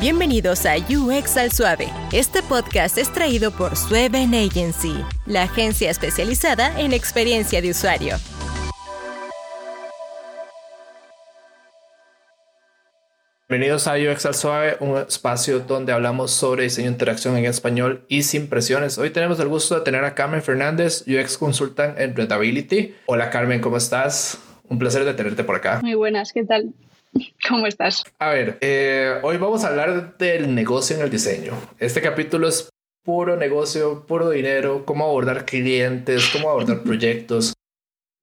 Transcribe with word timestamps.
Bienvenidos 0.00 0.64
a 0.64 0.76
UX 0.78 1.36
al 1.36 1.52
Suave. 1.52 1.88
Este 2.10 2.42
podcast 2.42 2.96
es 2.96 3.12
traído 3.12 3.50
por 3.50 3.76
Sueven 3.76 4.32
Agency, 4.34 4.94
la 5.26 5.42
agencia 5.42 5.90
especializada 5.90 6.80
en 6.80 6.94
experiencia 6.94 7.60
de 7.60 7.68
usuario. 7.68 8.16
Bienvenidos 13.46 13.86
a 13.88 13.96
UX 13.96 14.24
al 14.24 14.34
Suave, 14.34 14.78
un 14.80 14.96
espacio 14.96 15.60
donde 15.60 15.92
hablamos 15.92 16.30
sobre 16.30 16.62
diseño 16.62 16.88
e 16.88 16.92
interacción 16.92 17.36
en 17.36 17.44
español 17.44 18.06
y 18.08 18.22
sin 18.22 18.48
presiones. 18.48 18.96
Hoy 18.96 19.10
tenemos 19.10 19.38
el 19.38 19.48
gusto 19.48 19.74
de 19.74 19.82
tener 19.82 20.02
a 20.04 20.14
Carmen 20.14 20.42
Fernández, 20.42 21.04
UX 21.06 21.36
Consultant 21.36 22.00
en 22.00 22.16
Readability. 22.16 22.94
Hola 23.04 23.28
Carmen, 23.28 23.60
¿cómo 23.60 23.76
estás? 23.76 24.38
Un 24.66 24.78
placer 24.78 25.04
de 25.04 25.12
tenerte 25.12 25.44
por 25.44 25.56
acá. 25.56 25.80
Muy 25.82 25.94
buenas, 25.94 26.32
¿qué 26.32 26.42
tal? 26.42 26.72
¿Cómo 27.48 27.66
estás? 27.66 28.04
A 28.18 28.30
ver, 28.30 28.58
eh, 28.60 29.18
hoy 29.22 29.36
vamos 29.36 29.64
a 29.64 29.68
hablar 29.68 30.16
del 30.18 30.54
negocio 30.54 30.96
en 30.96 31.02
el 31.02 31.10
diseño. 31.10 31.52
Este 31.78 32.00
capítulo 32.00 32.48
es 32.48 32.68
puro 33.04 33.36
negocio, 33.36 34.06
puro 34.06 34.30
dinero, 34.30 34.84
cómo 34.84 35.04
abordar 35.04 35.44
clientes, 35.44 36.30
cómo 36.32 36.50
abordar 36.50 36.82
proyectos. 36.84 37.54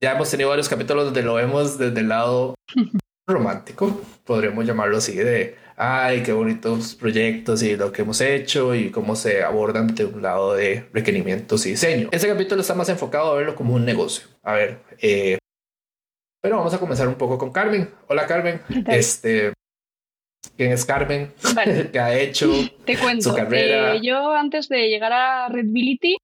Ya 0.02 0.14
hemos 0.14 0.30
tenido 0.30 0.50
varios 0.50 0.70
capítulos 0.70 1.06
donde 1.06 1.24
lo 1.24 1.36
vemos 1.36 1.78
desde 1.78 2.00
el 2.00 2.10
lado 2.10 2.56
romántico, 3.28 4.00
podríamos 4.24 4.66
llamarlo 4.66 4.98
así, 4.98 5.16
de, 5.16 5.56
ay, 5.76 6.22
qué 6.24 6.32
bonitos 6.32 6.96
proyectos 6.96 7.64
y 7.64 7.76
lo 7.76 7.92
que 7.92 8.04
hemos 8.04 8.22
hecho 8.22 8.76
y 8.76 8.92
cómo 8.92 9.16
se 9.16 9.44
abordan 9.44 9.94
de 9.96 10.06
un 10.06 10.22
lado 10.22 10.54
de 10.54 10.88
requerimientos 10.94 11.66
y 11.66 11.72
diseño. 11.72 12.10
Este 12.12 12.28
capítulo 12.28 12.62
está 12.62 12.76
más 12.76 12.90
enfocado 12.90 13.32
a 13.32 13.36
verlo 13.36 13.56
como 13.56 13.74
un 13.74 13.86
negocio. 13.86 14.28
A 14.44 14.54
ver, 14.54 14.80
eh, 15.02 15.40
pero 16.48 16.60
vamos 16.60 16.74
a 16.74 16.80
comenzar 16.80 17.10
un 17.10 17.16
poco 17.16 17.38
con 17.38 17.52
Carmen. 17.52 17.90
Hola 18.08 18.26
Carmen. 18.26 18.62
Este, 18.88 19.52
¿Quién 20.56 20.72
es 20.72 20.86
Carmen? 20.86 21.34
¿Qué 21.92 22.00
ha 22.00 22.18
hecho? 22.18 22.50
Te 22.86 22.98
cuento. 22.98 23.32
Su 23.32 23.36
carrera. 23.36 23.96
Eh, 23.96 24.00
yo 24.02 24.32
antes 24.32 24.70
de 24.70 24.88
llegar 24.88 25.12
a 25.12 25.50
Redbility 25.50 26.16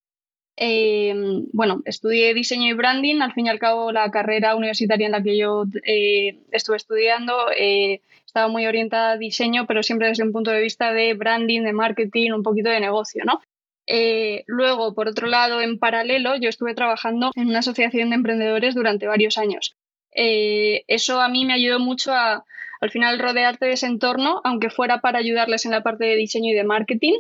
eh, 0.56 1.14
bueno, 1.52 1.82
estudié 1.84 2.34
diseño 2.34 2.70
y 2.70 2.74
branding. 2.74 3.20
Al 3.20 3.34
fin 3.34 3.48
y 3.48 3.50
al 3.50 3.60
cabo, 3.60 3.92
la 3.92 4.10
carrera 4.12 4.56
universitaria 4.56 5.08
en 5.08 5.12
la 5.12 5.22
que 5.22 5.38
yo 5.38 5.66
eh, 5.86 6.40
estuve 6.52 6.78
estudiando 6.78 7.34
estaba 8.26 8.48
muy 8.48 8.66
orientada 8.66 9.12
a 9.12 9.18
diseño, 9.18 9.68
pero 9.68 9.84
siempre 9.84 10.08
desde 10.08 10.24
un 10.24 10.32
punto 10.32 10.52
de 10.52 10.62
vista 10.62 10.94
de 10.94 11.16
branding, 11.16 11.64
de 11.64 11.74
marketing, 11.74 12.32
un 12.32 12.44
poquito 12.44 12.70
de 12.70 12.80
negocio, 12.80 13.26
¿no? 13.26 13.42
luego, 14.48 14.94
por 14.94 15.10
otro 15.10 15.28
lado, 15.28 15.60
en 15.60 15.78
paralelo, 15.78 16.38
yo 16.38 16.48
estuve 16.48 16.74
trabajando 16.74 17.32
en 17.36 17.50
una 17.50 17.60
asociación 17.60 18.10
de 18.10 18.16
emprendedores 18.16 18.74
durante 18.74 19.08
varios 19.08 19.38
años. 19.38 19.76
Eso 20.16 21.22
a 21.22 21.30
mí 21.30 21.46
me 21.46 21.54
ayudó 21.54 21.80
mucho 21.80 22.14
a, 22.14 22.44
al 22.84 22.92
final, 22.92 23.18
rodearte 23.18 23.68
de 23.68 23.72
ese 23.74 23.86
entorno, 23.86 24.42
aunque 24.44 24.70
fuera 24.70 25.00
para 25.00 25.20
ayudarles 25.20 25.64
en 25.64 25.72
la 25.72 25.84
parte 25.84 26.04
de 26.04 26.18
diseño 26.18 26.52
y 26.52 26.54
de 26.54 26.66
marketing, 26.66 27.14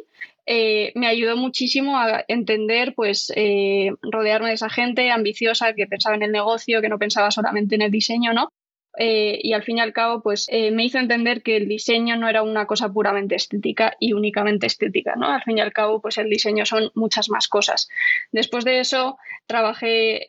eh, 0.45 0.91
me 0.93 1.07
ayudó 1.07 1.37
muchísimo 1.37 1.97
a 1.97 2.25
entender, 2.27 2.93
pues, 2.95 3.31
eh, 3.37 3.91
rodearme 4.01 4.49
de 4.49 4.55
esa 4.55 4.69
gente 4.69 5.09
ambiciosa 5.09 5.73
que 5.73 5.87
pensaba 5.87 6.17
en 6.17 6.23
el 6.23 6.33
negocio, 6.33 6.81
que 6.81 6.89
no 6.89 6.99
pensaba 6.99 7.31
solamente 7.31 7.75
en 7.75 7.81
el 7.83 7.91
diseño, 7.91 8.33
¿no? 8.33 8.49
Eh, 8.97 9.39
y 9.41 9.53
al 9.53 9.63
fin 9.63 9.77
y 9.77 9.81
al 9.81 9.93
cabo, 9.93 10.21
pues 10.21 10.47
me 10.51 10.85
hizo 10.85 10.99
entender 10.99 11.41
que 11.41 11.57
el 11.57 11.67
diseño 11.67 12.15
no 12.15 12.29
era 12.29 12.43
una 12.43 12.67
cosa 12.67 12.91
puramente 12.91 13.35
estética 13.35 13.95
y 13.99 14.13
únicamente 14.13 14.67
estética, 14.67 15.15
¿no? 15.15 15.27
Al 15.27 15.41
fin 15.41 15.57
y 15.57 15.61
al 15.61 15.73
cabo, 15.73 15.99
pues 16.01 16.17
el 16.17 16.29
diseño 16.29 16.65
son 16.65 16.91
muchas 16.93 17.29
más 17.29 17.47
cosas. 17.47 17.89
Después 18.31 18.65
de 18.65 18.79
eso, 18.79 19.17
trabajé, 19.47 20.25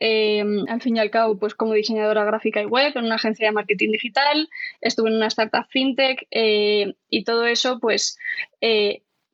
al 0.67 0.81
fin 0.81 0.97
y 0.97 0.99
al 0.99 1.11
cabo, 1.11 1.37
pues 1.37 1.53
como 1.53 1.73
diseñadora 1.73 2.25
gráfica 2.25 2.61
y 2.61 2.65
web 2.65 2.91
en 2.95 3.05
una 3.05 3.15
agencia 3.15 3.47
de 3.47 3.51
marketing 3.53 3.91
digital, 3.91 4.49
estuve 4.81 5.09
en 5.09 5.17
una 5.17 5.27
startup 5.27 5.67
fintech 5.69 6.27
y 6.31 7.23
todo 7.23 7.45
eso, 7.45 7.79
pues 7.79 8.17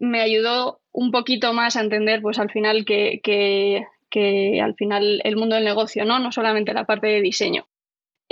me 0.01 0.19
ayudó 0.19 0.81
un 0.91 1.11
poquito 1.11 1.53
más 1.53 1.75
a 1.75 1.81
entender, 1.81 2.21
pues 2.21 2.39
al 2.39 2.51
final, 2.51 2.85
que, 2.85 3.21
que, 3.23 4.61
al 4.61 4.75
final 4.75 5.21
el 5.23 5.37
mundo 5.37 5.55
del 5.55 5.63
negocio, 5.63 6.05
¿no? 6.05 6.19
No 6.19 6.31
solamente 6.31 6.73
la 6.73 6.85
parte 6.85 7.07
de 7.07 7.21
diseño. 7.21 7.67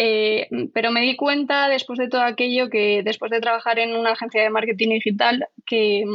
Eh, 0.02 0.48
pero 0.74 0.92
me 0.92 1.02
di 1.02 1.18
cuenta 1.18 1.68
después 1.68 2.00
de 2.00 2.08
todo 2.08 2.22
aquello 2.22 2.70
que 2.70 3.04
después 3.04 3.32
de 3.32 3.42
trabajar 3.42 3.80
en 3.80 3.98
una 3.98 4.12
agencia 4.12 4.42
de 4.42 4.50
marketing 4.50 4.92
digital 4.92 5.50
que 5.66 6.06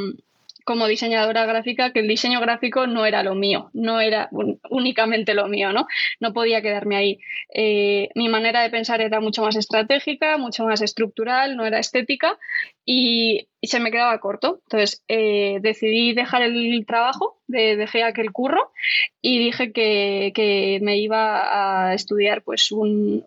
como 0.64 0.86
diseñadora 0.86 1.44
gráfica 1.44 1.92
que 1.92 2.00
el 2.00 2.08
diseño 2.08 2.40
gráfico 2.40 2.86
no 2.86 3.04
era 3.04 3.22
lo 3.22 3.34
mío, 3.34 3.68
no 3.74 4.00
era 4.00 4.30
únicamente 4.70 5.34
lo 5.34 5.48
mío, 5.48 5.74
¿no? 5.74 5.86
No 6.18 6.32
podía 6.32 6.62
quedarme 6.62 6.96
ahí. 6.96 7.18
Eh, 7.54 8.08
mi 8.14 8.30
manera 8.30 8.62
de 8.62 8.70
pensar 8.70 9.02
era 9.02 9.20
mucho 9.20 9.42
más 9.42 9.54
estratégica, 9.54 10.38
mucho 10.38 10.64
más 10.64 10.80
estructural, 10.80 11.54
no 11.54 11.66
era 11.66 11.78
estética 11.78 12.38
y, 12.86 13.48
se 13.66 13.80
me 13.80 13.90
quedaba 13.90 14.18
corto. 14.18 14.60
Entonces 14.64 15.02
eh, 15.08 15.58
decidí 15.60 16.14
dejar 16.14 16.42
el 16.42 16.84
trabajo, 16.86 17.38
dejé 17.46 18.02
aquel 18.02 18.32
curro 18.32 18.72
y 19.20 19.38
dije 19.38 19.72
que, 19.72 20.78
me 20.82 20.98
iba 20.98 21.88
a 21.88 21.94
estudiar 21.94 22.42
pues 22.42 22.72
un, 22.72 23.24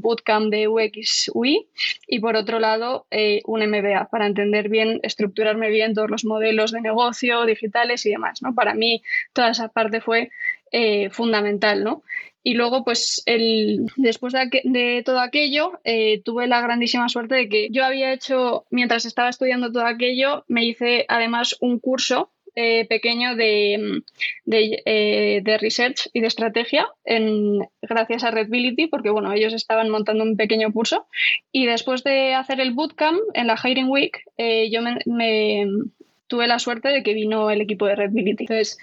bootcamp 0.00 0.50
de 0.50 0.68
UX 0.68 1.30
UI 1.34 1.68
y 2.06 2.20
por 2.20 2.36
otro 2.36 2.58
lado 2.58 3.06
eh, 3.10 3.42
un 3.44 3.60
MBA 3.60 4.08
para 4.10 4.26
entender 4.26 4.68
bien, 4.68 5.00
estructurarme 5.02 5.70
bien 5.70 5.94
todos 5.94 6.10
los 6.10 6.24
modelos 6.24 6.72
de 6.72 6.80
negocio 6.80 7.44
digitales 7.44 8.06
y 8.06 8.10
demás. 8.10 8.42
¿no? 8.42 8.54
Para 8.54 8.74
mí 8.74 9.02
toda 9.32 9.50
esa 9.50 9.68
parte 9.68 10.00
fue 10.00 10.30
eh, 10.72 11.10
fundamental, 11.10 11.82
¿no? 11.82 12.02
Y 12.48 12.54
luego, 12.54 12.82
pues, 12.82 13.22
el, 13.26 13.92
después 13.96 14.32
de, 14.32 15.02
todo 15.04 15.20
aquello, 15.20 15.80
eh, 15.84 16.22
tuve 16.24 16.46
la 16.46 16.62
grandísima 16.62 17.10
suerte 17.10 17.34
de 17.34 17.48
que 17.50 17.68
yo 17.70 17.84
había 17.84 18.10
hecho, 18.10 18.64
mientras 18.70 19.04
estaba 19.04 19.28
estudiando 19.28 19.70
todo 19.70 19.84
aquello, 19.84 20.46
me 20.48 20.64
hice 20.64 21.04
además 21.08 21.56
un 21.60 21.78
curso 21.78 22.30
eh, 22.54 22.86
pequeño 22.86 23.36
de, 23.36 24.00
de, 24.46 25.58
research 25.60 26.08
y 26.14 26.22
de 26.22 26.26
estrategia 26.26 26.88
gracias 27.82 28.24
a 28.24 28.30
Redbility, 28.30 28.86
porque 28.86 29.10
bueno, 29.10 29.30
ellos 29.34 29.52
estaban 29.52 29.90
montando 29.90 30.24
un 30.24 30.38
pequeño 30.38 30.72
curso. 30.72 31.06
Y 31.52 31.66
después 31.66 32.02
de 32.02 32.32
hacer 32.32 32.60
el 32.60 32.72
bootcamp 32.72 33.20
en 33.34 33.46
la 33.46 33.60
Hiring 33.62 33.90
Week, 33.90 34.24
yo 34.70 34.80
me, 34.80 35.66
tuve 36.28 36.46
la 36.46 36.58
suerte 36.58 36.88
de 36.88 37.02
que 37.02 37.12
vino 37.12 37.50
el 37.50 37.60
equipo 37.60 37.84
de 37.84 37.94
Redbility. 37.94 38.44
Entonces, 38.44 38.78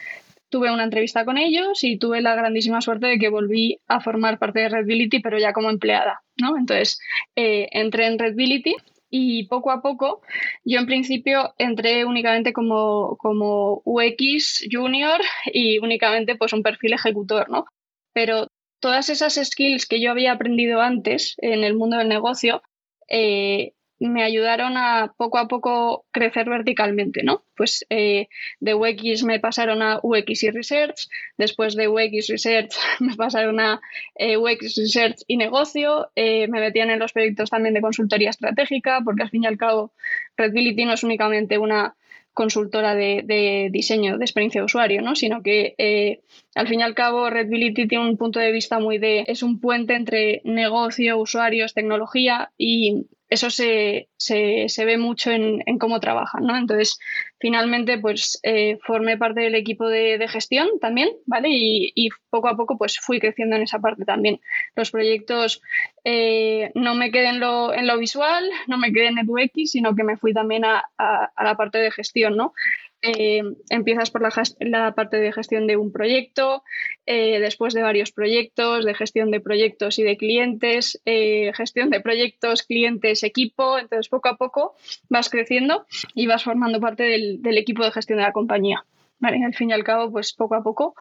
tuve 0.49 0.71
una 0.71 0.83
entrevista 0.83 1.25
con 1.25 1.37
ellos 1.37 1.83
y 1.83 1.97
tuve 1.97 2.21
la 2.21 2.35
grandísima 2.35 2.81
suerte 2.81 3.07
de 3.07 3.19
que 3.19 3.29
volví 3.29 3.79
a 3.87 3.99
formar 3.99 4.39
parte 4.39 4.61
de 4.61 4.69
Redbility, 4.69 5.19
pero 5.19 5.37
ya 5.37 5.53
como 5.53 5.69
empleada, 5.69 6.21
¿no? 6.37 6.57
Entonces, 6.57 6.99
eh, 7.35 7.67
entré 7.71 8.07
en 8.07 8.19
Redbility 8.19 8.75
y 9.09 9.47
poco 9.47 9.71
a 9.71 9.81
poco, 9.81 10.21
yo 10.63 10.79
en 10.79 10.85
principio 10.85 11.53
entré 11.57 12.05
únicamente 12.05 12.53
como, 12.53 13.17
como 13.17 13.81
UX 13.85 14.67
junior 14.71 15.21
y 15.53 15.79
únicamente 15.79 16.35
pues 16.35 16.53
un 16.53 16.63
perfil 16.63 16.93
ejecutor, 16.93 17.49
¿no? 17.49 17.65
Pero 18.13 18.47
todas 18.79 19.09
esas 19.09 19.35
skills 19.35 19.85
que 19.85 20.01
yo 20.01 20.11
había 20.11 20.33
aprendido 20.33 20.81
antes 20.81 21.35
en 21.37 21.63
el 21.63 21.75
mundo 21.75 21.97
del 21.97 22.09
negocio, 22.09 22.61
eh, 23.09 23.73
me 23.99 24.23
ayudaron 24.23 24.77
a 24.77 25.13
poco 25.17 25.37
a 25.37 25.47
poco 25.47 26.05
crecer 26.11 26.49
verticalmente, 26.49 27.23
¿no? 27.23 27.43
Pues 27.55 27.85
eh, 27.89 28.27
de 28.59 28.73
UX 28.73 29.23
me 29.23 29.39
pasaron 29.39 29.81
a 29.81 29.99
UX 30.03 30.43
y 30.43 30.51
Research, 30.51 31.07
después 31.37 31.75
de 31.75 31.87
UX 31.87 32.27
Research 32.27 32.73
me 32.99 33.15
pasaron 33.15 33.59
a 33.59 33.81
eh, 34.15 34.37
UX 34.37 34.75
Research 34.75 35.19
y 35.27 35.37
negocio, 35.37 36.09
eh, 36.15 36.47
me 36.47 36.59
metían 36.59 36.89
en 36.89 36.99
los 36.99 37.13
proyectos 37.13 37.49
también 37.49 37.73
de 37.73 37.81
consultoría 37.81 38.29
estratégica, 38.29 39.01
porque 39.03 39.23
al 39.23 39.29
fin 39.29 39.43
y 39.43 39.47
al 39.47 39.57
cabo 39.57 39.93
Redbility 40.35 40.85
no 40.85 40.93
es 40.93 41.03
únicamente 41.03 41.57
una 41.57 41.95
consultora 42.33 42.95
de, 42.95 43.69
diseño 43.71 44.17
de 44.17 44.25
experiencia 44.25 44.59
de 44.59 44.65
usuario, 44.65 45.01
¿no? 45.01 45.15
sino 45.15 45.41
que 45.41 46.19
al 46.53 46.67
fin 46.67 46.81
y 46.81 46.83
al 46.83 46.93
cabo 46.93 47.29
Redbility 47.29 47.87
tiene 47.87 48.09
un 48.09 48.17
punto 48.17 48.41
de 48.41 48.51
vista 48.51 48.77
muy 48.77 48.97
de, 48.97 49.23
es 49.27 49.41
un 49.41 49.61
puente 49.61 49.95
entre 49.95 50.41
negocio, 50.43 51.17
usuarios, 51.17 51.73
tecnología 51.73 52.51
y 52.57 53.05
eso 53.29 53.49
se, 53.49 54.09
se, 54.17 54.85
ve 54.85 54.97
mucho 54.97 55.31
en, 55.31 55.61
cómo 55.79 55.99
trabajan, 55.99 56.43
¿no? 56.45 56.55
Entonces, 56.57 56.99
finalmente, 57.39 57.97
pues 57.97 58.39
eh, 58.43 58.77
formé 58.85 59.17
parte 59.17 59.41
del 59.41 59.55
equipo 59.55 59.87
de, 59.87 60.25
gestión 60.27 60.67
también, 60.79 61.09
¿vale? 61.25 61.49
Y, 61.51 62.09
poco 62.29 62.49
a 62.49 62.57
poco, 62.57 62.77
pues 62.77 62.99
fui 62.99 63.19
creciendo 63.19 63.55
en 63.55 63.63
esa 63.63 63.79
parte 63.79 64.05
también. 64.05 64.41
Los 64.75 64.91
proyectos 64.91 65.61
eh, 66.03 66.71
no 66.75 66.95
me 66.95 67.11
quedé 67.11 67.29
en 67.29 67.39
lo, 67.39 67.73
en 67.73 67.87
lo 67.87 67.97
visual, 67.97 68.49
no 68.67 68.77
me 68.77 68.91
quedé 68.91 69.07
en 69.07 69.17
el 69.17 69.29
UX, 69.29 69.71
sino 69.71 69.95
que 69.95 70.03
me 70.03 70.17
fui 70.17 70.33
también 70.33 70.65
a, 70.65 70.83
a 70.97 71.43
la 71.43 71.55
parte 71.55 71.77
de 71.77 71.91
gestión, 71.91 72.35
¿no? 72.35 72.53
Eh, 73.01 73.43
empiezas 73.69 74.09
por 74.09 74.21
la, 74.59 74.95
parte 74.95 75.17
de 75.17 75.31
gestión 75.31 75.67
de 75.67 75.77
un 75.77 75.91
proyecto, 75.91 76.63
eh, 77.05 77.39
después 77.39 77.73
de 77.73 77.83
varios 77.83 78.11
proyectos, 78.11 78.83
de 78.83 78.95
gestión 78.95 79.29
de 79.29 79.39
proyectos 79.39 79.99
y 79.99 80.03
de 80.03 80.17
clientes, 80.17 80.99
eh, 81.05 81.51
gestión 81.53 81.91
de 81.91 82.01
proyectos, 82.01 82.63
clientes, 82.63 83.23
equipo. 83.23 83.77
Entonces, 83.77 84.09
poco 84.09 84.29
a 84.29 84.37
poco 84.37 84.75
vas 85.09 85.29
creciendo 85.29 85.85
y 86.15 86.25
vas 86.25 86.43
formando 86.43 86.79
parte 86.79 87.03
del, 87.03 87.57
equipo 87.57 87.83
de 87.83 87.91
gestión 87.91 88.17
de 88.17 88.25
la 88.25 88.31
compañía. 88.31 88.85
Al 89.21 89.53
fin 89.53 89.69
y 89.69 89.73
al 89.73 89.83
cabo, 89.83 90.11
pues 90.11 90.33
poco 90.33 90.55
a 90.55 90.63
poco 90.63 90.95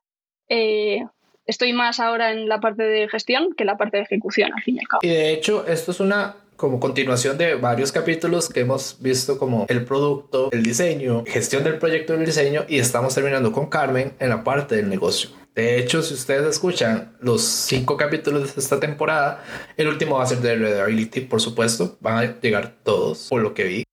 estoy 1.46 1.72
más 1.72 2.00
ahora 2.00 2.30
en 2.30 2.48
la 2.48 2.60
parte 2.60 2.84
de 2.84 3.08
gestión 3.08 3.54
que 3.54 3.64
en 3.64 3.68
la 3.68 3.76
parte 3.76 3.96
de 3.96 4.04
ejecución, 4.04 4.52
al 4.54 4.62
fin 4.62 4.76
y 4.76 4.80
al 4.80 4.88
cabo. 4.88 5.00
Y 5.02 5.08
de 5.08 5.32
hecho, 5.32 5.66
esto 5.66 5.90
es 5.90 6.00
una 6.00 6.36
como 6.56 6.80
continuación 6.80 7.36
de 7.38 7.54
varios 7.54 7.92
capítulos 7.92 8.48
que 8.48 8.60
hemos 8.60 8.96
visto 9.00 9.38
como 9.38 9.66
el 9.68 9.84
producto, 9.84 10.50
el 10.52 10.62
diseño, 10.62 11.24
gestión 11.26 11.64
del 11.64 11.78
proyecto 11.78 12.14
del 12.14 12.26
diseño 12.26 12.64
y 12.68 12.78
estamos 12.78 13.14
terminando 13.14 13.52
con 13.52 13.66
Carmen 13.66 14.14
en 14.18 14.28
la 14.28 14.44
parte 14.44 14.76
del 14.76 14.88
negocio. 14.88 15.30
De 15.54 15.78
hecho, 15.78 16.02
si 16.02 16.14
ustedes 16.14 16.44
escuchan 16.46 17.16
los 17.20 17.42
cinco 17.42 17.96
capítulos 17.96 18.54
de 18.54 18.60
esta 18.60 18.80
temporada, 18.80 19.44
el 19.76 19.86
último 19.86 20.16
va 20.16 20.24
a 20.24 20.26
ser 20.26 20.38
de 20.38 20.56
Readability, 20.56 21.20
por 21.20 21.40
supuesto. 21.40 21.96
Van 22.00 22.18
a 22.18 22.40
llegar 22.40 22.74
todos, 22.82 23.28
por 23.28 23.40
lo 23.40 23.54
que 23.54 23.64
vi. 23.64 23.84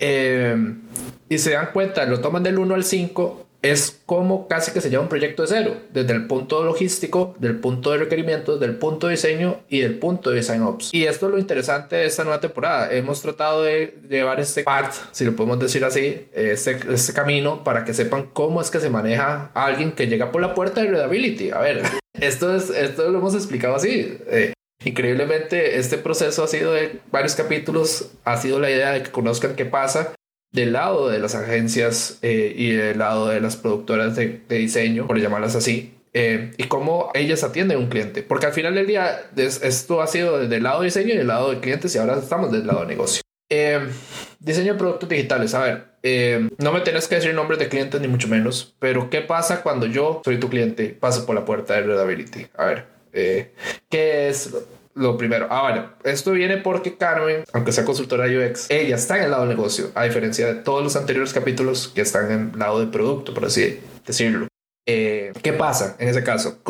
Eh, 0.00 0.56
y 1.28 1.38
se 1.38 1.52
dan 1.52 1.70
cuenta, 1.72 2.06
lo 2.06 2.20
toman 2.20 2.42
del 2.42 2.58
1 2.58 2.74
al 2.74 2.84
5 2.84 3.46
es 3.62 4.02
como 4.06 4.48
casi 4.48 4.72
que 4.72 4.80
se 4.80 4.90
lleva 4.90 5.04
un 5.04 5.08
proyecto 5.08 5.42
de 5.42 5.48
cero, 5.48 5.76
desde 5.92 6.12
el 6.12 6.26
punto 6.26 6.64
logístico, 6.64 7.34
del 7.38 7.58
punto 7.60 7.92
de 7.92 7.98
requerimientos, 7.98 8.58
del 8.58 8.76
punto 8.76 9.06
de 9.06 9.12
diseño 9.12 9.60
y 9.68 9.80
del 9.80 9.98
punto 9.98 10.30
de 10.30 10.36
design 10.36 10.62
ops. 10.62 10.92
Y 10.92 11.04
esto 11.04 11.26
es 11.26 11.32
lo 11.32 11.38
interesante 11.38 11.96
de 11.96 12.06
esta 12.06 12.24
nueva 12.24 12.40
temporada. 12.40 12.92
Hemos 12.92 13.22
tratado 13.22 13.62
de 13.62 13.98
llevar 14.08 14.40
este 14.40 14.64
part, 14.64 14.92
si 15.12 15.24
lo 15.24 15.36
podemos 15.36 15.60
decir 15.60 15.84
así, 15.84 16.26
este, 16.34 16.78
este 16.92 17.12
camino 17.12 17.62
para 17.62 17.84
que 17.84 17.94
sepan 17.94 18.30
cómo 18.32 18.60
es 18.60 18.70
que 18.70 18.80
se 18.80 18.90
maneja 18.90 19.52
a 19.54 19.66
alguien 19.66 19.92
que 19.92 20.08
llega 20.08 20.32
por 20.32 20.42
la 20.42 20.54
puerta 20.54 20.82
de 20.82 20.88
Readability. 20.88 21.50
A 21.52 21.60
ver, 21.60 21.82
esto, 22.20 22.54
es, 22.54 22.68
esto 22.70 23.08
lo 23.10 23.18
hemos 23.18 23.34
explicado 23.34 23.76
así. 23.76 24.18
Eh, 24.26 24.54
increíblemente, 24.84 25.78
este 25.78 25.98
proceso 25.98 26.42
ha 26.42 26.48
sido 26.48 26.72
de 26.72 26.98
varios 27.12 27.36
capítulos, 27.36 28.10
ha 28.24 28.36
sido 28.38 28.58
la 28.58 28.70
idea 28.70 28.90
de 28.90 29.04
que 29.04 29.12
conozcan 29.12 29.54
qué 29.54 29.64
pasa 29.64 30.14
del 30.52 30.74
lado 30.74 31.08
de 31.08 31.18
las 31.18 31.34
agencias 31.34 32.18
eh, 32.22 32.52
y 32.54 32.72
del 32.72 32.98
lado 32.98 33.28
de 33.28 33.40
las 33.40 33.56
productoras 33.56 34.14
de, 34.14 34.42
diseño, 34.48 35.06
por 35.06 35.18
llamarlas 35.18 35.56
así, 35.56 35.94
eh, 36.12 36.52
y 36.58 36.64
cómo 36.64 37.10
ellas 37.14 37.42
atienden 37.42 37.78
a 37.78 37.80
un 37.80 37.88
cliente. 37.88 38.22
Porque 38.22 38.46
al 38.46 38.52
final 38.52 38.74
del 38.74 38.86
día, 38.86 39.30
esto 39.36 40.02
ha 40.02 40.06
sido 40.06 40.38
desde 40.38 40.56
el 40.56 40.62
lado 40.62 40.80
de 40.80 40.86
diseño 40.86 41.14
y 41.14 41.16
del 41.16 41.26
lado 41.26 41.50
de 41.50 41.60
clientes 41.60 41.94
y 41.94 41.98
ahora 41.98 42.18
estamos 42.18 42.52
del 42.52 42.66
lado 42.66 42.80
de 42.80 42.86
negocio. 42.86 43.22
Eh, 43.48 43.80
diseño 44.38 44.74
de 44.74 44.78
productos 44.78 45.08
digitales. 45.08 45.54
A 45.54 45.60
ver, 45.64 46.50
no 46.58 46.72
me 46.72 46.80
tienes 46.80 47.08
que 47.08 47.14
decir 47.14 47.34
nombres 47.34 47.58
de 47.58 47.68
clientes 47.68 48.00
ni 48.00 48.08
mucho 48.08 48.28
menos, 48.28 48.74
pero 48.78 49.08
¿qué 49.08 49.22
pasa 49.22 49.62
cuando 49.62 49.86
yo 49.86 50.20
soy 50.24 50.38
tu 50.38 50.50
cliente, 50.50 50.88
paso 50.88 51.24
por 51.24 51.34
la 51.34 51.44
puerta 51.44 51.74
de 51.74 51.82
Readability? 51.82 52.46
A 52.56 52.66
ver, 52.66 52.86
¿qué 53.88 54.28
es 54.28 54.50
lo 54.94 55.16
primero. 55.16 55.46
Ahora, 55.50 55.94
esto 56.04 56.32
viene 56.32 56.58
porque 56.58 56.96
Carmen, 56.96 57.44
aunque 57.52 57.72
sea 57.72 57.84
consultora 57.84 58.26
UX, 58.26 58.70
ella 58.70 58.96
está 58.96 59.18
en 59.18 59.24
el 59.24 59.30
lado 59.30 59.42
de 59.44 59.54
negocio, 59.54 59.90
a 59.94 60.04
diferencia 60.04 60.46
de 60.46 60.54
todos 60.56 60.82
los 60.82 60.96
anteriores 60.96 61.32
capítulos 61.32 61.90
que 61.94 62.02
están 62.02 62.30
en 62.30 62.50
el 62.52 62.58
lado 62.58 62.80
de 62.80 62.86
producto, 62.86 63.34
por 63.34 63.44
así 63.46 63.80
decirlo. 64.06 64.51
Eh, 64.84 65.32
¿Qué 65.42 65.52
pasa 65.52 65.96
en 66.00 66.08
ese 66.08 66.24
caso? 66.24 66.60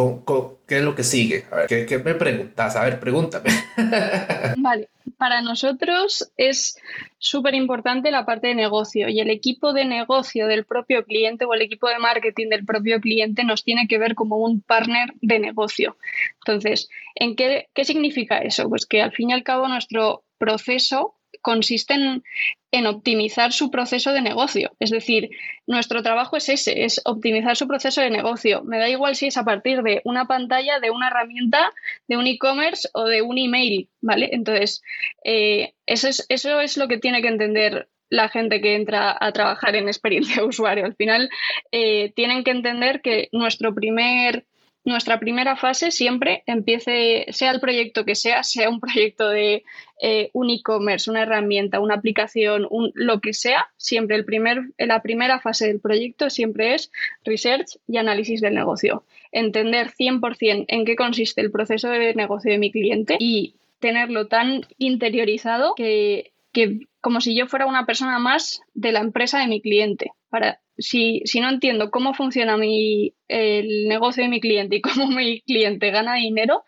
qué 0.67 0.77
es 0.79 0.85
lo 0.85 0.95
que 0.95 1.03
sigue? 1.03 1.45
¿qué, 1.69 2.01
me 2.05 2.15
preguntas? 2.15 2.77
A 2.77 2.85
ver, 2.85 3.01
pregúntame. 3.01 3.51
Vale, 4.59 4.91
para 5.17 5.41
nosotros 5.41 6.31
es 6.37 6.77
súper 7.19 7.55
importante 7.55 8.11
la 8.11 8.27
parte 8.27 8.49
de 8.49 8.55
negocio 8.55 9.09
y 9.09 9.21
el 9.21 9.31
equipo 9.31 9.73
de 9.73 9.87
negocio 9.87 10.47
del 10.47 10.65
propio 10.65 11.05
cliente 11.05 11.47
o 11.47 11.55
el 11.55 11.63
equipo 11.63 11.89
de 11.89 11.99
marketing 11.99 12.49
del 12.51 12.67
propio 12.67 13.01
cliente 13.01 13.45
nos 13.45 13.65
tiene 13.65 13.89
que 13.89 13.99
ver 13.99 14.15
como 14.15 14.37
un 14.37 14.61
partner 14.61 15.15
de 15.23 15.39
negocio. 15.39 15.97
Entonces, 16.45 16.91
¿en 17.15 17.35
qué, 17.35 17.69
qué 17.73 17.85
significa 17.87 18.39
eso? 18.39 18.69
Pues 18.69 18.85
que 18.85 19.01
al 19.01 19.13
fin 19.13 19.31
y 19.31 19.33
al 19.33 19.43
cabo 19.43 19.69
nuestro 19.69 20.25
proceso 20.37 21.15
consiste 21.43 21.95
en, 21.95 22.87
optimizar 22.87 23.53
su 23.53 23.71
proceso 23.71 24.13
de 24.13 24.23
negocio. 24.23 24.73
Es 24.81 24.91
decir, 24.91 25.31
nuestro 25.67 26.03
trabajo 26.03 26.37
es 26.37 26.49
ese, 26.49 26.85
es 26.85 27.03
optimizar 27.05 27.57
su 27.57 27.69
proceso 27.69 28.01
de 28.01 28.11
negocio. 28.11 28.63
Me 28.65 28.79
da 28.79 28.89
igual 28.89 29.15
si 29.15 29.27
es 29.27 29.37
a 29.37 29.45
partir 29.45 29.83
de 29.83 30.01
una 30.05 30.27
pantalla, 30.27 30.81
de 30.81 30.91
una 30.91 31.09
herramienta, 31.09 31.71
de 32.09 32.17
un 32.17 32.27
e-commerce 32.27 32.89
o 32.95 33.05
de 33.05 33.21
un 33.21 33.37
email, 33.37 33.91
¿vale? 34.01 34.31
Entonces, 34.33 34.81
eh, 35.25 35.75
eso, 35.85 36.09
es, 36.09 36.25
eso 36.31 36.61
es 36.61 36.79
lo 36.79 36.89
que 36.89 36.99
tiene 36.99 37.21
que 37.21 37.29
entender 37.29 37.89
la 38.09 38.29
gente 38.29 38.61
que 38.61 38.75
entra 38.75 39.17
a 39.19 39.33
trabajar 39.33 39.75
en 39.75 39.89
experiencia 39.89 40.37
de 40.37 40.49
usuario. 40.49 40.85
Al 40.85 40.95
final, 40.95 41.31
eh, 41.73 42.13
tienen 42.15 42.45
que 42.45 42.51
entender 42.51 43.01
que 43.01 43.29
nuestro 43.33 43.75
primer 43.75 44.47
nuestra 44.85 45.21
primera 45.21 45.57
fase 45.57 45.91
siempre 45.91 46.43
empiece, 46.47 47.27
sea 47.31 47.53
el 47.53 47.61
proyecto 47.61 48.05
que 48.05 48.15
sea, 48.15 48.43
sea 48.43 48.69
un 48.69 48.81
proyecto 48.81 49.29
de 49.29 49.65
eh, 50.01 50.31
un 50.33 50.51
e-commerce, 50.51 51.09
una 51.11 51.23
herramienta, 51.23 51.81
una 51.81 51.95
aplicación, 51.95 52.67
un, 52.69 52.91
lo 52.95 53.21
que 53.21 53.33
sea, 53.33 53.69
siempre 53.77 54.17
el 54.17 54.25
primer, 54.25 54.63
la 54.79 55.01
primera 55.03 55.41
fase 55.41 55.69
del 55.69 55.81
proyecto 55.81 56.31
siempre 56.31 56.75
es 56.75 56.91
research 57.25 57.79
y 57.87 57.99
análisis 57.99 58.41
del 58.41 58.55
negocio. 58.55 59.05
Entender 59.31 59.91
100% 59.91 60.65
en 60.67 60.85
qué 60.85 60.97
consiste 60.97 61.41
el 61.41 61.53
proceso 61.53 61.89
de 61.89 62.15
negocio 62.15 62.51
de 62.51 62.59
mi 62.59 62.73
cliente 62.73 63.17
y 63.21 63.55
tenerlo 63.79 64.27
tan 64.27 64.63
interiorizado 64.79 65.75
que, 65.77 66.33
que 66.53 66.81
como 67.03 67.21
si 67.21 67.37
yo 67.37 67.47
fuera 67.47 67.67
una 67.67 67.85
persona 67.85 68.19
más 68.19 68.63
de 68.73 68.93
la 68.93 69.01
empresa 69.01 69.41
de 69.41 69.49
mi 69.49 69.61
cliente. 69.61 70.13
Para, 70.31 70.61
si, 70.79 71.21
si 71.27 71.41
no 71.41 71.51
entiendo 71.51 71.91
cómo 71.91 72.15
funciona 72.15 72.57
mi, 72.57 73.13
el 73.29 73.89
negocio 73.89 74.23
de 74.23 74.31
mi 74.31 74.41
cliente 74.41 74.77
y 74.77 74.81
cómo 74.81 75.07
mi 75.09 75.43
cliente 75.43 75.91
gana 75.91 76.15
dinero, 76.15 76.65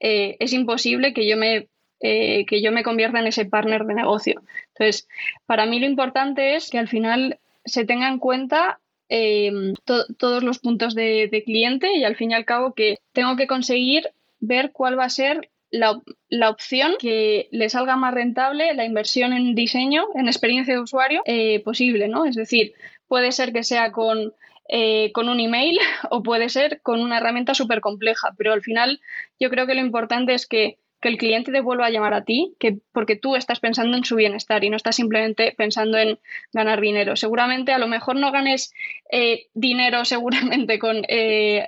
eh, 0.00 0.36
es 0.38 0.52
imposible 0.52 1.12
que 1.12 1.28
yo 1.28 1.36
me 1.36 1.68
eh, 2.04 2.46
que 2.46 2.60
yo 2.60 2.72
me 2.72 2.82
convierta 2.82 3.20
en 3.20 3.28
ese 3.28 3.44
partner 3.44 3.84
de 3.84 3.94
negocio. 3.94 4.42
Entonces, 4.68 5.08
para 5.46 5.66
mí 5.66 5.78
lo 5.78 5.86
importante 5.86 6.56
es 6.56 6.68
que 6.68 6.78
al 6.78 6.88
final 6.88 7.38
se 7.64 7.84
tenga 7.84 8.08
en 8.08 8.18
cuenta 8.18 8.80
em, 9.08 9.74
todos 10.18 10.42
los 10.42 10.58
puntos 10.58 10.96
de, 10.96 11.28
de, 11.30 11.44
cliente 11.44 11.94
y 11.94 12.02
al 12.02 12.16
fin 12.16 12.32
y 12.32 12.34
al 12.34 12.44
cabo 12.44 12.74
que 12.74 12.98
tengo 13.12 13.36
que 13.36 13.46
conseguir 13.46 14.10
ver 14.40 14.72
cuál 14.72 14.98
va 14.98 15.04
a 15.04 15.10
ser 15.10 15.51
la, 15.72 16.50
opción 16.50 16.94
que 16.98 17.48
le 17.50 17.68
salga 17.68 17.96
más 17.96 18.14
rentable 18.14 18.74
la 18.74 18.84
inversión 18.84 19.32
en 19.32 19.54
diseño, 19.54 20.06
en 20.14 20.26
experiencia 20.26 20.74
de 20.74 20.80
usuario 20.80 21.22
eh, 21.24 21.60
posible, 21.60 22.08
¿no? 22.08 22.26
Es 22.26 22.36
decir, 22.36 22.74
puede 23.08 23.32
ser 23.32 23.52
que 23.52 23.64
sea 23.64 23.90
con, 23.90 24.34
eh, 24.68 25.10
con 25.12 25.28
un 25.28 25.40
email 25.40 25.78
o 26.10 26.22
puede 26.22 26.48
ser 26.50 26.80
con 26.82 27.00
una 27.00 27.18
herramienta 27.18 27.54
súper 27.54 27.80
compleja, 27.80 28.34
pero 28.36 28.52
al 28.52 28.62
final 28.62 29.00
yo 29.40 29.50
creo 29.50 29.66
que 29.66 29.74
lo 29.74 29.80
importante 29.80 30.34
es 30.34 30.46
que, 30.46 30.78
el 31.02 31.18
cliente 31.18 31.50
te 31.50 31.60
vuelva 31.60 31.86
a 31.86 31.90
llamar 31.90 32.14
a 32.14 32.22
ti, 32.22 32.54
que, 32.60 32.78
porque 32.92 33.16
tú 33.16 33.34
estás 33.34 33.58
pensando 33.58 33.96
en 33.96 34.04
su 34.04 34.14
bienestar 34.14 34.62
y 34.62 34.70
no 34.70 34.76
estás 34.76 34.94
simplemente 34.94 35.52
pensando 35.58 35.98
en 35.98 36.20
ganar 36.52 36.80
dinero. 36.80 37.16
Seguramente 37.16 37.72
a 37.72 37.80
lo 37.80 37.88
mejor 37.88 38.14
no 38.14 38.30
ganes 38.30 38.72
eh, 39.10 39.48
dinero 39.52 40.04
seguramente 40.04 40.78
con 40.78 41.02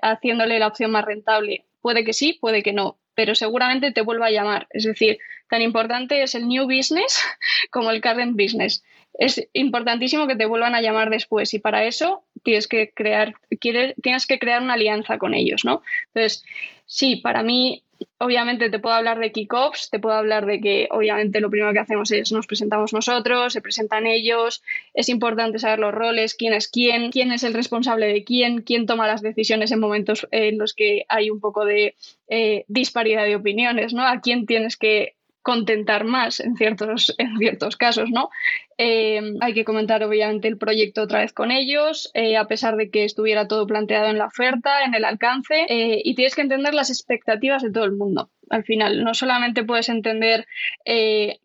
haciéndole 0.02 0.60
la 0.60 0.68
opción 0.68 0.92
más 0.92 1.04
rentable. 1.04 1.64
Puede 1.80 2.04
que 2.04 2.12
sí, 2.12 2.38
puede 2.40 2.62
que 2.62 2.72
no, 2.72 2.96
pero 3.14 3.34
seguramente 3.34 3.92
te 3.92 4.02
vuelva 4.02 4.26
a 4.26 4.30
llamar. 4.30 4.66
Es 4.70 4.84
decir, 4.84 5.18
tan 5.48 5.62
importante 5.62 6.22
es 6.22 6.34
el 6.34 6.48
new 6.48 6.64
business 6.64 7.22
como 7.70 7.90
el 7.90 8.00
current 8.00 8.36
business. 8.36 8.82
Es 9.16 9.46
importantísimo 9.52 10.26
que 10.26 10.36
te 10.36 10.46
vuelvan 10.46 10.74
a 10.74 10.82
llamar 10.82 11.10
después 11.10 11.54
y 11.54 11.60
para 11.60 11.84
eso 11.84 12.24
tienes 12.42 12.66
que 12.66 12.92
crear, 12.92 13.34
tienes 13.60 14.26
que 14.26 14.38
crear 14.40 14.60
una 14.60 14.74
alianza 14.74 15.18
con 15.18 15.34
ellos, 15.34 15.64
¿no? 15.64 15.82
Entonces, 16.08 16.44
sí, 16.86 17.16
para 17.16 17.44
mí 17.44 17.83
obviamente 18.18 18.70
te 18.70 18.78
puedo 18.78 18.94
hablar 18.94 19.18
de 19.18 19.32
kickoffs, 19.32 19.90
te 19.90 19.98
puedo 19.98 20.16
hablar 20.16 20.46
de 20.46 20.60
que 20.60 20.88
obviamente 20.90 21.40
lo 21.40 21.50
primero 21.50 21.72
que 21.72 21.78
hacemos 21.78 22.10
es 22.10 22.32
nos 22.32 22.46
presentamos 22.46 22.92
nosotros, 22.92 23.52
se 23.52 23.60
presentan 23.60 24.06
ellos, 24.06 24.62
es 24.94 25.08
importante 25.08 25.58
saber 25.58 25.78
los 25.78 25.94
roles, 25.94 26.34
quién 26.34 26.52
es 26.52 26.68
quién, 26.68 27.10
quién 27.10 27.32
es 27.32 27.42
el 27.42 27.54
responsable 27.54 28.06
de 28.06 28.24
quién, 28.24 28.62
quién 28.62 28.86
toma 28.86 29.06
las 29.06 29.22
decisiones 29.22 29.72
en 29.72 29.80
momentos 29.80 30.26
en 30.30 30.58
los 30.58 30.74
que 30.74 31.04
hay 31.08 31.30
un 31.30 31.40
poco 31.40 31.64
de 31.64 31.94
eh, 32.28 32.64
disparidad 32.68 33.24
de 33.24 33.36
opiniones, 33.36 33.94
¿no? 33.94 34.06
A 34.06 34.20
quién 34.20 34.46
tienes 34.46 34.76
que 34.76 35.14
contentar 35.44 36.04
más 36.04 36.40
en 36.40 36.56
ciertos, 36.56 37.14
en 37.18 37.36
ciertos 37.36 37.76
casos, 37.76 38.10
¿no? 38.10 38.30
Eh, 38.76 39.20
hay 39.40 39.54
que 39.54 39.64
comentar 39.64 40.02
obviamente 40.02 40.48
el 40.48 40.58
proyecto 40.58 41.02
otra 41.02 41.20
vez 41.20 41.32
con 41.32 41.50
ellos, 41.50 42.10
eh, 42.14 42.36
a 42.36 42.46
pesar 42.46 42.76
de 42.76 42.90
que 42.90 43.04
estuviera 43.04 43.46
todo 43.46 43.66
planteado 43.66 44.08
en 44.08 44.18
la 44.18 44.26
oferta, 44.26 44.84
en 44.84 44.94
el 44.94 45.04
alcance, 45.04 45.66
eh, 45.68 46.00
y 46.02 46.14
tienes 46.14 46.34
que 46.34 46.42
entender 46.42 46.74
las 46.74 46.90
expectativas 46.90 47.62
de 47.62 47.70
todo 47.70 47.84
el 47.84 47.92
mundo. 47.92 48.30
Al 48.50 48.62
final, 48.62 49.02
no 49.02 49.14
solamente 49.14 49.64
puedes 49.64 49.88
entender 49.88 50.46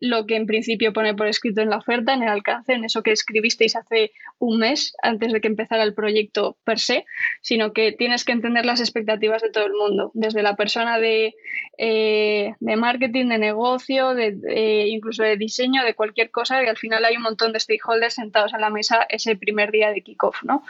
lo 0.00 0.26
que 0.26 0.36
en 0.36 0.44
principio 0.44 0.92
pone 0.92 1.14
por 1.14 1.28
escrito 1.28 1.62
en 1.62 1.70
la 1.70 1.78
oferta, 1.78 2.12
en 2.12 2.22
el 2.22 2.28
alcance, 2.28 2.74
en 2.74 2.84
eso 2.84 3.02
que 3.02 3.12
escribisteis 3.12 3.74
hace 3.74 4.12
un 4.38 4.58
mes 4.58 4.92
antes 5.02 5.32
de 5.32 5.40
que 5.40 5.48
empezara 5.48 5.82
el 5.82 5.94
proyecto 5.94 6.58
per 6.62 6.78
se, 6.78 7.06
sino 7.40 7.72
que 7.72 7.92
tienes 7.92 8.26
que 8.26 8.32
entender 8.32 8.66
las 8.66 8.80
expectativas 8.80 9.40
de 9.40 9.50
todo 9.50 9.64
el 9.64 9.72
mundo, 9.72 10.10
desde 10.12 10.42
la 10.42 10.56
persona 10.56 10.98
de, 10.98 11.34
de 11.78 12.76
marketing, 12.76 13.28
de 13.28 13.38
negocio, 13.38 14.14
de, 14.14 14.88
incluso 14.88 15.22
de 15.22 15.38
diseño, 15.38 15.82
de 15.84 15.94
cualquier 15.94 16.30
cosa, 16.30 16.60
que 16.60 16.68
al 16.68 16.76
final 16.76 17.06
hay 17.06 17.16
un 17.20 17.24
montón 17.24 17.52
de 17.52 17.60
stakeholders 17.60 18.14
sentados 18.14 18.52
en 18.54 18.60
la 18.60 18.70
mesa 18.70 19.06
ese 19.08 19.36
primer 19.36 19.70
día 19.70 19.90
de 19.90 20.02
kickoff, 20.02 20.42
¿no? 20.42 20.64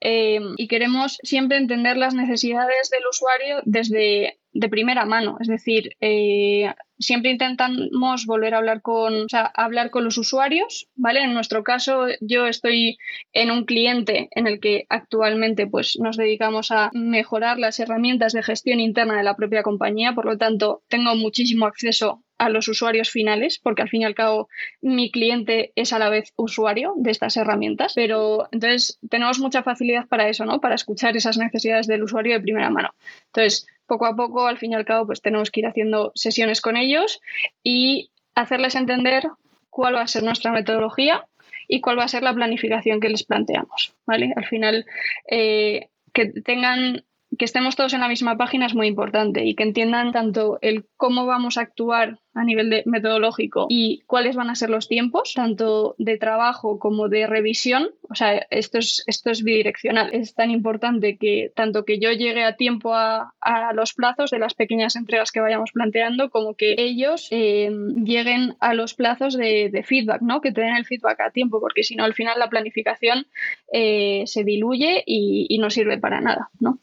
Eh, 0.00 0.40
y 0.56 0.68
queremos 0.68 1.18
siempre 1.22 1.58
entender 1.58 1.96
las 1.96 2.14
necesidades 2.14 2.90
del 2.90 3.06
usuario 3.10 3.60
desde 3.64 4.38
de 4.58 4.68
primera 4.70 5.04
mano, 5.04 5.36
es 5.40 5.48
decir, 5.48 5.96
eh, 6.00 6.72
siempre 6.98 7.30
intentamos 7.30 8.24
volver 8.24 8.54
a 8.54 8.58
hablar 8.58 8.80
con, 8.80 9.26
hablar 9.54 9.90
con 9.90 10.04
los 10.04 10.16
usuarios, 10.16 10.88
¿vale? 10.94 11.22
En 11.22 11.34
nuestro 11.34 11.62
caso, 11.62 12.06
yo 12.20 12.46
estoy 12.46 12.96
en 13.34 13.50
un 13.50 13.66
cliente 13.66 14.28
en 14.30 14.46
el 14.46 14.58
que 14.58 14.86
actualmente 14.88 15.66
pues, 15.66 15.98
nos 16.00 16.16
dedicamos 16.16 16.70
a 16.70 16.90
mejorar 16.94 17.58
las 17.58 17.78
herramientas 17.80 18.32
de 18.32 18.42
gestión 18.42 18.80
interna 18.80 19.18
de 19.18 19.24
la 19.24 19.36
propia 19.36 19.62
compañía, 19.62 20.14
por 20.14 20.24
lo 20.24 20.38
tanto, 20.38 20.82
tengo 20.88 21.14
muchísimo 21.16 21.66
acceso 21.66 22.22
a 22.38 22.48
los 22.48 22.68
usuarios 22.68 23.10
finales, 23.10 23.58
porque 23.58 23.82
al 23.82 23.88
fin 23.88 24.02
y 24.02 24.04
al 24.04 24.14
cabo 24.14 24.48
mi 24.80 25.10
cliente 25.10 25.72
es 25.74 25.92
a 25.92 25.98
la 25.98 26.10
vez 26.10 26.32
usuario 26.36 26.94
de 26.96 27.10
estas 27.10 27.36
herramientas, 27.36 27.92
pero 27.94 28.48
entonces 28.52 28.98
tenemos 29.08 29.38
mucha 29.38 29.62
facilidad 29.62 30.06
para 30.06 30.28
eso, 30.28 30.44
¿no? 30.44 30.60
Para 30.60 30.74
escuchar 30.74 31.16
esas 31.16 31.38
necesidades 31.38 31.86
del 31.86 32.02
usuario 32.02 32.34
de 32.34 32.40
primera 32.40 32.70
mano. 32.70 32.90
Entonces, 33.26 33.66
poco 33.86 34.06
a 34.06 34.16
poco, 34.16 34.46
al 34.46 34.58
fin 34.58 34.72
y 34.72 34.74
al 34.74 34.84
cabo, 34.84 35.06
pues 35.06 35.22
tenemos 35.22 35.50
que 35.50 35.60
ir 35.60 35.66
haciendo 35.66 36.12
sesiones 36.14 36.60
con 36.60 36.76
ellos 36.76 37.20
y 37.62 38.10
hacerles 38.34 38.74
entender 38.74 39.24
cuál 39.70 39.94
va 39.94 40.02
a 40.02 40.08
ser 40.08 40.22
nuestra 40.22 40.52
metodología 40.52 41.26
y 41.68 41.80
cuál 41.80 41.98
va 41.98 42.04
a 42.04 42.08
ser 42.08 42.22
la 42.22 42.34
planificación 42.34 43.00
que 43.00 43.08
les 43.08 43.24
planteamos, 43.24 43.94
¿vale? 44.06 44.32
Al 44.36 44.44
final, 44.44 44.86
eh, 45.30 45.88
que 46.12 46.26
tengan 46.42 47.04
que 47.38 47.44
estemos 47.44 47.76
todos 47.76 47.94
en 47.94 48.00
la 48.00 48.08
misma 48.08 48.36
página 48.36 48.66
es 48.66 48.74
muy 48.74 48.86
importante 48.86 49.44
y 49.44 49.54
que 49.54 49.62
entiendan 49.62 50.12
tanto 50.12 50.58
el 50.62 50.86
cómo 50.96 51.26
vamos 51.26 51.58
a 51.58 51.62
actuar 51.62 52.18
a 52.36 52.44
nivel 52.44 52.68
de 52.68 52.82
metodológico 52.84 53.66
y 53.70 54.02
cuáles 54.06 54.36
van 54.36 54.50
a 54.50 54.54
ser 54.54 54.68
los 54.68 54.88
tiempos, 54.88 55.32
tanto 55.34 55.94
de 55.98 56.18
trabajo 56.18 56.78
como 56.78 57.08
de 57.08 57.26
revisión. 57.26 57.88
O 58.10 58.14
sea, 58.14 58.46
esto 58.50 58.78
es, 58.78 59.02
esto 59.06 59.30
es 59.30 59.42
bidireccional. 59.42 60.12
Es 60.12 60.34
tan 60.34 60.50
importante 60.50 61.16
que 61.16 61.50
tanto 61.54 61.84
que 61.86 61.98
yo 61.98 62.12
llegue 62.12 62.44
a 62.44 62.56
tiempo 62.56 62.94
a, 62.94 63.32
los 63.74 63.94
plazos 63.94 64.30
de 64.30 64.38
las 64.38 64.54
pequeñas 64.54 64.96
entregas 64.96 65.32
que 65.32 65.40
vayamos 65.40 65.72
planteando, 65.72 66.30
como 66.30 66.54
que 66.54 66.74
ellos 66.78 67.28
eh, 67.30 67.70
lleguen 68.04 68.56
a 68.60 68.74
los 68.74 68.94
plazos 68.94 69.36
de, 69.36 69.82
feedback, 69.86 70.20
¿no? 70.20 70.40
Que 70.40 70.52
te 70.52 70.60
den 70.60 70.76
el 70.76 70.84
feedback 70.84 71.20
a 71.20 71.30
tiempo, 71.30 71.60
porque 71.60 71.84
si 71.84 71.96
no, 71.96 72.04
al 72.04 72.14
final 72.14 72.38
la 72.38 72.50
planificación 72.50 73.26
eh, 73.72 74.24
se 74.26 74.44
diluye 74.44 75.02
y, 75.06 75.46
y 75.48 75.58
no 75.58 75.70
sirve 75.70 75.98
para 75.98 76.20
nada, 76.20 76.50
¿no? 76.60 76.78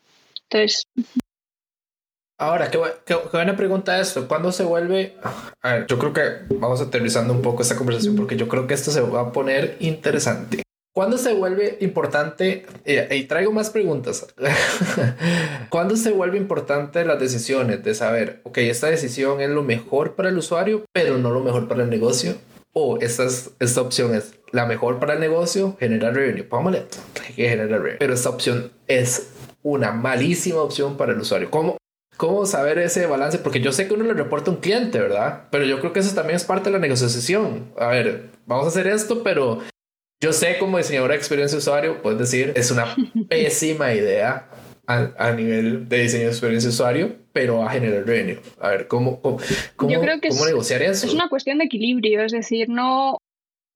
Ahora, 2.37 2.69
qué, 2.69 2.79
buena 3.31 3.55
pregunta 3.55 3.99
esto. 3.99 4.27
¿Cuándo 4.27 4.51
se 4.51 4.63
vuelve? 4.63 5.15
A 5.61 5.73
ver, 5.73 5.87
yo 5.87 5.97
creo 5.97 6.13
que 6.13 6.55
vamos 6.55 6.81
aterrizando 6.81 7.33
un 7.33 7.41
poco 7.41 7.61
esta 7.61 7.75
conversación 7.75 8.15
porque 8.15 8.35
yo 8.35 8.47
creo 8.47 8.67
que 8.67 8.73
esto 8.73 8.91
se 8.91 9.01
va 9.01 9.21
a 9.21 9.31
poner 9.31 9.77
interesante. 9.79 10.63
¿Cuándo 10.93 11.17
se 11.17 11.33
vuelve 11.33 11.77
importante? 11.81 12.67
Y, 12.85 13.23
traigo 13.23 13.51
más 13.51 13.71
preguntas. 13.71 14.27
¿Cuándo 15.69 15.95
se 15.95 16.11
vuelve 16.11 16.37
importante 16.37 17.03
las 17.03 17.19
decisiones 17.19 17.83
de 17.83 17.95
saber, 17.95 18.41
ok, 18.43 18.59
esta 18.59 18.87
decisión 18.87 19.41
es 19.41 19.49
lo 19.49 19.63
mejor 19.63 20.15
para 20.15 20.29
el 20.29 20.37
usuario, 20.37 20.85
pero 20.93 21.17
no 21.17 21.31
lo 21.31 21.39
mejor 21.39 21.67
para 21.67 21.83
el 21.83 21.89
negocio? 21.89 22.35
O 22.73 22.99
esta, 22.99 23.25
esta 23.59 23.81
opción 23.81 24.13
es 24.13 24.33
la 24.51 24.67
mejor 24.67 24.99
para 24.99 25.13
el 25.13 25.19
negocio, 25.19 25.77
generar 25.79 26.13
revenue. 26.13 26.43
Póngale 26.43 26.83
que 27.35 27.49
generar 27.49 27.81
revenue. 27.81 27.97
Pero 27.99 28.13
esta 28.13 28.29
opción 28.29 28.71
es 28.87 29.29
una 29.63 29.91
malísima 29.91 30.61
opción 30.61 30.97
para 30.97 31.13
el 31.13 31.19
usuario. 31.19 31.49
¿Cómo, 31.49 31.77
¿Cómo 32.17 32.45
saber 32.45 32.77
ese 32.77 33.07
balance? 33.07 33.39
Porque 33.39 33.61
yo 33.61 33.71
sé 33.71 33.87
que 33.87 33.93
uno 33.93 34.03
le 34.03 34.13
reporta 34.13 34.51
a 34.51 34.53
un 34.53 34.59
cliente, 34.59 34.99
¿verdad? 34.99 35.47
Pero 35.49 35.65
yo 35.65 35.79
creo 35.79 35.93
que 35.93 35.99
eso 35.99 36.13
también 36.13 36.35
es 36.35 36.43
parte 36.43 36.65
de 36.65 36.73
la 36.73 36.79
negociación. 36.79 37.71
A 37.77 37.87
ver, 37.87 38.29
vamos 38.45 38.65
a 38.65 38.69
hacer 38.69 38.87
esto, 38.87 39.23
pero 39.23 39.61
yo 40.21 40.31
sé 40.31 40.57
como 40.59 40.77
diseñadora 40.77 41.13
de 41.13 41.17
experiencia 41.17 41.55
de 41.55 41.59
usuario, 41.59 42.01
puedes 42.01 42.19
decir, 42.19 42.53
es 42.55 42.71
una 42.71 42.95
pésima 43.29 43.93
idea 43.93 44.49
a, 44.85 45.31
nivel 45.31 45.87
de 45.87 45.99
diseño 46.01 46.25
de 46.25 46.29
experiencia 46.29 46.69
de 46.69 46.73
usuario, 46.73 47.15
pero 47.31 47.63
a 47.63 47.71
generar 47.71 48.05
revenue. 48.05 48.39
A 48.59 48.69
ver, 48.69 48.87
¿cómo, 48.87 49.21
cómo, 49.21 49.37
cómo, 49.75 49.93
¿cómo 49.93 50.45
negociar 50.45 50.81
eso? 50.81 51.07
Es 51.07 51.13
una 51.13 51.29
cuestión 51.29 51.57
de 51.57 51.65
equilibrio, 51.65 52.21
es 52.21 52.31
decir, 52.31 52.69
no, 52.69 53.17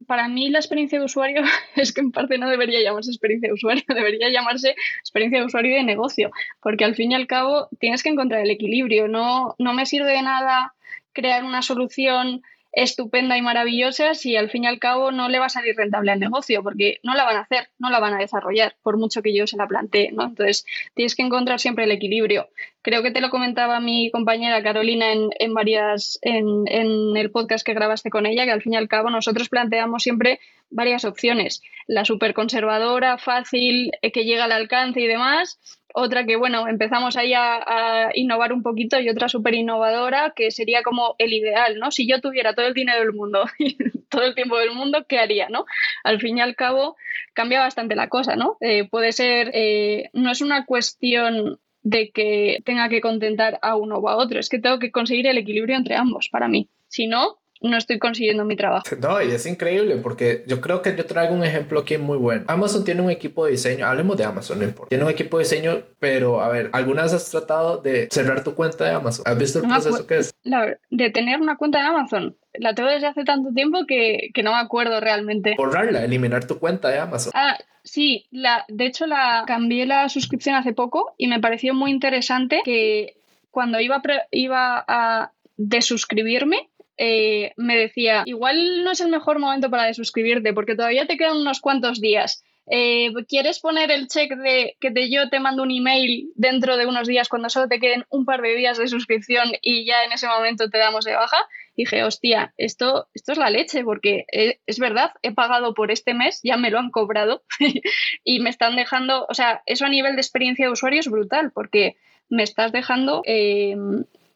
para 0.05 0.27
mí 0.27 0.49
la 0.49 0.59
experiencia 0.59 0.99
de 0.99 1.05
usuario 1.05 1.41
es 1.75 1.93
que 1.93 2.01
en 2.01 2.11
parte 2.11 2.37
no 2.37 2.49
debería 2.49 2.81
llamarse 2.81 3.11
experiencia 3.11 3.49
de 3.49 3.53
usuario, 3.53 3.83
debería 3.87 4.29
llamarse 4.29 4.75
experiencia 4.99 5.39
de 5.39 5.45
usuario 5.45 5.71
y 5.71 5.75
de 5.75 5.83
negocio, 5.83 6.31
porque 6.61 6.85
al 6.85 6.95
fin 6.95 7.11
y 7.11 7.15
al 7.15 7.27
cabo 7.27 7.69
tienes 7.79 8.03
que 8.03 8.09
encontrar 8.09 8.41
el 8.41 8.51
equilibrio. 8.51 9.07
No, 9.07 9.55
no 9.57 9.73
me 9.73 9.85
sirve 9.85 10.11
de 10.11 10.21
nada 10.21 10.73
crear 11.13 11.43
una 11.43 11.61
solución 11.61 12.43
estupenda 12.77 13.35
y 13.35 13.41
maravillosa 13.41 14.13
si 14.13 14.35
al 14.35 14.51
fin 14.51 14.65
y 14.65 14.67
al 14.67 14.77
cabo 14.77 15.11
no 15.11 15.29
le 15.29 15.39
va 15.39 15.47
a 15.47 15.49
salir 15.49 15.75
rentable 15.75 16.11
al 16.11 16.19
negocio, 16.19 16.61
porque 16.61 16.99
no 17.01 17.15
la 17.15 17.23
van 17.25 17.37
a 17.37 17.39
hacer, 17.41 17.69
no 17.79 17.89
la 17.89 17.99
van 17.99 18.13
a 18.13 18.19
desarrollar, 18.19 18.75
por 18.83 18.97
mucho 18.97 19.23
que 19.23 19.35
yo 19.35 19.47
se 19.47 19.57
la 19.57 19.67
plantee, 19.67 20.11
¿no? 20.11 20.25
Entonces, 20.25 20.63
tienes 20.93 21.15
que 21.15 21.23
encontrar 21.23 21.59
siempre 21.59 21.85
el 21.85 21.91
equilibrio. 21.91 22.49
Creo 22.83 23.01
que 23.01 23.09
te 23.09 23.19
lo 23.19 23.31
comentaba 23.31 23.79
mi 23.79 24.11
compañera 24.11 24.61
Carolina 24.61 25.11
en, 25.11 25.29
en 25.39 25.55
varias, 25.55 26.19
en, 26.21 26.67
en 26.67 27.17
el 27.17 27.31
podcast 27.31 27.65
que 27.65 27.73
grabaste 27.73 28.11
con 28.11 28.27
ella, 28.27 28.45
que 28.45 28.51
al 28.51 28.61
fin 28.61 28.73
y 28.73 28.77
al 28.77 28.87
cabo 28.87 29.09
nosotros 29.09 29.49
planteamos 29.49 30.03
siempre 30.03 30.39
varias 30.69 31.03
opciones. 31.03 31.63
La 31.87 32.05
súper 32.05 32.35
conservadora, 32.35 33.17
fácil, 33.17 33.91
eh, 34.03 34.11
que 34.11 34.23
llega 34.23 34.43
al 34.43 34.51
alcance 34.51 35.01
y 35.01 35.07
demás, 35.07 35.59
otra 35.99 36.25
que, 36.25 36.35
bueno, 36.35 36.67
empezamos 36.67 37.17
ahí 37.17 37.33
a, 37.33 38.11
innovar 38.13 38.53
un 38.53 38.61
poquito 38.61 38.99
y 38.99 39.09
otra 39.09 39.29
súper 39.29 39.55
innovadora 39.55 40.33
que 40.35 40.51
sería 40.51 40.83
como 40.83 41.15
el 41.17 41.33
ideal, 41.33 41.79
¿no? 41.79 41.89
Si 41.89 42.07
yo 42.07 42.21
tuviera 42.21 42.53
todo 42.53 42.67
el 42.67 42.75
dinero 42.75 42.99
del 42.99 43.13
mundo 43.13 43.45
todo 44.09 44.23
el 44.23 44.35
tiempo 44.35 44.57
del 44.59 44.73
mundo, 44.73 45.05
¿qué 45.09 45.17
haría, 45.17 45.49
no? 45.49 45.65
Al 46.03 46.19
fin 46.19 46.37
y 46.37 46.41
al 46.41 46.55
cabo, 46.55 46.97
cambia 47.33 47.61
bastante 47.61 47.95
la 47.95 48.09
cosa, 48.09 48.35
¿no? 48.35 48.57
Eh, 48.61 48.87
puede 48.87 49.11
ser, 49.11 49.49
eh, 49.53 50.09
no 50.13 50.31
es 50.31 50.41
una 50.41 50.65
cuestión 50.65 51.59
de 51.81 52.11
que 52.11 52.59
tenga 52.63 52.89
que 52.89 53.01
contentar 53.01 53.57
a 53.63 53.75
uno 53.75 53.97
o 53.97 54.09
a 54.09 54.17
otro, 54.17 54.39
es 54.39 54.49
que 54.49 54.59
tengo 54.59 54.77
que 54.77 54.91
conseguir 54.91 55.25
el 55.25 55.39
equilibrio 55.39 55.75
entre 55.75 55.95
ambos 55.95 56.29
para 56.29 56.47
mí. 56.47 56.69
Si 56.87 57.07
no, 57.07 57.39
no 57.61 57.77
estoy 57.77 57.99
consiguiendo 57.99 58.45
mi 58.45 58.55
trabajo. 58.55 58.85
No, 59.07 59.21
y 59.21 59.31
es 59.31 59.45
increíble 59.45 59.97
porque 59.97 60.43
yo 60.47 60.59
creo 60.59 60.81
que 60.81 60.95
yo 60.95 61.05
traigo 61.05 61.33
un 61.33 61.43
ejemplo 61.43 61.81
aquí 61.81 61.97
muy 61.97 62.17
bueno. 62.17 62.45
Amazon 62.47 62.83
tiene 62.83 63.01
un 63.01 63.11
equipo 63.11 63.45
de 63.45 63.51
diseño, 63.51 63.85
hablemos 63.85 64.17
de 64.17 64.25
Amazon, 64.25 64.59
no 64.59 64.65
importa. 64.65 64.89
Tiene 64.89 65.03
un 65.03 65.11
equipo 65.11 65.37
de 65.37 65.43
diseño, 65.43 65.83
pero 65.99 66.41
a 66.41 66.49
ver, 66.49 66.69
¿alguna 66.73 67.03
vez 67.03 67.13
has 67.13 67.29
tratado 67.29 67.77
de 67.77 68.07
cerrar 68.11 68.43
tu 68.43 68.55
cuenta 68.55 68.85
de 68.85 68.91
Amazon? 68.91 69.23
¿Has 69.25 69.37
visto 69.37 69.59
el 69.59 69.67
proceso 69.67 70.07
que 70.07 70.17
es? 70.17 70.33
La, 70.43 70.77
de 70.89 71.09
tener 71.11 71.39
una 71.39 71.57
cuenta 71.57 71.79
de 71.79 71.85
Amazon. 71.85 72.35
La 72.53 72.73
tengo 72.73 72.89
desde 72.89 73.07
hace 73.07 73.23
tanto 73.23 73.53
tiempo 73.53 73.85
que, 73.87 74.29
que 74.33 74.43
no 74.43 74.51
me 74.51 74.59
acuerdo 74.59 74.99
realmente. 74.99 75.53
Borrarla, 75.57 76.03
eliminar 76.03 76.45
tu 76.45 76.59
cuenta 76.59 76.89
de 76.89 76.99
Amazon. 76.99 77.31
Ah, 77.35 77.57
sí, 77.83 78.27
la, 78.31 78.65
de 78.67 78.85
hecho 78.85 79.05
la 79.05 79.43
cambié 79.45 79.85
la 79.85 80.09
suscripción 80.09 80.55
hace 80.55 80.73
poco 80.73 81.13
y 81.17 81.27
me 81.27 81.39
pareció 81.39 81.73
muy 81.73 81.91
interesante 81.91 82.61
que 82.65 83.17
cuando 83.51 83.79
iba, 83.79 84.01
iba 84.31 84.85
a 84.87 85.31
desuscribirme, 85.55 86.69
eh, 86.97 87.53
me 87.57 87.77
decía, 87.77 88.23
igual 88.25 88.83
no 88.83 88.91
es 88.91 89.01
el 89.01 89.09
mejor 89.09 89.39
momento 89.39 89.69
para 89.69 89.85
desuscribirte 89.85 90.53
porque 90.53 90.75
todavía 90.75 91.05
te 91.05 91.17
quedan 91.17 91.37
unos 91.37 91.59
cuantos 91.59 92.01
días. 92.01 92.43
Eh, 92.69 93.13
¿Quieres 93.29 93.59
poner 93.59 93.91
el 93.91 94.07
check 94.07 94.35
de 94.35 94.75
que 94.81 94.91
te, 94.91 95.09
yo 95.09 95.29
te 95.29 95.39
mando 95.39 95.63
un 95.63 95.71
email 95.71 96.31
dentro 96.35 96.75
de 96.75 96.85
unos 96.85 97.07
días 97.07 97.29
cuando 97.29 97.49
solo 97.49 97.69
te 97.69 97.79
queden 97.79 98.03
un 98.09 98.25
par 98.25 98.41
de 98.41 98.55
días 98.55 98.77
de 98.77 98.89
suscripción 98.89 99.53
y 99.61 99.85
ya 99.85 100.03
en 100.03 100.11
ese 100.11 100.27
momento 100.27 100.69
te 100.69 100.77
damos 100.77 101.05
de 101.05 101.13
baja? 101.13 101.37
dije, 101.77 102.03
hostia, 102.03 102.53
esto, 102.57 103.07
esto 103.13 103.31
es 103.33 103.37
la 103.37 103.51
leche, 103.51 103.83
porque 103.83 104.25
eh, 104.31 104.59
es 104.65 104.79
verdad, 104.79 105.11
he 105.21 105.31
pagado 105.31 105.75
por 105.75 105.91
este 105.91 106.15
mes, 106.15 106.39
ya 106.43 106.57
me 106.57 106.71
lo 106.71 106.79
han 106.79 106.89
cobrado 106.89 107.43
y 108.23 108.39
me 108.39 108.49
están 108.49 108.75
dejando, 108.75 109.27
o 109.29 109.33
sea, 109.35 109.61
eso 109.67 109.85
a 109.85 109.89
nivel 109.89 110.15
de 110.15 110.21
experiencia 110.21 110.65
de 110.65 110.71
usuario 110.71 110.99
es 110.99 111.07
brutal, 111.07 111.51
porque 111.51 111.95
me 112.29 112.43
estás 112.43 112.71
dejando 112.71 113.21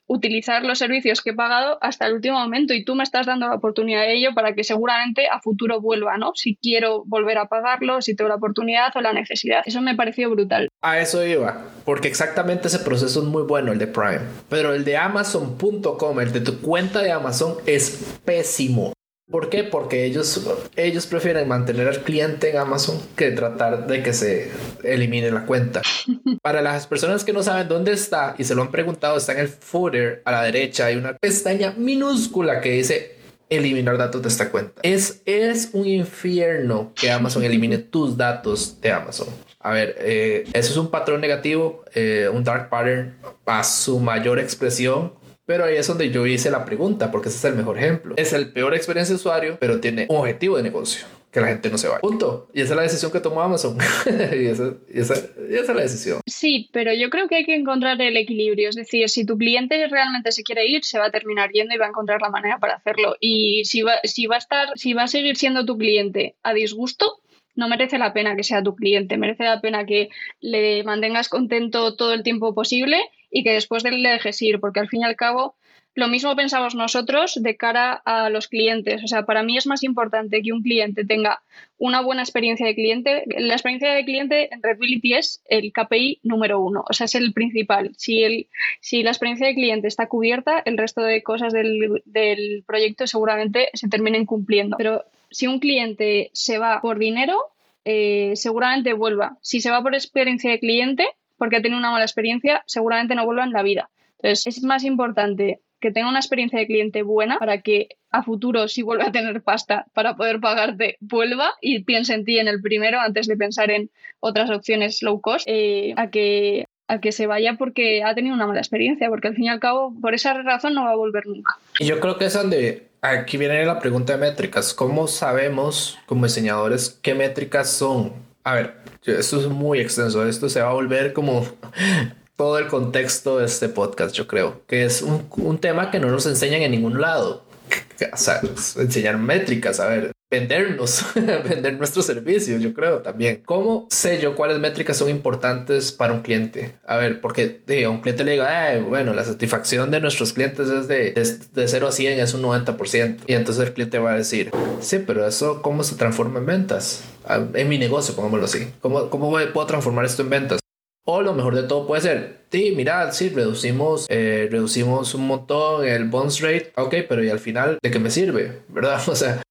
utilizar 0.08 0.64
los 0.64 0.80
servicios 0.80 1.22
que 1.22 1.32
he 1.32 1.34
pagado 1.34 1.78
hasta 1.82 2.08
el 2.08 2.14
último 2.16 2.40
momento 2.40 2.74
y 2.74 2.84
tú 2.84 2.96
me 2.96 3.04
estás 3.04 3.26
dando 3.26 3.48
la 3.48 3.56
oportunidad 3.56 4.02
de 4.02 4.16
ello 4.16 4.34
para 4.36 4.54
que 4.54 4.64
seguramente 4.64 5.28
a 5.28 5.40
futuro 5.40 5.80
vuelva, 5.80 6.18
¿no? 6.18 6.32
Si 6.36 6.58
quiero 6.62 7.04
volver 7.06 7.38
a 7.38 7.48
pagarlo, 7.48 8.02
si 8.02 8.16
tengo 8.16 8.30
la 8.30 8.36
oportunidad 8.36 8.96
o 8.96 9.02
la 9.02 9.14
necesidad. 9.14 9.62
Eso 9.66 9.82
me 9.82 9.96
pareció 9.96 10.30
brutal. 10.30 10.68
A 10.82 11.00
eso 11.00 11.26
iba, 11.26 11.66
porque 11.86 12.08
exactamente 12.08 12.68
ese 12.68 12.80
proceso 12.80 13.22
es 13.22 13.26
muy 13.26 13.44
bueno, 13.44 13.72
el 13.72 13.80
de 13.80 13.88
Prime, 13.88 14.22
pero 14.50 14.74
el 14.74 14.84
de 14.84 14.98
Amazon.com, 14.98 16.20
el 16.20 16.32
de 16.34 16.42
tu 16.42 16.60
cuenta 16.62 17.02
de 17.02 17.12
Amazon 17.12 17.56
es 17.66 18.20
pésimo. 18.26 18.94
¿Por 19.32 19.50
qué? 19.50 19.64
Porque 19.64 20.04
ellos, 20.06 20.46
ellos 20.76 21.08
prefieren 21.08 21.48
mantener 21.48 21.88
al 21.88 22.04
cliente 22.04 22.50
en 22.50 22.58
Amazon 22.58 23.00
que 23.16 23.32
tratar 23.32 23.88
de 23.88 24.04
que 24.04 24.14
se 24.14 24.52
elimine 24.84 25.32
la 25.32 25.46
cuenta. 25.46 25.82
Para 26.42 26.62
las 26.62 26.86
personas 26.86 27.24
que 27.24 27.32
no 27.32 27.42
saben 27.42 27.70
dónde 27.70 27.94
está 27.94 28.36
y 28.38 28.44
se 28.44 28.56
lo 28.56 28.62
han 28.62 28.72
preguntado, 28.72 29.18
está 29.18 29.32
en 29.32 29.40
el 29.40 29.48
footer 29.48 30.22
a 30.26 30.32
la 30.32 30.44
derecha. 30.44 30.88
Hay 30.88 30.98
una 30.98 31.18
pestaña 31.18 31.74
minúscula 31.78 32.60
que 32.60 32.72
dice 32.72 33.16
eliminar 33.50 33.98
datos 33.98 34.22
de 34.22 34.30
esta 34.30 34.50
cuenta. 34.50 34.82
Es, 34.84 35.22
es 35.26 35.70
un 35.74 35.86
infierno 35.86 36.92
que 36.96 37.12
Amazon 37.12 37.44
elimine 37.44 37.78
tus 37.78 38.18
datos 38.18 38.80
de 38.82 38.92
Amazon. 38.92 39.28
A 39.60 39.72
ver, 39.72 39.96
eh, 40.00 40.46
eso 40.54 40.72
es 40.72 40.78
un 40.78 40.90
patrón 40.90 41.22
negativo, 41.22 41.84
eh, 41.94 42.30
un 42.34 42.44
dark 42.44 42.70
pattern 42.70 43.16
a 43.46 43.64
su 43.64 44.00
mayor 44.00 44.40
expresión 44.40 45.14
pero 45.52 45.66
ahí 45.66 45.76
es 45.76 45.86
donde 45.86 46.10
yo 46.12 46.26
hice 46.26 46.50
la 46.50 46.64
pregunta, 46.64 47.12
porque 47.12 47.28
ese 47.28 47.40
es 47.40 47.44
el 47.44 47.56
mejor 47.56 47.78
ejemplo. 47.78 48.16
Es 48.16 48.32
el 48.32 48.54
peor 48.54 48.74
experiencia 48.74 49.14
de 49.14 49.18
usuario, 49.18 49.58
pero 49.60 49.82
tiene 49.82 50.06
un 50.08 50.16
objetivo 50.16 50.56
de 50.56 50.64
negocio 50.64 51.06
que 51.30 51.42
la 51.42 51.48
gente 51.48 51.70
no 51.70 51.78
se 51.78 51.90
vaya. 51.90 52.00
Punto. 52.00 52.48
Y 52.54 52.62
esa 52.62 52.72
es 52.72 52.78
la 52.78 52.84
decisión 52.84 53.12
que 53.12 53.20
tomó 53.20 53.42
Amazon. 53.42 53.78
y, 54.06 54.46
esa, 54.46 54.76
esa, 54.94 55.14
es 55.14 55.68
la 55.68 55.82
decisión. 55.82 56.22
Sí, 56.26 56.70
pero 56.72 56.94
yo 56.94 57.10
creo 57.10 57.28
que 57.28 57.36
hay 57.36 57.44
que 57.44 57.56
encontrar 57.56 58.02
el 58.02 58.16
equilibrio. 58.16 58.70
Es 58.70 58.78
decir, 58.78 59.10
si 59.10 59.26
tu 59.26 59.38
cliente 59.38 59.86
realmente 59.90 60.32
se 60.32 60.44
quiere 60.44 60.66
ir, 60.68 60.86
se 60.86 61.00
va 61.00 61.08
a 61.08 61.12
terminar 61.12 61.52
yendo 61.52 61.76
y 61.76 61.78
va 61.78 61.88
a 61.88 61.90
encontrar 61.90 62.22
la 62.22 62.30
manera 62.30 62.58
para 62.58 62.76
hacerlo. 62.76 63.18
Y 63.20 63.66
si 63.66 63.82
va, 63.82 63.96
si 64.06 64.28
va 64.28 64.36
a 64.36 64.40
estar, 64.40 64.70
si 64.76 64.94
va 64.94 65.04
a 65.04 65.08
seguir 65.10 65.36
siendo 65.36 65.66
tu 65.66 65.78
cliente 65.78 66.36
a 66.44 66.54
disgusto, 66.54 67.20
no 67.56 67.68
merece 67.68 67.98
la 67.98 68.14
pena 68.14 68.38
que 68.38 68.44
sea 68.44 68.64
tu 68.64 68.74
cliente, 68.74 69.18
merece 69.18 69.44
la 69.44 69.60
pena 69.60 69.86
que 69.86 70.08
le 70.40 70.86
mantengas 70.86 71.28
contento 71.28 71.98
todo 71.98 72.14
el 72.14 72.24
tiempo 72.24 72.56
posible 72.56 73.02
y 73.32 73.44
que 73.44 73.54
después 73.54 73.84
de 73.84 73.92
le 73.92 74.10
dejes 74.10 74.42
ir, 74.42 74.60
porque 74.60 74.80
al 74.80 74.90
fin 74.90 75.02
y 75.02 75.06
al 75.06 75.16
cabo 75.16 75.56
lo 75.94 76.08
mismo 76.08 76.36
pensamos 76.38 76.74
nosotros 76.74 77.38
de 77.42 77.58
cara 77.58 77.94
a 78.06 78.30
los 78.30 78.48
clientes. 78.48 79.04
O 79.04 79.08
sea, 79.08 79.26
para 79.26 79.44
mí 79.44 79.58
es 79.58 79.68
más 79.68 79.84
importante 79.84 80.42
que 80.42 80.54
un 80.54 80.64
cliente 80.64 81.04
tenga 81.04 81.42
una 81.78 82.02
buena 82.02 82.22
experiencia 82.22 82.66
de 82.66 82.76
cliente. 82.76 83.24
La 83.28 83.54
experiencia 83.54 83.92
de 83.92 84.06
cliente 84.06 84.54
en 84.54 84.64
Redbility 84.64 85.16
es 85.16 85.42
el 85.50 85.74
KPI 85.74 86.22
número 86.24 86.62
uno, 86.62 86.86
o 86.90 86.94
sea, 86.94 87.06
es 87.06 87.16
el 87.16 87.34
principal. 87.34 87.92
Si, 87.98 88.24
el, 88.24 88.48
si 88.80 89.04
la 89.04 89.12
experiencia 89.12 89.48
de 89.48 89.56
cliente 89.56 89.88
está 89.90 90.08
cubierta, 90.08 90.62
el 90.64 90.78
resto 90.78 91.02
de 91.02 91.24
cosas 91.24 91.52
del, 91.52 92.02
del 92.06 92.64
proyecto 92.66 93.06
seguramente 93.06 93.70
se 93.74 93.90
terminen 93.90 94.26
cumpliendo. 94.26 94.78
Pero 94.78 95.04
si 95.30 95.48
un 95.48 95.60
cliente 95.60 96.30
se 96.34 96.58
va 96.58 96.80
por 96.80 97.00
dinero, 97.00 97.38
eh, 97.84 98.34
seguramente 98.36 98.94
vuelva. 98.94 99.38
Si 99.42 99.60
se 99.60 99.72
va 99.72 99.82
por 99.82 99.94
experiencia 99.94 100.52
de 100.52 100.60
cliente, 100.60 101.08
porque 101.42 101.56
ha 101.58 101.62
tenido 101.64 101.80
una 101.80 101.90
mala 101.90 102.06
experiencia, 102.06 102.62
seguramente 102.68 103.16
no 103.16 103.26
vuelva 103.26 103.44
en 103.44 103.52
la 103.52 103.64
vida. 103.64 103.90
Entonces, 104.20 104.58
es 104.58 104.64
más 104.64 104.84
importante 104.84 105.60
que 105.80 105.90
tenga 105.90 106.08
una 106.08 106.20
experiencia 106.20 106.60
de 106.60 106.68
cliente 106.68 107.02
buena 107.02 107.40
para 107.40 107.64
que 107.64 107.90
a 108.12 108.22
futuro, 108.22 108.68
si 108.68 108.84
vuelve 108.84 109.06
a 109.06 109.12
tener 109.12 109.42
pasta 109.42 109.88
para 109.96 110.16
poder 110.16 110.40
pagarte, 110.40 110.98
vuelva 111.00 111.54
y 111.60 111.84
piense 111.84 112.14
en 112.14 112.26
ti 112.26 112.38
en 112.38 112.48
el 112.48 112.62
primero 112.62 113.00
antes 113.00 113.26
de 113.26 113.38
pensar 113.38 113.72
en 113.72 113.90
otras 114.20 114.52
opciones 114.52 115.02
low 115.02 115.20
cost, 115.20 115.46
eh, 115.48 115.96
a, 115.98 116.12
que, 116.12 116.66
a 116.88 117.02
que 117.02 117.12
se 117.12 117.26
vaya 117.26 117.56
porque 117.58 118.04
ha 118.04 118.14
tenido 118.14 118.36
una 118.36 118.46
mala 118.46 118.60
experiencia, 118.60 119.10
porque 119.10 119.30
al 119.30 119.34
fin 119.36 119.46
y 119.46 119.50
al 119.50 119.60
cabo, 119.60 119.96
por 120.00 120.14
esa 120.14 120.36
razón 120.44 120.76
no 120.76 120.84
va 120.84 120.92
a 120.92 120.96
volver 120.96 121.26
nunca. 121.26 121.58
Y 121.80 121.88
yo 121.88 122.00
creo 122.00 122.20
que 122.20 122.26
es 122.26 122.34
donde 122.36 122.90
aquí 123.02 123.38
viene 123.38 123.66
la 123.66 123.80
pregunta 123.80 124.14
de 124.14 124.20
métricas. 124.20 124.76
¿Cómo 124.76 125.08
sabemos 125.08 125.98
como 126.06 126.26
diseñadores 126.26 127.00
qué 127.02 127.16
métricas 127.16 127.72
son? 127.72 128.30
A 128.44 128.56
ver, 128.56 128.76
esto 129.06 129.40
es 129.40 129.48
muy 129.48 129.80
extenso, 129.80 130.26
esto 130.26 130.50
se 130.50 130.62
va 130.62 130.70
a 130.70 130.74
volver 130.74 131.14
como 131.14 131.46
todo 132.36 132.58
el 132.58 132.68
contexto 132.68 133.38
de 133.38 133.46
este 133.46 133.70
podcast, 133.70 134.16
yo 134.16 134.28
creo, 134.28 134.62
que 134.68 134.84
es 134.84 135.02
un, 135.02 135.28
un 135.38 135.60
tema 135.60 135.92
que 135.92 136.00
no 136.00 136.10
nos 136.10 136.26
enseñan 136.26 136.62
en 136.62 136.72
ningún 136.72 137.00
lado. 137.00 137.44
O 138.14 138.18
sea, 138.18 138.42
enseñar 138.78 139.20
métricas, 139.20 139.80
a 139.80 139.86
ver, 139.86 140.12
vendernos, 140.32 141.06
vender 141.16 141.78
nuestros 141.78 142.06
servicios, 142.06 142.62
yo 142.62 142.74
creo 142.74 143.00
también. 143.00 143.44
¿Cómo 143.46 143.88
sé 143.92 144.20
yo 144.20 144.36
cuáles 144.36 144.60
métricas 144.60 144.98
son 144.98 145.10
importantes 145.10 145.92
para 145.92 146.14
un 146.14 146.22
cliente? 146.22 146.76
A 146.88 146.96
ver, 146.96 147.20
porque 147.22 147.62
a 147.86 147.90
un 147.90 148.02
cliente 148.02 148.24
le 148.24 148.32
digo, 148.32 148.46
bueno, 148.88 149.14
la 149.14 149.26
satisfacción 149.26 149.92
de 149.92 150.00
nuestros 150.00 150.34
clientes 150.34 150.70
es 150.70 150.88
de, 150.88 151.12
de, 151.12 151.68
0 151.68 151.88
a 151.88 151.92
100, 151.92 152.20
es 152.20 152.34
un 152.34 152.42
90%. 152.42 153.18
Y 153.28 153.34
entonces 153.34 153.68
el 153.68 153.74
cliente 153.74 154.00
va 154.00 154.14
a 154.14 154.18
decir, 154.18 154.52
sí, 154.80 155.04
pero 155.06 155.28
eso, 155.28 155.62
¿cómo 155.62 155.84
se 155.84 155.96
transforma 155.96 156.40
en 156.40 156.46
ventas? 156.46 157.04
Ah, 157.26 157.46
en 157.54 157.70
mi 157.70 157.78
negocio, 157.78 158.16
pongámoslo 158.16 158.46
así. 158.46 158.68
¿Cómo, 158.80 159.10
cómo 159.10 159.30
puedo 159.30 159.68
transformar 159.68 160.06
esto 160.06 160.22
en 160.24 160.30
ventas? 160.30 160.62
O 161.04 161.22
lo 161.22 161.34
mejor 161.34 161.56
de 161.56 161.64
todo 161.64 161.88
puede 161.88 162.02
ser, 162.02 162.46
sí, 162.52 162.74
mira, 162.76 163.12
sí, 163.12 163.30
reducimos, 163.30 164.06
eh, 164.10 164.48
reducimos 164.52 165.16
un 165.16 165.26
montón 165.26 165.84
el 165.86 166.06
bounce 166.06 166.44
rate, 166.44 166.74
ok, 166.78 166.96
pero 167.10 167.24
y 167.24 167.30
al 167.30 167.40
final, 167.40 167.80
¿de 167.82 167.92
qué 167.92 167.98
me 168.00 168.12
sirve? 168.12 168.62
¿Verdad? 168.70 169.02
O 169.08 169.16
sea, 169.16 169.42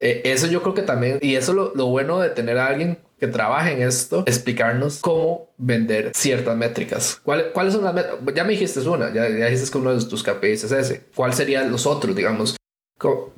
eh, 0.00 0.22
eso 0.24 0.46
yo 0.46 0.62
creo 0.62 0.74
que 0.74 0.82
también, 0.82 1.18
y 1.20 1.34
eso 1.34 1.52
lo, 1.52 1.74
lo 1.74 1.86
bueno 1.86 2.20
de 2.20 2.30
tener 2.30 2.58
a 2.58 2.68
alguien 2.68 2.98
que 3.18 3.26
trabaje 3.26 3.72
en 3.72 3.82
esto, 3.82 4.22
explicarnos 4.26 5.00
cómo 5.00 5.50
vender 5.58 6.12
ciertas 6.14 6.56
métricas. 6.56 7.20
¿Cuáles, 7.22 7.46
cuáles 7.52 7.74
son 7.74 7.84
las 7.84 7.92
métricas? 7.92 8.34
Ya 8.34 8.44
me 8.44 8.52
dijiste 8.52 8.80
una, 8.88 9.12
ya, 9.12 9.28
ya 9.28 9.46
dijiste 9.46 9.70
que 9.70 9.78
uno 9.78 9.94
de 9.94 10.04
tus 10.06 10.22
KPIs 10.22 10.64
es 10.64 10.72
ese. 10.72 11.04
¿Cuáles 11.14 11.36
serían 11.36 11.70
los 11.70 11.86
otros, 11.86 12.16
digamos? 12.16 12.56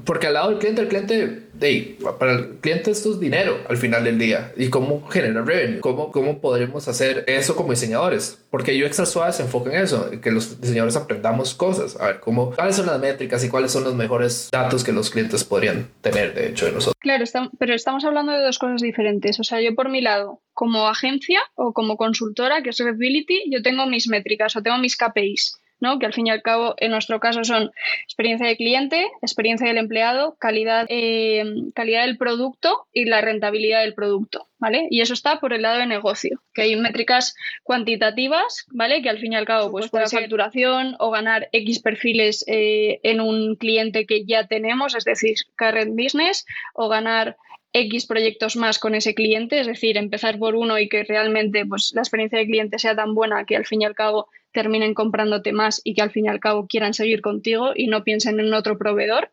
Porque 0.04 0.26
al 0.26 0.34
lado 0.34 0.50
del 0.50 0.58
cliente, 0.58 0.82
el 0.82 0.88
cliente, 0.88 1.42
hey, 1.60 1.98
para 2.18 2.32
el 2.32 2.58
cliente 2.60 2.90
esto 2.90 3.12
es 3.12 3.20
dinero 3.20 3.58
al 3.68 3.76
final 3.76 4.02
del 4.02 4.18
día. 4.18 4.52
¿Y 4.56 4.68
cómo 4.70 5.06
generar 5.08 5.46
revenue? 5.46 5.80
¿Cómo, 5.80 6.10
¿Cómo 6.10 6.40
podremos 6.40 6.88
hacer 6.88 7.24
eso 7.28 7.54
como 7.54 7.70
diseñadores? 7.70 8.44
Porque 8.50 8.76
yo 8.76 8.86
Extra 8.86 9.06
Suave 9.06 9.32
se 9.32 9.42
enfoca 9.42 9.70
en 9.70 9.82
eso, 9.82 10.10
que 10.20 10.32
los 10.32 10.60
diseñadores 10.60 10.96
aprendamos 10.96 11.54
cosas. 11.54 11.98
A 12.00 12.06
ver, 12.06 12.20
cómo, 12.20 12.50
cuáles 12.50 12.76
son 12.76 12.86
las 12.86 13.00
métricas 13.00 13.44
y 13.44 13.48
cuáles 13.48 13.70
son 13.70 13.84
los 13.84 13.94
mejores 13.94 14.48
datos 14.50 14.82
que 14.82 14.92
los 14.92 15.10
clientes 15.10 15.44
podrían 15.44 15.88
tener, 16.00 16.34
de 16.34 16.48
hecho, 16.48 16.66
de 16.66 16.72
nosotros. 16.72 16.96
Claro, 16.98 17.24
pero 17.58 17.74
estamos 17.74 18.04
hablando 18.04 18.32
de 18.32 18.42
dos 18.42 18.58
cosas 18.58 18.82
diferentes. 18.82 19.38
O 19.38 19.44
sea, 19.44 19.60
yo 19.60 19.74
por 19.76 19.88
mi 19.88 20.00
lado, 20.00 20.40
como 20.52 20.88
agencia 20.88 21.40
o 21.54 21.72
como 21.72 21.96
consultora, 21.96 22.62
que 22.62 22.70
es 22.70 22.78
Redbility, 22.78 23.44
yo 23.50 23.62
tengo 23.62 23.86
mis 23.86 24.08
métricas 24.08 24.56
o 24.56 24.62
tengo 24.62 24.78
mis 24.78 24.96
KPIs 24.96 25.61
que 25.98 26.06
al 26.06 26.12
fin 26.12 26.26
y 26.26 26.30
al 26.30 26.42
cabo 26.42 26.74
en 26.78 26.90
nuestro 26.90 27.20
caso 27.20 27.44
son 27.44 27.70
experiencia 28.04 28.46
de 28.46 28.56
cliente, 28.56 29.06
experiencia 29.20 29.66
del 29.66 29.78
empleado, 29.78 30.36
calidad, 30.38 30.86
eh, 30.88 31.44
calidad 31.74 32.06
del 32.06 32.18
producto 32.18 32.86
y 32.92 33.04
la 33.04 33.20
rentabilidad 33.20 33.82
del 33.82 33.94
producto. 33.94 34.46
¿Vale? 34.58 34.86
Y 34.90 35.00
eso 35.00 35.12
está 35.12 35.40
por 35.40 35.52
el 35.52 35.62
lado 35.62 35.80
de 35.80 35.86
negocio, 35.86 36.40
que 36.54 36.62
hay 36.62 36.76
métricas 36.76 37.34
cuantitativas, 37.64 38.64
¿vale? 38.70 39.02
Que 39.02 39.08
al 39.08 39.18
fin 39.18 39.32
y 39.32 39.34
al 39.36 39.44
cabo 39.44 39.72
pues 39.72 39.90
puede 39.90 40.06
ser 40.06 40.20
facturación 40.20 40.94
o 41.00 41.10
ganar 41.10 41.48
X 41.50 41.80
perfiles 41.80 42.44
eh, 42.46 43.00
en 43.02 43.20
un 43.20 43.56
cliente 43.56 44.06
que 44.06 44.24
ya 44.24 44.46
tenemos, 44.46 44.94
es 44.94 45.02
decir, 45.02 45.34
current 45.58 46.00
business, 46.00 46.46
o 46.74 46.88
ganar 46.88 47.36
X 47.72 48.06
proyectos 48.06 48.56
más 48.56 48.78
con 48.78 48.94
ese 48.94 49.14
cliente, 49.14 49.58
es 49.60 49.66
decir, 49.66 49.96
empezar 49.96 50.38
por 50.38 50.54
uno 50.54 50.78
y 50.78 50.88
que 50.88 51.04
realmente 51.04 51.64
pues, 51.64 51.92
la 51.94 52.02
experiencia 52.02 52.38
de 52.38 52.46
cliente 52.46 52.78
sea 52.78 52.94
tan 52.94 53.14
buena 53.14 53.44
que 53.44 53.56
al 53.56 53.66
fin 53.66 53.82
y 53.82 53.84
al 53.84 53.94
cabo 53.94 54.28
terminen 54.52 54.94
comprándote 54.94 55.52
más 55.52 55.80
y 55.84 55.94
que 55.94 56.02
al 56.02 56.10
fin 56.10 56.26
y 56.26 56.28
al 56.28 56.40
cabo 56.40 56.66
quieran 56.66 56.94
seguir 56.94 57.20
contigo 57.20 57.72
y 57.74 57.88
no 57.88 58.04
piensen 58.04 58.40
en 58.40 58.54
otro 58.54 58.78
proveedor. 58.78 59.30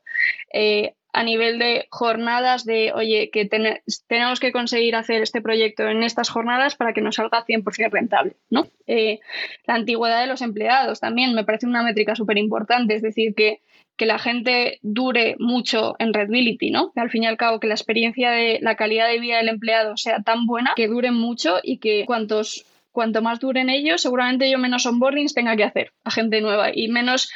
Eh, 0.53 0.93
a 1.11 1.23
nivel 1.23 1.57
de 1.57 1.87
jornadas 1.89 2.65
de, 2.65 2.91
oye, 2.93 3.29
que 3.31 3.45
tenemos 3.45 4.39
que 4.39 4.51
conseguir 4.51 4.95
hacer 4.95 5.21
este 5.21 5.41
proyecto 5.41 5.87
en 5.87 6.03
estas 6.03 6.29
jornadas 6.29 6.75
para 6.75 6.93
que 6.93 7.01
nos 7.01 7.15
salga 7.15 7.45
100% 7.45 7.89
rentable, 7.91 8.35
¿no? 8.49 8.67
Eh, 8.85 9.19
la 9.65 9.75
antigüedad 9.75 10.21
de 10.21 10.27
los 10.27 10.41
empleados 10.41 10.99
también 10.99 11.33
me 11.33 11.43
parece 11.43 11.65
una 11.65 11.83
métrica 11.83 12.15
súper 12.15 12.37
importante, 12.37 12.93
es 12.93 13.01
decir, 13.01 13.33
que, 13.33 13.59
que, 13.97 14.05
la 14.05 14.19
gente 14.19 14.77
dure 14.83 15.35
mucho 15.39 15.95
en 15.97 16.13
Redbility, 16.13 16.69
¿no? 16.69 16.91
Que 16.91 16.99
al 17.01 17.09
fin 17.09 17.23
y 17.23 17.27
al 17.27 17.37
cabo 17.37 17.59
que 17.59 17.67
la 17.67 17.73
experiencia 17.73 18.29
de 18.29 18.59
la 18.61 18.75
calidad 18.75 19.07
de 19.07 19.19
vida 19.19 19.37
del 19.37 19.49
empleado 19.49 19.97
sea 19.97 20.21
tan 20.21 20.45
buena 20.45 20.73
que 20.75 20.87
dure 20.87 21.11
mucho 21.11 21.57
y 21.63 21.79
que 21.79 22.05
cuantos 22.05 22.65
cuanto 22.99 23.21
más 23.21 23.39
duren 23.39 23.69
ellos, 23.69 24.01
seguramente 24.01 24.51
yo 24.51 24.57
menos 24.57 24.85
onboardings 24.85 25.33
tenga 25.33 25.55
que 25.55 25.63
hacer 25.63 25.93
a 26.03 26.11
gente 26.11 26.41
nueva 26.41 26.71
y 26.73 26.89
menos 26.89 27.31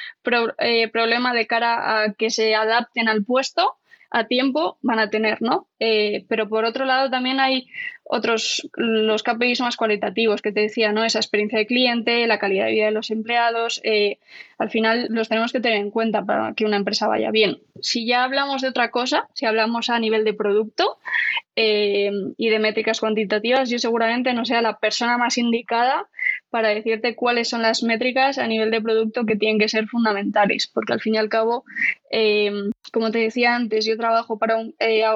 eh, 0.58 0.89
problema 0.89 1.34
de 1.34 1.47
cara 1.47 2.04
a 2.04 2.13
que 2.15 2.30
se 2.32 2.54
adapten 2.54 3.08
al 3.08 3.23
puesto 3.23 3.78
a 4.12 4.26
tiempo 4.26 4.78
van 4.82 4.99
a 4.99 5.10
tener, 5.10 5.41
¿no? 5.41 5.69
Eh, 5.86 6.24
pero 6.30 6.48
por 6.48 6.63
otro 6.63 6.86
lado 6.86 7.10
también 7.10 7.41
hay 7.41 7.67
otros, 8.06 8.69
los 8.76 9.24
KPIs 9.24 9.62
más 9.62 9.76
cualitativos 9.76 10.41
que 10.41 10.52
te 10.52 10.62
decía, 10.62 10.91
¿no? 10.91 11.04
Esa 11.04 11.19
experiencia 11.19 11.60
de 11.60 11.65
cliente, 11.65 12.28
la 12.28 12.39
calidad 12.39 12.65
de 12.65 12.72
vida 12.72 12.86
de 12.86 12.91
los 12.91 13.12
empleados, 13.12 13.82
eh, 13.84 14.19
al 14.58 14.69
final 14.69 15.08
los 15.10 15.30
tenemos 15.30 15.52
que 15.52 15.60
tener 15.60 15.80
en 15.80 15.89
cuenta 15.89 16.24
para 16.24 16.54
que 16.54 16.65
una 16.65 16.78
empresa 16.78 17.08
vaya 17.08 17.32
bien. 17.32 17.60
Si 17.82 18.06
ya 18.06 18.24
hablamos 18.24 18.62
de 18.62 18.69
otra 18.69 18.91
cosa, 18.91 19.28
si 19.34 19.46
hablamos 19.46 19.89
a 19.89 20.00
nivel 20.00 20.24
de 20.26 20.34
producto 20.34 21.00
eh, 21.56 22.12
y 22.38 22.50
de 22.50 22.60
métricas 22.60 23.00
cuantitativas, 23.00 23.69
yo 23.69 23.80
seguramente 23.80 24.34
no 24.34 24.46
sea 24.46 24.62
la 24.62 24.80
persona 24.80 25.17
más 25.17 25.38
indicada 25.38 26.08
para 26.50 26.69
decirte 26.69 27.15
cuáles 27.15 27.50
son 27.50 27.62
las 27.62 27.84
métricas 27.84 28.38
a 28.38 28.48
nivel 28.48 28.69
de 28.72 28.82
producto 28.82 29.26
que 29.26 29.36
tienen 29.36 29.60
que 29.60 29.69
ser 29.69 29.88
fundamentales, 29.88 30.67
porque 30.67 30.93
al 30.93 31.02
fin 31.02 31.15
y 31.15 31.17
al 31.17 31.30
cabo, 31.30 31.65
como 32.91 33.12
te 33.12 33.19
decía 33.19 33.56
antes, 33.56 33.86
yo 33.86 33.98
trabajo 33.98 34.38
para 34.38 34.58
un, 34.58 34.76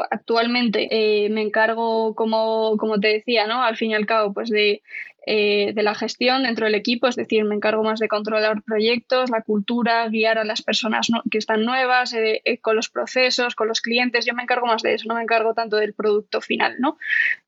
actualmente 0.09 0.56
me 0.63 1.41
encargo 1.41 2.15
como 2.15 2.77
como 2.77 2.99
te 2.99 3.07
decía, 3.07 3.47
¿no? 3.47 3.63
Al 3.63 3.77
fin 3.77 3.91
y 3.91 3.95
al 3.95 4.05
cabo, 4.05 4.33
pues 4.33 4.49
de, 4.49 4.81
eh, 5.29 5.73
de 5.73 5.83
la 5.83 5.93
gestión 5.93 6.43
dentro 6.43 6.67
del 6.67 6.75
equipo, 6.75 7.05
es 7.05 7.17
decir, 7.17 7.43
me 7.43 7.53
encargo 7.53 7.83
más 7.83 7.99
de 7.99 8.07
controlar 8.07 8.63
proyectos, 8.63 9.29
la 9.29 9.41
cultura, 9.41 10.07
guiar 10.07 10.37
a 10.37 10.45
las 10.45 10.61
personas 10.61 11.09
que 11.29 11.37
están 11.37 11.65
nuevas, 11.65 12.13
eh, 12.13 12.41
eh, 12.45 12.59
con 12.59 12.77
los 12.77 12.87
procesos, 12.87 13.53
con 13.53 13.67
los 13.67 13.81
clientes, 13.81 14.25
yo 14.25 14.33
me 14.33 14.43
encargo 14.43 14.67
más 14.67 14.83
de 14.83 14.93
eso, 14.93 15.03
no 15.05 15.15
me 15.15 15.23
encargo 15.23 15.53
tanto 15.53 15.75
del 15.75 15.93
producto 15.93 16.39
final, 16.39 16.77
¿no? 16.79 16.97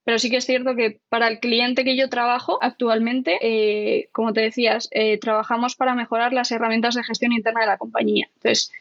Pero 0.04 0.20
sí 0.20 0.30
que 0.30 0.36
es 0.36 0.46
cierto 0.46 0.76
que 0.76 1.00
para 1.08 1.30
el 1.30 1.40
cliente 1.40 1.86
que 1.86 1.96
yo 1.96 2.10
trabajo 2.10 2.60
actualmente, 2.62 4.10
como 4.12 4.34
te 4.34 4.42
decías, 4.42 4.90
trabajamos 5.22 5.78
para 5.78 5.96
mejorar 5.96 6.34
las 6.34 6.52
herramientas 6.52 6.96
de 6.96 7.04
gestión 7.04 7.32
interna 7.32 7.62
de 7.62 7.68
la 7.68 7.78
compañía. 7.78 8.28
Entonces, 8.36 8.74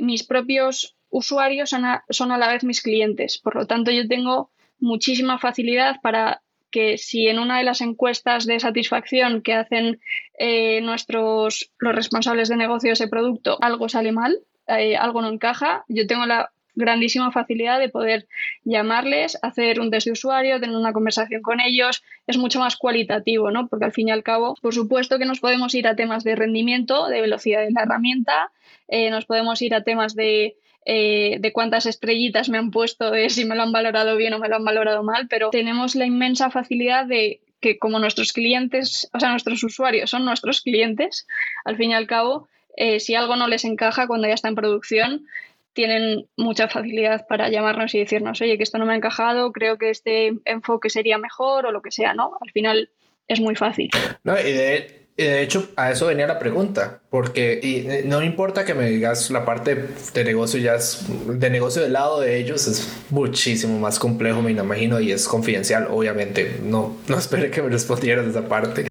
mis 0.00 0.22
propios 0.22 0.95
usuarios 1.10 1.70
son 1.70 1.84
son 2.10 2.32
a 2.32 2.38
la 2.38 2.48
vez 2.48 2.64
mis 2.64 2.82
clientes, 2.82 3.38
por 3.38 3.54
lo 3.54 3.66
tanto 3.66 3.90
yo 3.90 4.06
tengo 4.08 4.50
muchísima 4.78 5.38
facilidad 5.38 6.00
para 6.02 6.42
que 6.70 6.98
si 6.98 7.28
en 7.28 7.38
una 7.38 7.58
de 7.58 7.64
las 7.64 7.80
encuestas 7.80 8.44
de 8.44 8.60
satisfacción 8.60 9.40
que 9.40 9.54
hacen 9.54 10.00
eh, 10.38 10.80
nuestros 10.82 11.70
los 11.78 11.94
responsables 11.94 12.48
de 12.48 12.56
negocio 12.56 12.90
de 12.90 12.94
ese 12.94 13.08
producto 13.08 13.56
algo 13.60 13.88
sale 13.88 14.12
mal, 14.12 14.38
eh, 14.66 14.96
algo 14.96 15.22
no 15.22 15.28
encaja, 15.28 15.84
yo 15.88 16.06
tengo 16.06 16.26
la 16.26 16.50
grandísima 16.76 17.32
facilidad 17.32 17.80
de 17.80 17.88
poder 17.88 18.28
llamarles, 18.64 19.38
hacer 19.42 19.80
un 19.80 19.90
test 19.90 20.06
de 20.06 20.12
usuario, 20.12 20.60
tener 20.60 20.76
una 20.76 20.92
conversación 20.92 21.42
con 21.42 21.60
ellos, 21.60 22.04
es 22.26 22.36
mucho 22.36 22.60
más 22.60 22.76
cualitativo, 22.76 23.50
¿no? 23.50 23.66
Porque 23.66 23.86
al 23.86 23.92
fin 23.92 24.08
y 24.08 24.10
al 24.10 24.22
cabo, 24.22 24.54
por 24.60 24.74
supuesto 24.74 25.18
que 25.18 25.24
nos 25.24 25.40
podemos 25.40 25.74
ir 25.74 25.88
a 25.88 25.96
temas 25.96 26.22
de 26.22 26.36
rendimiento, 26.36 27.08
de 27.08 27.22
velocidad 27.22 27.62
de 27.62 27.72
la 27.72 27.82
herramienta, 27.82 28.52
eh, 28.88 29.10
nos 29.10 29.24
podemos 29.24 29.60
ir 29.62 29.74
a 29.74 29.82
temas 29.82 30.14
de 30.14 30.56
eh, 30.88 31.38
de 31.40 31.52
cuántas 31.52 31.84
estrellitas 31.84 32.48
me 32.48 32.58
han 32.58 32.70
puesto, 32.70 33.10
de 33.10 33.28
si 33.28 33.44
me 33.44 33.56
lo 33.56 33.64
han 33.64 33.72
valorado 33.72 34.16
bien 34.16 34.32
o 34.34 34.38
me 34.38 34.48
lo 34.48 34.54
han 34.54 34.64
valorado 34.64 35.02
mal, 35.02 35.26
pero 35.28 35.50
tenemos 35.50 35.96
la 35.96 36.06
inmensa 36.06 36.48
facilidad 36.48 37.06
de 37.06 37.40
que 37.60 37.76
como 37.76 37.98
nuestros 37.98 38.32
clientes, 38.32 39.10
o 39.12 39.18
sea, 39.18 39.30
nuestros 39.30 39.64
usuarios 39.64 40.10
son 40.10 40.24
nuestros 40.24 40.60
clientes, 40.60 41.26
al 41.64 41.76
fin 41.76 41.90
y 41.90 41.94
al 41.94 42.06
cabo, 42.06 42.48
eh, 42.76 43.00
si 43.00 43.16
algo 43.16 43.34
no 43.34 43.48
les 43.48 43.64
encaja 43.64 44.06
cuando 44.06 44.28
ya 44.28 44.34
está 44.34 44.46
en 44.46 44.54
producción, 44.54 45.26
tienen 45.72 46.28
mucha 46.36 46.68
facilidad 46.68 47.26
para 47.26 47.48
llamarnos 47.48 47.92
y 47.96 47.98
decirnos, 47.98 48.40
oye, 48.40 48.56
que 48.56 48.62
esto 48.62 48.78
no 48.78 48.86
me 48.86 48.92
ha 48.92 48.96
encajado, 48.96 49.50
creo 49.50 49.78
que 49.78 49.90
este 49.90 50.34
enfoque 50.44 50.88
sería 50.88 51.18
mejor 51.18 51.66
o 51.66 51.72
lo 51.72 51.82
que 51.82 51.90
sea, 51.90 52.14
¿no? 52.14 52.38
Al 52.40 52.52
final 52.52 52.90
es 53.26 53.40
muy 53.40 53.56
fácil. 53.56 53.90
No, 54.22 54.38
y 54.38 54.52
de, 54.52 55.05
de 55.24 55.42
hecho, 55.42 55.70
a 55.76 55.90
eso 55.90 56.06
venía 56.06 56.26
la 56.26 56.38
pregunta, 56.38 57.00
porque 57.08 57.58
y 57.62 58.06
no 58.06 58.22
importa 58.22 58.66
que 58.66 58.74
me 58.74 58.90
digas 58.90 59.30
la 59.30 59.46
parte 59.46 59.88
de 60.12 60.24
negocio, 60.24 60.60
ya 60.60 60.74
es, 60.74 61.06
de 61.26 61.48
negocio 61.48 61.80
del 61.80 61.94
lado 61.94 62.20
de 62.20 62.36
ellos 62.36 62.66
es 62.66 62.86
muchísimo 63.08 63.78
más 63.78 63.98
complejo, 63.98 64.42
me 64.42 64.50
imagino, 64.50 65.00
y 65.00 65.12
es 65.12 65.26
confidencial, 65.26 65.88
obviamente. 65.90 66.60
No, 66.62 66.98
no 67.08 67.18
esperé 67.18 67.50
que 67.50 67.62
me 67.62 67.70
respondieras 67.70 68.26
esa 68.26 68.46
parte. 68.46 68.88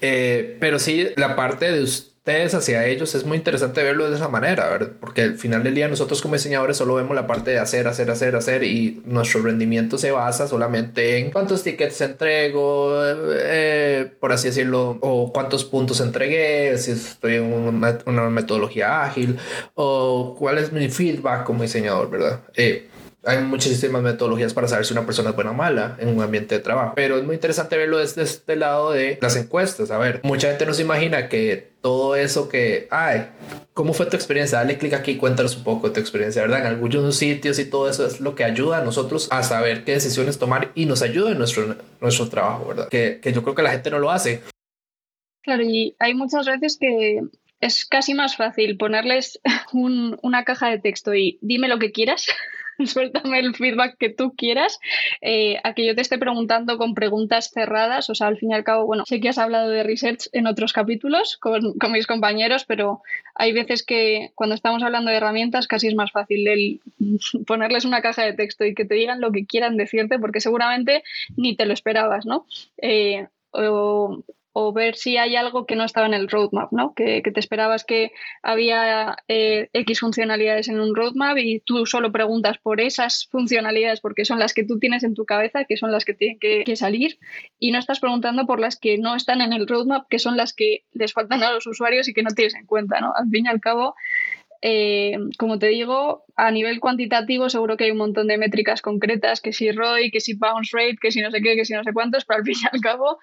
Eh, 0.00 0.56
pero 0.60 0.78
sí, 0.78 1.08
la 1.16 1.36
parte 1.36 1.70
de 1.70 1.86
ustedes 2.28 2.52
hacia 2.52 2.84
ellos 2.84 3.14
es 3.14 3.24
muy 3.24 3.38
interesante 3.38 3.82
verlo 3.82 4.10
de 4.10 4.16
esa 4.16 4.28
manera, 4.28 4.78
porque 5.00 5.22
al 5.22 5.38
final 5.38 5.62
del 5.62 5.74
día 5.74 5.88
nosotros 5.88 6.20
como 6.20 6.34
diseñadores 6.34 6.76
solo 6.76 6.94
vemos 6.94 7.14
la 7.14 7.26
parte 7.26 7.52
de 7.52 7.58
hacer, 7.58 7.88
hacer, 7.88 8.10
hacer, 8.10 8.36
hacer 8.36 8.64
y 8.64 9.00
nuestro 9.06 9.40
rendimiento 9.40 9.96
se 9.96 10.10
basa 10.10 10.46
solamente 10.46 11.16
en 11.16 11.30
cuántos 11.30 11.62
tickets 11.62 12.02
entrego, 12.02 13.00
eh, 13.02 14.12
por 14.20 14.32
así 14.32 14.48
decirlo, 14.48 14.98
o 15.00 15.32
cuántos 15.32 15.64
puntos 15.64 16.02
entregué, 16.02 16.76
si 16.76 16.90
estoy 16.90 17.36
en 17.36 17.44
una, 17.44 17.98
una 18.04 18.28
metodología 18.28 19.04
ágil 19.04 19.38
o 19.74 20.36
cuál 20.38 20.58
es 20.58 20.70
mi 20.70 20.90
feedback 20.90 21.44
como 21.44 21.62
diseñador, 21.62 22.10
¿verdad? 22.10 22.40
Eh, 22.56 22.88
hay 23.28 23.44
muchísimas 23.44 24.02
metodologías 24.02 24.54
para 24.54 24.68
saber 24.68 24.86
si 24.86 24.94
una 24.94 25.04
persona 25.04 25.30
es 25.30 25.34
buena 25.34 25.50
o 25.50 25.54
mala 25.54 25.96
en 26.00 26.08
un 26.08 26.22
ambiente 26.22 26.54
de 26.54 26.60
trabajo, 26.62 26.94
pero 26.96 27.18
es 27.18 27.24
muy 27.24 27.34
interesante 27.34 27.76
verlo 27.76 27.98
desde 27.98 28.22
este 28.22 28.56
lado 28.56 28.92
de 28.92 29.18
las 29.20 29.36
encuestas. 29.36 29.90
A 29.90 29.98
ver, 29.98 30.20
mucha 30.24 30.48
gente 30.48 30.64
no 30.64 30.72
se 30.72 30.82
imagina 30.82 31.28
que 31.28 31.72
todo 31.82 32.16
eso 32.16 32.48
que, 32.48 32.88
ay, 32.90 33.26
¿cómo 33.74 33.92
fue 33.92 34.06
tu 34.06 34.16
experiencia? 34.16 34.58
Dale 34.58 34.78
clic 34.78 34.94
aquí 34.94 35.12
y 35.12 35.16
cuéntanos 35.16 35.58
un 35.58 35.64
poco 35.64 35.88
de 35.88 35.94
tu 35.94 36.00
experiencia, 36.00 36.40
¿verdad? 36.40 36.60
En 36.60 36.66
algunos 36.68 37.16
sitios 37.16 37.58
y 37.58 37.66
todo 37.66 37.90
eso 37.90 38.06
es 38.06 38.20
lo 38.20 38.34
que 38.34 38.44
ayuda 38.44 38.78
a 38.78 38.84
nosotros 38.84 39.28
a 39.30 39.42
saber 39.42 39.84
qué 39.84 39.92
decisiones 39.92 40.38
tomar 40.38 40.72
y 40.74 40.86
nos 40.86 41.02
ayuda 41.02 41.32
en 41.32 41.38
nuestro, 41.38 41.76
nuestro 42.00 42.28
trabajo, 42.30 42.68
¿verdad? 42.68 42.88
Que, 42.88 43.20
que 43.22 43.34
yo 43.34 43.42
creo 43.42 43.54
que 43.54 43.62
la 43.62 43.72
gente 43.72 43.90
no 43.90 43.98
lo 43.98 44.10
hace. 44.10 44.42
Claro, 45.42 45.62
y 45.62 45.94
hay 45.98 46.14
muchas 46.14 46.46
veces 46.46 46.78
que 46.80 47.20
es 47.60 47.84
casi 47.84 48.14
más 48.14 48.36
fácil 48.36 48.78
ponerles 48.78 49.38
un, 49.74 50.18
una 50.22 50.44
caja 50.44 50.70
de 50.70 50.78
texto 50.78 51.14
y 51.14 51.38
dime 51.42 51.68
lo 51.68 51.78
que 51.78 51.92
quieras 51.92 52.26
suéltame 52.86 53.38
el 53.40 53.54
feedback 53.54 53.96
que 53.98 54.10
tú 54.10 54.34
quieras, 54.36 54.78
eh, 55.20 55.58
a 55.64 55.74
que 55.74 55.86
yo 55.86 55.94
te 55.94 56.00
esté 56.00 56.18
preguntando 56.18 56.78
con 56.78 56.94
preguntas 56.94 57.50
cerradas, 57.52 58.08
o 58.10 58.14
sea, 58.14 58.28
al 58.28 58.38
fin 58.38 58.50
y 58.52 58.54
al 58.54 58.64
cabo, 58.64 58.86
bueno, 58.86 59.04
sé 59.06 59.20
que 59.20 59.28
has 59.28 59.38
hablado 59.38 59.68
de 59.68 59.82
research 59.82 60.28
en 60.32 60.46
otros 60.46 60.72
capítulos 60.72 61.36
con, 61.38 61.74
mis 61.92 62.06
compañeros, 62.06 62.64
pero 62.64 63.02
hay 63.34 63.52
veces 63.52 63.82
que 63.82 64.30
cuando 64.34 64.54
estamos 64.54 64.82
hablando 64.82 65.10
de 65.10 65.16
herramientas 65.16 65.66
casi 65.66 65.88
es 65.88 65.94
más 65.94 66.12
fácil 66.12 66.46
el 66.46 66.80
ponerles 67.46 67.84
una 67.84 68.02
caja 68.02 68.24
de 68.24 68.34
texto 68.34 68.64
y 68.64 68.74
que 68.74 68.84
te 68.84 68.94
digan 68.94 69.20
lo 69.20 69.32
que 69.32 69.46
quieran 69.46 69.76
decirte, 69.76 70.18
porque 70.18 70.40
seguramente 70.40 71.02
ni 71.36 71.56
te 71.56 71.66
lo 71.66 71.72
esperabas, 71.72 72.26
¿no? 72.26 72.46
Eh, 72.78 73.26
o, 73.50 74.22
o 74.60 74.72
ver 74.72 74.96
si 74.96 75.16
hay 75.18 75.36
algo 75.36 75.66
que 75.66 75.76
no 75.76 75.84
estaba 75.84 76.08
en 76.08 76.14
el 76.14 76.28
roadmap, 76.28 76.72
¿no? 76.72 76.92
Que, 76.92 77.22
te 77.22 77.38
esperabas 77.38 77.84
que 77.84 78.10
había 78.42 79.16
eh, 79.28 79.68
X 79.72 80.00
funcionalidades 80.00 80.66
en 80.66 80.80
un 80.80 80.96
roadmap 80.96 81.38
y 81.38 81.60
tú 81.60 81.86
solo 81.86 82.10
preguntas 82.10 82.58
por 82.58 82.80
esas 82.80 83.28
funcionalidades 83.30 84.00
porque 84.00 84.24
son 84.24 84.40
las 84.40 84.54
que 84.54 84.64
tú 84.64 84.80
tienes 84.80 85.04
en 85.04 85.14
tu 85.14 85.24
cabeza, 85.26 85.64
que 85.64 85.76
son 85.76 85.92
las 85.92 86.04
que 86.04 86.14
tienen 86.14 86.40
que, 86.40 86.64
que 86.64 86.74
salir, 86.74 87.20
y 87.60 87.70
no 87.70 87.78
estás 87.78 88.00
preguntando 88.00 88.46
por 88.46 88.58
las 88.58 88.76
que 88.76 88.98
no 88.98 89.14
están 89.14 89.42
en 89.42 89.52
el 89.52 89.68
roadmap, 89.68 90.08
que 90.08 90.18
son 90.18 90.36
las 90.36 90.52
que 90.52 90.82
les 90.92 91.12
faltan 91.12 91.40
a 91.44 91.52
los 91.52 91.64
usuarios 91.68 92.08
y 92.08 92.12
que 92.12 92.24
no 92.24 92.30
tienes 92.30 92.56
en 92.56 92.66
cuenta, 92.66 93.00
¿no? 93.00 93.12
Al 93.14 93.28
fin 93.30 93.46
y 93.46 93.48
al 93.48 93.60
cabo, 93.60 93.94
eh, 94.60 95.16
como 95.38 95.58
te 95.58 95.68
digo, 95.68 96.24
a 96.36 96.50
nivel 96.50 96.80
cuantitativo 96.80 97.48
seguro 97.48 97.76
que 97.76 97.84
hay 97.84 97.90
un 97.90 97.98
montón 97.98 98.26
de 98.26 98.38
métricas 98.38 98.82
concretas, 98.82 99.40
que 99.40 99.52
si 99.52 99.70
ROI, 99.70 100.10
que 100.10 100.20
si 100.20 100.34
bounce 100.34 100.76
rate, 100.76 100.98
que 101.00 101.12
si 101.12 101.20
no 101.20 101.30
sé 101.30 101.40
qué, 101.40 101.54
que 101.54 101.64
si 101.64 101.74
no 101.74 101.84
sé 101.84 101.92
cuántos, 101.92 102.24
pero 102.24 102.38
al 102.38 102.44
fin 102.44 102.56
y 102.62 102.66
al 102.72 102.80
cabo 102.80 103.18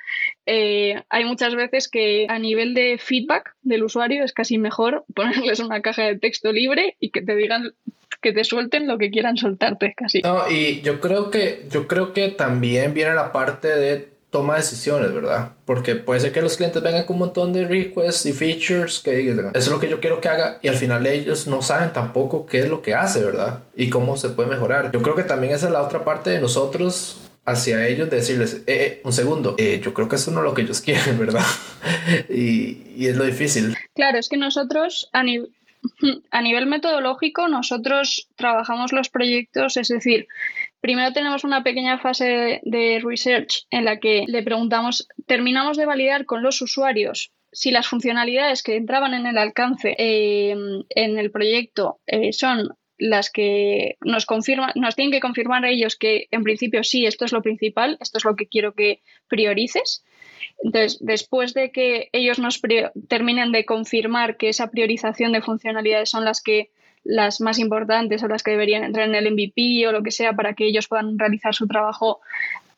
eh, 0.45 1.01
hay 1.09 1.25
muchas 1.25 1.55
veces 1.55 1.89
que 1.89 2.27
a 2.29 2.39
nivel 2.39 2.73
de 2.73 2.97
feedback 2.97 3.55
del 3.63 3.83
usuario 3.83 4.23
es 4.23 4.33
casi 4.33 4.57
mejor 4.57 5.05
ponerles 5.15 5.59
una 5.59 5.81
caja 5.81 6.03
de 6.03 6.19
texto 6.19 6.51
libre 6.51 6.95
y 6.99 7.11
que 7.11 7.21
te 7.21 7.35
digan 7.35 7.73
que 8.21 8.31
te 8.31 8.43
suelten 8.43 8.87
lo 8.87 8.97
que 8.97 9.11
quieran 9.11 9.37
soltarte 9.37 9.93
casi. 9.95 10.21
No, 10.21 10.49
y 10.49 10.81
yo 10.81 10.99
creo 10.99 11.29
que 11.29 11.65
yo 11.69 11.87
creo 11.87 12.13
que 12.13 12.29
también 12.29 12.93
viene 12.93 13.13
la 13.13 13.31
parte 13.31 13.67
de 13.67 14.14
toma 14.35 14.57
decisiones, 14.57 15.13
¿verdad? 15.13 15.53
Porque 15.63 15.95
puede 15.95 16.19
ser 16.19 16.33
que 16.33 16.41
los 16.41 16.57
clientes 16.57 16.83
vengan 16.83 17.05
con 17.05 17.13
un 17.13 17.19
montón 17.21 17.53
de 17.53 17.65
requests 17.65 18.25
y 18.25 18.33
features 18.33 18.99
que 18.99 19.15
digan, 19.15 19.39
eso 19.39 19.51
es 19.53 19.67
lo 19.69 19.79
que 19.79 19.87
yo 19.87 20.01
quiero 20.01 20.19
que 20.19 20.27
haga 20.27 20.59
y 20.61 20.67
al 20.67 20.75
final 20.75 21.07
ellos 21.07 21.47
no 21.47 21.61
saben 21.61 21.93
tampoco 21.93 22.45
qué 22.45 22.59
es 22.59 22.67
lo 22.67 22.81
que 22.81 22.93
hace, 22.93 23.23
¿verdad? 23.23 23.63
Y 23.77 23.89
cómo 23.89 24.17
se 24.17 24.27
puede 24.27 24.49
mejorar. 24.49 24.91
Yo 24.91 25.01
creo 25.01 25.15
que 25.15 25.23
también 25.23 25.53
esa 25.53 25.67
es 25.67 25.71
la 25.71 25.81
otra 25.81 26.03
parte 26.03 26.31
de 26.31 26.41
nosotros 26.41 27.21
hacia 27.45 27.87
ellos 27.87 28.09
de 28.09 28.17
decirles, 28.17 28.55
eh, 28.55 28.63
eh 28.67 29.01
un 29.05 29.13
segundo, 29.13 29.55
eh, 29.57 29.79
yo 29.81 29.93
creo 29.93 30.09
que 30.09 30.17
eso 30.17 30.31
no 30.31 30.39
es 30.39 30.43
lo 30.43 30.53
que 30.53 30.63
ellos 30.63 30.81
quieren, 30.85 31.17
¿verdad? 31.17 31.45
y, 32.27 32.91
y, 32.93 33.07
es 33.07 33.15
lo 33.15 33.23
difícil. 33.23 33.73
Claro, 33.93 34.17
es 34.17 34.27
que 34.27 34.35
nosotros 34.35 35.09
a, 35.13 35.21
a 36.31 36.41
nivel 36.41 36.65
metodológico, 36.65 37.47
nosotros 37.47 38.27
trabajamos 38.35 38.91
los 38.91 39.07
proyectos, 39.07 39.77
es 39.77 39.87
decir, 39.87 40.27
Primero 40.85 41.13
tenemos 41.13 41.43
una 41.43 41.63
pequeña 41.63 41.97
fase 41.97 42.61
de 42.61 43.01
research 43.03 43.65
en 43.71 43.85
la 43.85 43.99
que 43.99 44.25
le 44.27 44.43
preguntamos, 44.43 45.07
terminamos 45.25 45.77
de 45.77 45.87
validar 45.87 46.25
con 46.25 46.43
los 46.43 46.61
usuarios 46.61 47.31
si 47.51 47.71
las 47.71 47.87
funcionalidades 47.87 48.61
que 48.61 48.75
entraban 48.75 49.15
en 49.15 49.25
el 49.25 49.39
alcance 49.39 49.95
eh, 49.97 50.55
en 50.89 51.17
el 51.17 51.31
proyecto 51.31 52.01
eh, 52.05 52.33
son 52.33 52.77
las 52.99 53.31
que 53.31 53.97
nos 54.01 54.27
confirman, 54.27 54.73
nos 54.75 54.95
tienen 54.95 55.11
que 55.11 55.21
confirmar 55.21 55.65
ellos 55.65 55.95
que 55.95 56.27
en 56.29 56.43
principio 56.43 56.83
sí, 56.83 57.07
esto 57.07 57.25
es 57.25 57.31
lo 57.31 57.41
principal, 57.41 57.97
esto 57.99 58.19
es 58.19 58.23
lo 58.23 58.35
que 58.35 58.45
quiero 58.45 58.75
que 58.75 59.01
priorices. 59.27 60.05
Entonces, 60.63 60.99
después 61.01 61.55
de 61.55 61.71
que 61.71 62.09
ellos 62.11 62.37
nos 62.37 62.61
terminen 63.07 63.51
de 63.51 63.65
confirmar 63.65 64.37
que 64.37 64.49
esa 64.49 64.69
priorización 64.69 65.31
de 65.31 65.41
funcionalidades 65.41 66.11
son 66.11 66.25
las 66.25 66.43
que 66.43 66.69
las 67.05 67.39
más 67.39 67.59
importantes 67.59 68.21
o 68.23 68.27
las 68.27 68.43
que 68.43 68.51
deberían 68.51 68.83
entrar 68.83 69.07
en 69.07 69.15
el 69.15 69.31
MVP 69.31 69.87
o 69.87 69.91
lo 69.91 70.03
que 70.03 70.11
sea 70.11 70.33
para 70.33 70.53
que 70.53 70.65
ellos 70.65 70.87
puedan 70.87 71.17
realizar 71.17 71.53
su 71.53 71.67
trabajo 71.67 72.19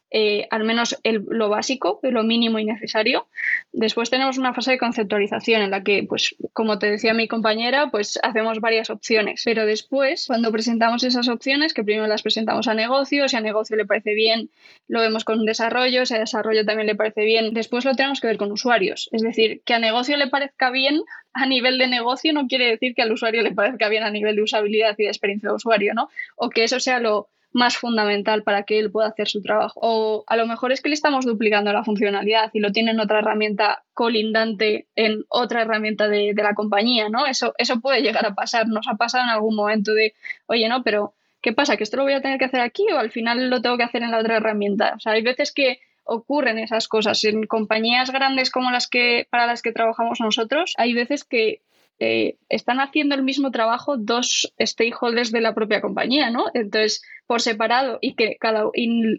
eh, 0.09 0.47
al 0.51 0.63
menos 0.63 0.97
lo 1.03 1.49
básico, 1.49 1.99
lo 2.03 2.23
mínimo 2.23 2.59
y 2.59 2.65
necesario. 2.65 3.27
Después 3.71 4.09
tenemos 4.09 4.37
una 4.37 4.53
fase 4.53 4.71
de 4.71 4.77
conceptualización 4.77 5.61
en 5.61 5.71
la 5.71 5.83
que, 5.83 6.05
pues, 6.07 6.35
como 6.53 6.79
te 6.79 6.89
decía 6.89 7.13
mi 7.13 7.27
compañera, 7.27 7.89
pues 7.91 8.19
hacemos 8.23 8.59
varias 8.59 8.89
opciones. 8.89 9.41
Pero 9.43 9.65
después, 9.65 10.25
cuando 10.27 10.51
presentamos 10.51 11.03
esas 11.03 11.27
opciones, 11.27 11.73
que 11.73 11.83
primero 11.83 12.07
las 12.07 12.21
presentamos 12.21 12.67
a 12.67 12.73
negocio, 12.73 13.27
si 13.27 13.35
a 13.35 13.41
negocio 13.41 13.75
le 13.75 13.85
parece 13.85 14.13
bien, 14.13 14.49
lo 14.87 15.01
vemos 15.01 15.25
con 15.25 15.45
desarrollo, 15.45 16.05
si 16.05 16.15
a 16.15 16.19
desarrollo 16.19 16.65
también 16.65 16.87
le 16.87 16.95
parece 16.95 17.25
bien, 17.25 17.53
después 17.53 17.83
lo 17.85 17.95
tenemos 17.95 18.21
que 18.21 18.27
ver 18.27 18.37
con 18.37 18.51
usuarios. 18.51 19.09
Es 19.11 19.21
decir, 19.21 19.61
que 19.65 19.73
a 19.73 19.79
negocio 19.79 20.15
le 20.17 20.27
parezca 20.27 20.69
bien 20.69 21.01
a 21.33 21.45
nivel 21.45 21.77
de 21.77 21.87
negocio 21.87 22.33
no 22.33 22.47
quiere 22.47 22.65
decir 22.65 22.95
que 22.95 23.03
al 23.03 23.11
usuario 23.11 23.43
le 23.43 23.51
parezca 23.51 23.89
bien 23.89 24.03
a 24.03 24.09
nivel 24.09 24.35
de 24.35 24.41
usabilidad 24.41 24.95
y 24.97 25.03
de 25.03 25.09
experiencia 25.09 25.49
de 25.49 25.55
usuario, 25.55 25.93
¿no? 25.93 26.09
O 26.35 26.49
que 26.49 26.63
eso 26.63 26.79
sea 26.79 26.99
lo 26.99 27.29
más 27.51 27.77
fundamental 27.77 28.43
para 28.43 28.63
que 28.63 28.79
él 28.79 28.91
pueda 28.91 29.07
hacer 29.07 29.27
su 29.27 29.41
trabajo. 29.41 29.79
O 29.81 30.23
a 30.27 30.35
lo 30.35 30.45
mejor 30.45 30.71
es 30.71 30.81
que 30.81 30.89
le 30.89 30.95
estamos 30.95 31.25
duplicando 31.25 31.71
la 31.73 31.83
funcionalidad 31.83 32.51
y 32.53 32.59
lo 32.59 32.71
tiene 32.71 32.91
en 32.91 32.99
otra 32.99 33.19
herramienta 33.19 33.83
colindante 33.93 34.87
en 34.95 35.25
otra 35.29 35.61
herramienta 35.61 36.07
de, 36.07 36.33
la 36.35 36.53
compañía, 36.53 37.09
¿no? 37.09 37.25
Eso, 37.25 37.53
eso 37.57 37.79
puede 37.79 38.01
llegar 38.01 38.25
a 38.25 38.35
pasar. 38.35 38.67
Nos 38.67 38.87
ha 38.87 38.95
pasado 38.95 39.23
en 39.23 39.31
algún 39.31 39.55
momento 39.55 39.93
de, 39.93 40.13
oye, 40.45 40.67
no, 40.69 40.83
pero 40.83 41.13
¿qué 41.41 41.53
pasa? 41.53 41.77
¿Que 41.77 41.83
esto 41.83 41.97
lo 41.97 42.03
voy 42.03 42.13
a 42.13 42.21
tener 42.21 42.37
que 42.37 42.45
hacer 42.45 42.59
aquí 42.61 42.85
o 42.91 42.99
al 42.99 43.11
final 43.11 43.49
lo 43.49 43.61
tengo 43.61 43.77
que 43.77 43.83
hacer 43.83 44.03
en 44.03 44.11
la 44.11 44.19
otra 44.19 44.37
herramienta? 44.37 44.93
O 44.95 44.99
sea, 44.99 45.13
hay 45.13 45.23
veces 45.23 45.51
que 45.51 45.79
ocurren 46.03 46.59
esas 46.59 46.87
cosas. 46.87 47.23
En 47.23 47.45
compañías 47.45 48.11
grandes 48.11 48.51
como 48.51 48.71
las 48.71 48.87
que 48.87 49.27
para 49.29 49.47
las 49.47 49.61
que 49.61 49.71
trabajamos 49.71 50.19
nosotros, 50.19 50.73
hay 50.77 50.93
veces 50.93 51.23
que 51.23 51.61
eh, 51.99 52.37
están 52.49 52.79
haciendo 52.79 53.15
el 53.15 53.23
mismo 53.23 53.49
trabajo 53.51 53.97
dos 53.97 54.53
stakeholders 54.59 55.31
de 55.31 55.41
la 55.41 55.55
propia 55.55 55.81
compañía, 55.81 56.29
¿no? 56.29 56.45
Entonces, 56.53 57.01
por 57.27 57.41
separado 57.41 57.99
y 58.01 58.15
que 58.15 58.37
cada 58.39 58.63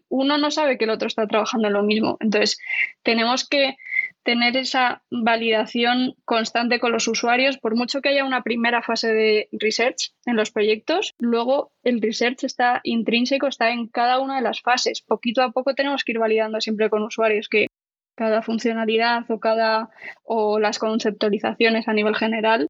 uno 0.09 0.38
no 0.38 0.51
sabe 0.51 0.79
que 0.79 0.85
el 0.85 0.90
otro 0.90 1.07
está 1.07 1.27
trabajando 1.27 1.68
en 1.68 1.75
lo 1.75 1.83
mismo. 1.83 2.16
Entonces, 2.21 2.59
tenemos 3.03 3.49
que 3.49 3.77
tener 4.25 4.57
esa 4.57 5.03
validación 5.11 6.14
constante 6.25 6.81
con 6.81 6.92
los 6.92 7.09
usuarios, 7.09 7.59
por 7.59 7.77
mucho 7.77 8.01
que 8.01 8.11
haya 8.11 8.25
una 8.25 8.42
primera 8.42 8.83
fase 8.83 9.12
de 9.12 9.49
research 9.53 10.12
en 10.27 10.37
los 10.37 10.51
proyectos, 10.51 11.14
luego 11.18 11.73
el 11.83 12.03
research 12.03 12.44
está 12.44 12.81
intrínseco, 12.83 13.47
está 13.47 13.71
en 13.71 13.87
cada 13.87 14.21
una 14.21 14.37
de 14.37 14.42
las 14.42 14.61
fases. 14.61 15.01
Poquito 15.03 15.42
a 15.42 15.53
poco 15.53 15.75
tenemos 15.75 16.05
que 16.05 16.12
ir 16.12 16.18
validando 16.18 16.61
siempre 16.61 16.90
con 16.90 17.03
usuarios 17.03 17.49
que 17.49 17.68
cada 18.16 18.42
funcionalidad 18.42 19.31
o 19.31 19.38
cada 19.38 19.90
o 20.25 20.59
las 20.59 20.79
conceptualizaciones 20.79 21.88
a 21.88 21.92
nivel 21.92 22.16
general 22.16 22.68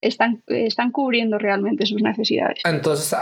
están, 0.00 0.42
están 0.46 0.92
cubriendo 0.92 1.38
realmente 1.38 1.86
sus 1.86 2.02
necesidades. 2.02 2.60
Entonces, 2.64 3.14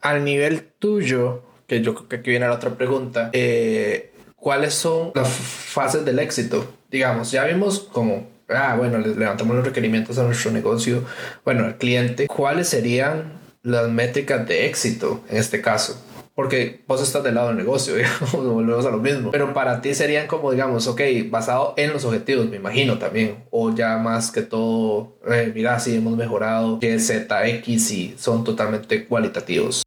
al 0.00 0.24
nivel 0.24 0.62
tuyo, 0.78 1.42
que 1.66 1.82
yo 1.82 1.94
creo 1.94 2.08
que 2.08 2.16
aquí 2.16 2.30
viene 2.30 2.46
la 2.46 2.54
otra 2.54 2.70
pregunta, 2.70 3.30
eh, 3.32 4.12
¿cuáles 4.36 4.74
son 4.74 5.12
las 5.14 5.28
fases 5.28 6.04
del 6.04 6.18
éxito? 6.18 6.74
Digamos, 6.90 7.30
ya 7.30 7.44
vimos 7.44 7.80
como 7.80 8.36
ah, 8.48 8.76
bueno, 8.76 8.98
levantamos 8.98 9.56
los 9.56 9.64
requerimientos 9.64 10.18
a 10.18 10.24
nuestro 10.24 10.50
negocio, 10.50 11.04
bueno, 11.44 11.64
al 11.64 11.78
cliente, 11.78 12.26
¿cuáles 12.28 12.68
serían 12.68 13.32
las 13.62 13.88
métricas 13.88 14.46
de 14.46 14.66
éxito 14.66 15.22
en 15.28 15.38
este 15.38 15.60
caso? 15.60 16.00
Porque 16.36 16.82
vos 16.86 17.02
estás 17.02 17.24
del 17.24 17.34
lado 17.34 17.48
del 17.48 17.56
negocio, 17.56 17.94
digamos, 17.96 18.32
volvemos 18.32 18.86
a 18.86 18.90
lo 18.90 18.98
mismo. 18.98 19.30
Pero 19.32 19.52
para 19.54 19.80
ti 19.80 19.94
serían 19.94 20.28
como, 20.28 20.52
digamos, 20.52 20.86
ok, 20.86 21.00
basado 21.30 21.74
en 21.78 21.92
los 21.94 22.04
objetivos, 22.04 22.48
me 22.48 22.56
imagino 22.56 22.98
también, 22.98 23.44
o 23.50 23.74
ya 23.74 23.96
más 23.96 24.30
que 24.30 24.42
todo, 24.42 25.18
eh, 25.28 25.50
mira, 25.52 25.80
si 25.80 25.96
hemos 25.96 26.14
mejorado, 26.16 26.78
que 26.78 26.98
Z, 27.00 27.48
X 27.48 27.90
y 27.90 28.14
son 28.18 28.44
totalmente 28.44 29.06
cualitativos 29.06 29.82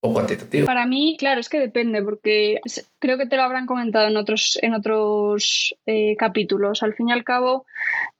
o 0.00 0.12
cuantitativos. 0.12 0.66
Para 0.66 0.84
mí, 0.84 1.16
claro, 1.16 1.40
es 1.40 1.48
que 1.48 1.60
depende, 1.60 2.02
porque 2.02 2.60
creo 2.98 3.16
que 3.16 3.26
te 3.26 3.36
lo 3.36 3.42
habrán 3.42 3.66
comentado 3.66 4.08
en 4.08 4.16
otros, 4.16 4.58
en 4.60 4.74
otros 4.74 5.76
eh, 5.86 6.16
capítulos. 6.16 6.82
Al 6.82 6.94
fin 6.94 7.08
y 7.08 7.12
al 7.12 7.22
cabo, 7.22 7.66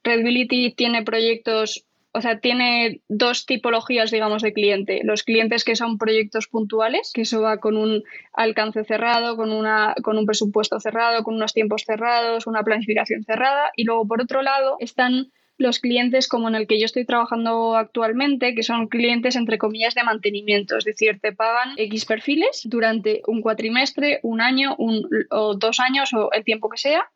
Redbility 0.05 0.73
tiene 0.75 1.03
proyectos 1.03 1.85
o 2.12 2.21
sea, 2.21 2.40
tiene 2.40 3.01
dos 3.09 3.47
tipologías, 3.47 4.11
digamos, 4.11 4.42
de 4.42 4.53
cliente. 4.53 5.01
Los 5.05 5.23
clientes 5.23 5.64
que 5.64 5.77
son 5.77 5.99
proyectos 5.99 6.49
puntuales, 6.49 7.12
que 7.14 7.23
eso 7.23 7.42
va 7.42 7.59
con 7.59 7.77
un 7.77 8.03
alcance 8.33 8.85
cerrado, 8.85 9.37
con, 9.37 9.53
una, 9.53 9.94
con 10.03 10.18
un 10.18 10.27
presupuesto 10.27 10.81
cerrado, 10.81 11.23
con 11.23 11.35
unos 11.35 11.53
tiempos 11.53 11.85
cerrados, 11.85 12.47
una 12.47 12.62
planificación 12.62 13.25
cerrada. 13.25 13.71
Y 13.77 13.85
luego, 13.85 14.07
por 14.07 14.23
otro 14.23 14.42
lado, 14.42 14.77
están 14.81 15.31
los 15.59 15.81
clientes 15.81 16.29
como 16.29 16.49
en 16.49 16.55
el 16.55 16.66
que 16.66 16.79
yo 16.79 16.87
estoy 16.87 17.05
trabajando 17.05 17.77
actualmente, 17.77 18.55
que 18.55 18.62
son 18.62 18.87
clientes 18.87 19.35
entre 19.37 19.59
comillas 19.59 19.94
de 19.94 20.05
mantenimiento, 20.05 20.77
es 20.77 20.85
decir, 20.85 21.18
te 21.21 21.33
pagan 21.33 21.75
X 21.77 22.05
perfiles 22.05 22.62
durante 22.64 23.23
un 23.27 23.42
cuatrimestre, 23.42 24.21
un 24.23 24.40
año 24.40 24.77
un, 24.79 25.09
o 25.31 25.55
dos 25.55 25.81
años 25.81 26.12
o 26.14 26.31
el 26.31 26.44
tiempo 26.44 26.71
que 26.71 26.79
sea, 26.79 27.11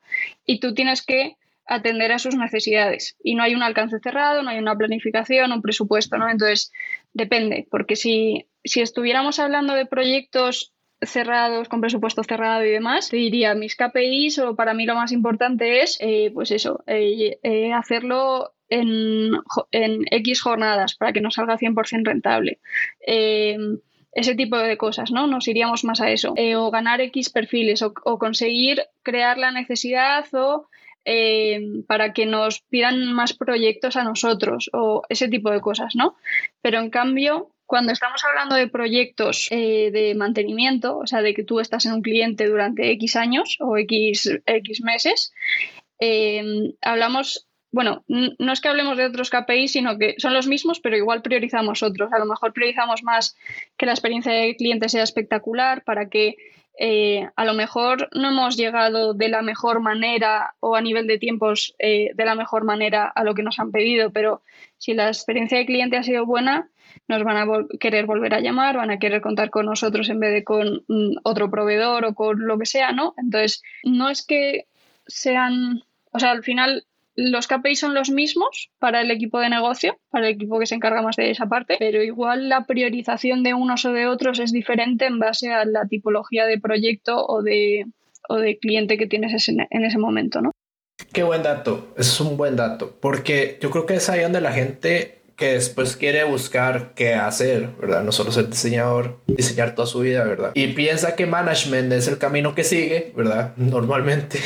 y 0.45 0.59
tú 0.59 0.75
tienes 0.75 1.07
que 1.07 1.37
atender 1.67 2.13
a 2.13 2.19
sus 2.19 2.35
necesidades. 2.35 3.17
Y 3.23 3.35
no 3.35 3.43
hay 3.43 3.55
un 3.55 3.63
alcance 3.63 3.99
cerrado, 4.01 4.43
no 4.43 4.51
hay 4.51 4.59
una 4.59 4.77
planificación, 4.77 5.53
un 5.53 5.63
presupuesto, 5.63 6.19
¿no? 6.19 6.29
Entonces, 6.29 6.73
depende, 7.13 7.67
porque 7.71 7.97
si, 7.97 8.47
si 8.65 8.81
estuviéramos 8.81 9.39
hablando 9.39 9.75
de 9.75 9.87
proyectos 9.87 10.73
cerrados, 11.01 11.69
con 11.69 11.81
presupuesto 11.81 12.23
cerrado 12.23 12.65
y 12.65 12.71
demás, 12.71 13.09
te 13.09 13.17
diría 13.17 13.55
mis 13.55 13.77
KPIs 13.77 14.39
o 14.39 14.57
para 14.57 14.75
mí 14.75 14.87
lo 14.87 14.95
más 14.95 15.13
importante 15.13 15.83
es, 15.83 15.99
eh, 16.01 16.31
pues 16.33 16.51
eso, 16.51 16.85
eh, 16.87 17.39
eh, 17.43 17.73
hacerlo 17.73 18.53
en, 18.69 19.33
en, 19.73 20.03
X 20.11 20.41
jornadas 20.41 20.95
para 20.95 21.13
que 21.13 21.21
nos 21.21 21.35
salga 21.35 21.59
100% 21.59 22.05
rentable. 22.05 22.61
ese 24.15 24.35
tipo 24.35 24.59
de 24.59 24.77
cosas, 24.77 25.11
¿no? 25.11 25.27
Nos 25.27 25.49
iríamos 25.49 25.85
más 25.85 26.01
a 26.01 26.11
eso. 26.11 26.35
o 26.57 26.71
ganar 26.71 27.01
X 27.01 27.31
perfiles 27.31 27.83
o, 27.83 27.93
o 28.05 28.19
conseguir 28.19 28.83
crear 29.03 29.39
la 29.39 29.51
necesidad 29.51 30.27
o 30.35 30.69
eh, 31.05 31.83
para 31.87 32.13
que 32.13 32.27
nos 32.27 32.61
pidan 32.61 33.13
más 33.13 33.33
proyectos 33.33 33.97
a 33.97 34.05
nosotros 34.05 34.71
o 34.73 35.03
ese 35.09 35.29
tipo 35.29 35.51
de 35.51 35.61
cosas, 35.61 35.95
¿no? 35.95 36.17
Pero 36.61 36.79
en 36.79 36.91
cambio, 36.91 37.51
cuando 37.67 37.93
estamos 37.93 38.23
hablando 38.25 38.55
de 38.55 38.69
proyectos 38.69 39.49
eh, 39.51 39.91
de 39.91 40.15
mantenimiento, 40.15 40.99
o 40.99 41.07
sea, 41.07 41.23
de 41.23 41.35
que 41.35 41.45
tú 41.45 41.61
estás 41.61 41.87
en 41.87 41.95
un 41.95 42.03
cliente 42.03 42.47
durante 42.47 42.91
X 42.93 43.17
años 43.17 43.57
o 43.61 43.77
X, 43.79 44.41
X 44.47 44.83
meses, 44.83 45.33
eh, 46.01 46.75
hablamos 46.81 47.47
bueno, 47.73 48.05
no 48.07 48.53
es 48.53 48.61
que 48.61 48.69
hablemos 48.69 48.99
de 48.99 49.07
otros 49.07 49.31
KPIs, 49.31 49.73
sino 49.73 49.97
que 49.97 50.15
son 50.19 50.35
los 50.35 50.47
mismos, 50.47 50.79
pero 50.79 50.95
igual 50.95 51.23
priorizamos 51.23 51.83
otros. 51.83 52.13
A 52.13 52.19
lo 52.19 52.27
mejor 52.27 52.53
priorizamos 52.53 53.03
más 53.03 53.35
que 53.79 53.87
la 53.87 53.93
experiencia 53.93 54.31
de 54.31 54.55
cliente 54.57 54.91
sea 54.91 55.03
espectacular 55.03 55.83
para 55.83 56.11
que 56.11 56.37
eh, 56.79 57.29
a 57.37 57.45
lo 57.45 57.55
mejor 57.55 58.09
no 58.13 58.31
hemos 58.31 58.57
llegado 58.57 59.15
de 59.15 59.29
la 59.29 59.43
mejor 59.43 59.81
manera 59.81 60.55
o 60.61 60.75
a 60.75 60.81
nivel 60.81 61.07
de 61.07 61.19
tiempos 61.19 61.75
eh, 61.79 62.11
de 62.15 62.25
la 62.25 62.35
mejor 62.35 62.65
manera 62.65 63.07
a 63.15 63.25
lo 63.25 63.35
que 63.35 63.43
nos 63.43 63.59
han 63.59 63.71
pedido, 63.71 64.11
pero 64.11 64.43
si 64.79 64.95
la 64.95 65.09
experiencia 65.09 65.59
de 65.59 65.67
cliente 65.67 65.97
ha 65.97 66.03
sido 66.03 66.25
buena, 66.25 66.71
nos 67.09 67.25
van 67.25 67.37
a 67.37 67.47
querer 67.79 68.07
volver 68.07 68.35
a 68.35 68.41
llamar, 68.41 68.77
van 68.77 68.91
a 68.91 68.99
querer 68.99 69.21
contar 69.21 69.51
con 69.51 69.67
nosotros 69.67 70.09
en 70.09 70.21
vez 70.21 70.33
de 70.33 70.45
con 70.45 70.85
mm, 70.89 71.19
otro 71.25 71.51
proveedor 71.51 72.05
o 72.05 72.15
con 72.15 72.47
lo 72.47 72.59
que 72.59 72.67
sea, 72.67 72.93
¿no? 72.93 73.15
Entonces, 73.17 73.63
no 73.85 74.09
es 74.09 74.25
que 74.25 74.67
sean, 75.07 75.83
o 76.13 76.19
sea, 76.19 76.31
al 76.31 76.43
final 76.43 76.87
los 77.15 77.47
KPIs 77.47 77.81
son 77.81 77.95
los 77.95 78.11
mismos 78.11 78.71
para 78.79 79.01
el 79.01 79.11
equipo 79.11 79.39
de 79.41 79.51
negocio, 79.51 79.99
para 80.11 80.29
el 80.29 80.35
equipo 80.35 80.59
que 80.59 80.67
se 80.67 80.75
encarga 80.75 81.03
más 81.03 81.17
de 81.17 81.31
esa 81.31 81.47
parte, 81.47 81.77
pero 81.79 82.03
igual 82.03 82.49
la 82.49 82.65
priorización 82.65 83.43
de 83.43 83.55
unos 83.55 83.85
o 83.85 83.93
de 83.93 84.07
otros 84.07 84.39
es 84.39 84.53
diferente 84.53 85.07
en 85.07 85.19
base 85.19 85.53
a 85.53 85.65
la 85.65 85.87
tipología 85.87 86.47
de 86.47 86.61
proyecto 86.61 87.25
o 87.27 87.43
de, 87.43 87.87
o 88.29 88.37
de 88.37 88.59
cliente 88.59 88.97
que 88.97 89.07
tienes 89.07 89.49
en 89.49 89.85
ese 89.85 89.99
momento, 89.99 90.41
¿no? 90.41 90.53
Qué 91.13 91.23
buen 91.23 91.43
dato, 91.43 91.95
es 91.97 92.21
un 92.21 92.37
buen 92.37 92.57
dato, 92.57 92.97
porque 93.01 93.59
yo 93.61 93.71
creo 93.71 93.87
que 93.87 93.95
es 93.95 94.09
ahí 94.09 94.23
donde 94.23 94.41
la 94.41 94.53
gente 94.53 95.22
que 95.43 95.55
después 95.55 95.97
quiere 95.97 96.23
buscar 96.23 96.95
qué 96.95 97.15
hacer, 97.15 97.75
¿verdad? 97.81 98.05
No 98.05 98.13
solo 98.13 98.31
ser 98.31 98.49
diseñador, 98.49 99.21
diseñar 99.27 99.75
toda 99.75 99.89
su 99.89 99.99
vida, 99.99 100.23
¿verdad? 100.23 100.53
Y 100.55 100.69
piensa 100.69 101.17
que 101.17 101.27
management 101.27 101.93
es 101.95 102.07
el 102.07 102.19
camino 102.19 102.55
que 102.55 102.63
sigue, 102.63 103.13
¿verdad? 103.17 103.53
Normalmente. 103.57 104.39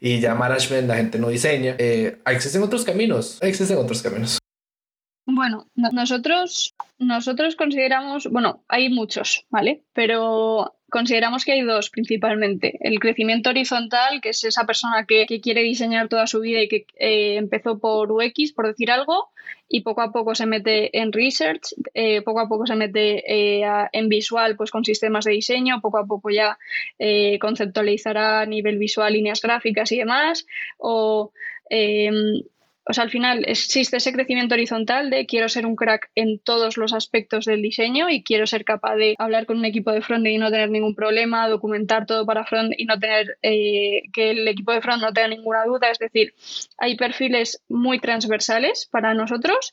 Y 0.00 0.18
ya 0.18 0.34
management 0.34 0.88
la 0.88 0.96
gente 0.96 1.18
no 1.18 1.28
diseña. 1.28 1.76
Eh, 1.76 2.22
existen 2.24 2.62
otros 2.62 2.86
caminos, 2.86 3.36
existen 3.42 3.76
otros 3.76 4.00
caminos. 4.00 4.38
Bueno, 5.26 5.66
nosotros, 5.74 6.74
nosotros 6.98 7.54
consideramos, 7.54 8.26
bueno, 8.30 8.64
hay 8.66 8.88
muchos, 8.88 9.44
¿vale? 9.50 9.84
Pero 9.92 10.74
consideramos 10.90 11.44
que 11.44 11.52
hay 11.52 11.62
dos 11.62 11.90
principalmente. 11.90 12.76
El 12.80 12.98
crecimiento 12.98 13.50
horizontal, 13.50 14.20
que 14.20 14.30
es 14.30 14.44
esa 14.44 14.66
persona 14.66 15.06
que, 15.06 15.26
quiere 15.40 15.62
diseñar 15.62 16.08
toda 16.08 16.26
su 16.26 16.40
vida 16.40 16.60
y 16.60 16.68
que 16.68 16.86
eh, 16.98 17.36
empezó 17.36 17.78
por 17.78 18.12
UX, 18.12 18.52
por 18.52 18.66
decir 18.66 18.90
algo, 18.90 19.30
y 19.68 19.80
poco 19.80 20.02
a 20.02 20.12
poco 20.12 20.34
se 20.34 20.46
mete 20.46 20.98
en 20.98 21.12
research, 21.12 21.74
eh, 21.94 22.22
poco 22.22 22.40
a 22.40 22.48
poco 22.48 22.66
se 22.66 22.76
mete 22.76 23.22
eh, 23.26 23.64
en 23.92 24.08
visual, 24.08 24.56
pues 24.56 24.70
con 24.70 24.84
sistemas 24.84 25.24
de 25.24 25.32
diseño, 25.32 25.80
poco 25.80 25.98
a 25.98 26.06
poco 26.06 26.30
ya 26.30 26.58
conceptualizará 27.40 28.40
a 28.42 28.46
nivel 28.46 28.78
visual 28.78 29.12
líneas 29.12 29.40
gráficas 29.40 29.92
y 29.92 29.98
demás, 29.98 30.46
o 30.78 31.32
o 32.90 32.92
sea, 32.92 33.04
al 33.04 33.10
final 33.10 33.44
existe 33.46 33.98
ese 33.98 34.12
crecimiento 34.12 34.54
horizontal 34.54 35.10
de 35.10 35.24
quiero 35.24 35.48
ser 35.48 35.64
un 35.64 35.76
crack 35.76 36.10
en 36.16 36.40
todos 36.40 36.76
los 36.76 36.92
aspectos 36.92 37.44
del 37.44 37.62
diseño 37.62 38.10
y 38.10 38.24
quiero 38.24 38.48
ser 38.48 38.64
capaz 38.64 38.96
de 38.96 39.14
hablar 39.18 39.46
con 39.46 39.58
un 39.58 39.64
equipo 39.64 39.92
de 39.92 40.02
front 40.02 40.26
y 40.26 40.38
no 40.38 40.50
tener 40.50 40.70
ningún 40.70 40.96
problema, 40.96 41.48
documentar 41.48 42.04
todo 42.04 42.26
para 42.26 42.44
front 42.44 42.72
y 42.76 42.86
no 42.86 42.98
tener 42.98 43.38
eh, 43.42 44.02
que 44.12 44.30
el 44.30 44.48
equipo 44.48 44.72
de 44.72 44.82
front 44.82 45.00
no 45.02 45.12
tenga 45.12 45.28
ninguna 45.28 45.64
duda. 45.66 45.88
Es 45.88 46.00
decir, 46.00 46.34
hay 46.78 46.96
perfiles 46.96 47.62
muy 47.68 48.00
transversales 48.00 48.88
para 48.90 49.14
nosotros 49.14 49.72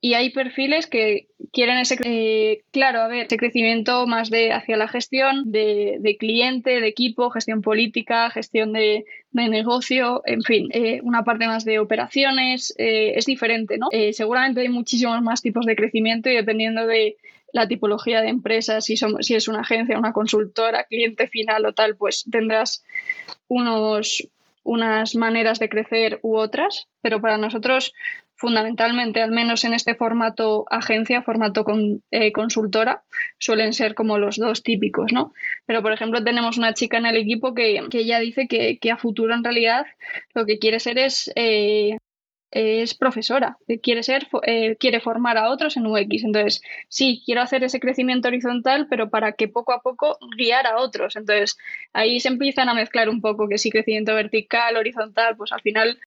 y 0.00 0.14
hay 0.14 0.30
perfiles 0.30 0.86
que 0.86 1.26
quieren 1.52 1.78
ese, 1.78 1.96
eh, 2.04 2.62
claro, 2.70 3.00
a 3.00 3.08
ver, 3.08 3.26
ese 3.26 3.36
crecimiento 3.36 4.06
más 4.06 4.30
de 4.30 4.52
hacia 4.52 4.76
la 4.76 4.86
gestión 4.86 5.50
de, 5.50 5.96
de 5.98 6.16
cliente, 6.16 6.80
de 6.80 6.86
equipo, 6.86 7.30
gestión 7.30 7.62
política, 7.62 8.30
gestión 8.30 8.72
de, 8.72 9.06
de 9.32 9.48
negocio, 9.48 10.22
en 10.24 10.42
fin, 10.42 10.68
eh, 10.72 11.00
una 11.02 11.24
parte 11.24 11.48
más 11.48 11.64
de 11.64 11.80
operaciones, 11.80 12.74
eh, 12.78 13.14
es 13.16 13.26
diferente, 13.26 13.76
¿no? 13.76 13.88
seguramente 14.12 14.60
hay 14.60 14.68
muchísimos 14.68 15.20
más 15.22 15.42
tipos 15.42 15.66
de 15.66 15.74
crecimiento 15.74 16.30
y 16.30 16.36
dependiendo 16.36 16.86
de 16.86 17.16
la 17.52 17.66
tipología 17.66 18.20
de 18.20 18.28
empresa, 18.28 18.80
si, 18.80 18.96
somos, 18.96 19.26
si 19.26 19.34
es 19.34 19.48
una 19.48 19.60
agencia, 19.60 19.98
una 19.98 20.12
consultora, 20.12 20.84
cliente 20.84 21.26
final 21.26 21.64
o 21.66 21.72
tal, 21.72 21.96
pues 21.96 22.24
tendrás 22.30 22.84
unos, 23.48 24.28
unas 24.62 25.16
maneras 25.16 25.58
de 25.58 25.68
crecer 25.68 26.20
u 26.22 26.36
otras, 26.36 26.88
pero 27.00 27.20
para 27.20 27.38
nosotros 27.38 27.94
fundamentalmente, 28.38 29.20
al 29.20 29.32
menos 29.32 29.64
en 29.64 29.74
este 29.74 29.96
formato 29.96 30.64
agencia, 30.70 31.22
formato 31.22 31.64
con, 31.64 32.04
eh, 32.12 32.30
consultora, 32.30 33.02
suelen 33.38 33.72
ser 33.72 33.94
como 33.94 34.16
los 34.16 34.36
dos 34.36 34.62
típicos, 34.62 35.12
¿no? 35.12 35.34
Pero, 35.66 35.82
por 35.82 35.92
ejemplo, 35.92 36.22
tenemos 36.22 36.56
una 36.56 36.72
chica 36.72 36.98
en 36.98 37.06
el 37.06 37.16
equipo 37.16 37.52
que, 37.52 37.80
que 37.90 37.98
ella 37.98 38.20
dice 38.20 38.46
que, 38.46 38.90
a 38.90 38.96
futuro, 38.96 39.34
en 39.34 39.42
realidad, 39.42 39.86
lo 40.34 40.46
que 40.46 40.58
quiere 40.58 40.80
ser 40.80 40.98
es... 40.98 41.30
Eh, 41.34 41.98
es 42.50 42.94
profesora, 42.94 43.58
quiere 43.82 44.02
ser, 44.02 44.26
eh, 44.46 44.76
quiere 44.76 45.00
formar 45.00 45.36
a 45.36 45.50
otros 45.50 45.76
en 45.76 45.84
UX. 45.84 46.24
Entonces, 46.24 46.62
sí, 46.88 47.22
quiero 47.26 47.42
hacer 47.42 47.62
ese 47.62 47.78
crecimiento 47.78 48.28
horizontal, 48.28 48.86
pero 48.88 49.10
para 49.10 49.32
que 49.32 49.48
poco 49.48 49.74
a 49.74 49.82
poco 49.82 50.16
guiar 50.38 50.66
a 50.66 50.78
otros. 50.78 51.16
Entonces, 51.16 51.58
ahí 51.92 52.20
se 52.20 52.28
empiezan 52.28 52.70
a 52.70 52.74
mezclar 52.74 53.10
un 53.10 53.20
poco 53.20 53.48
que 53.48 53.58
sí, 53.58 53.70
crecimiento 53.70 54.14
vertical, 54.14 54.78
horizontal, 54.78 55.36
pues 55.36 55.52
al 55.52 55.60
final 55.60 55.98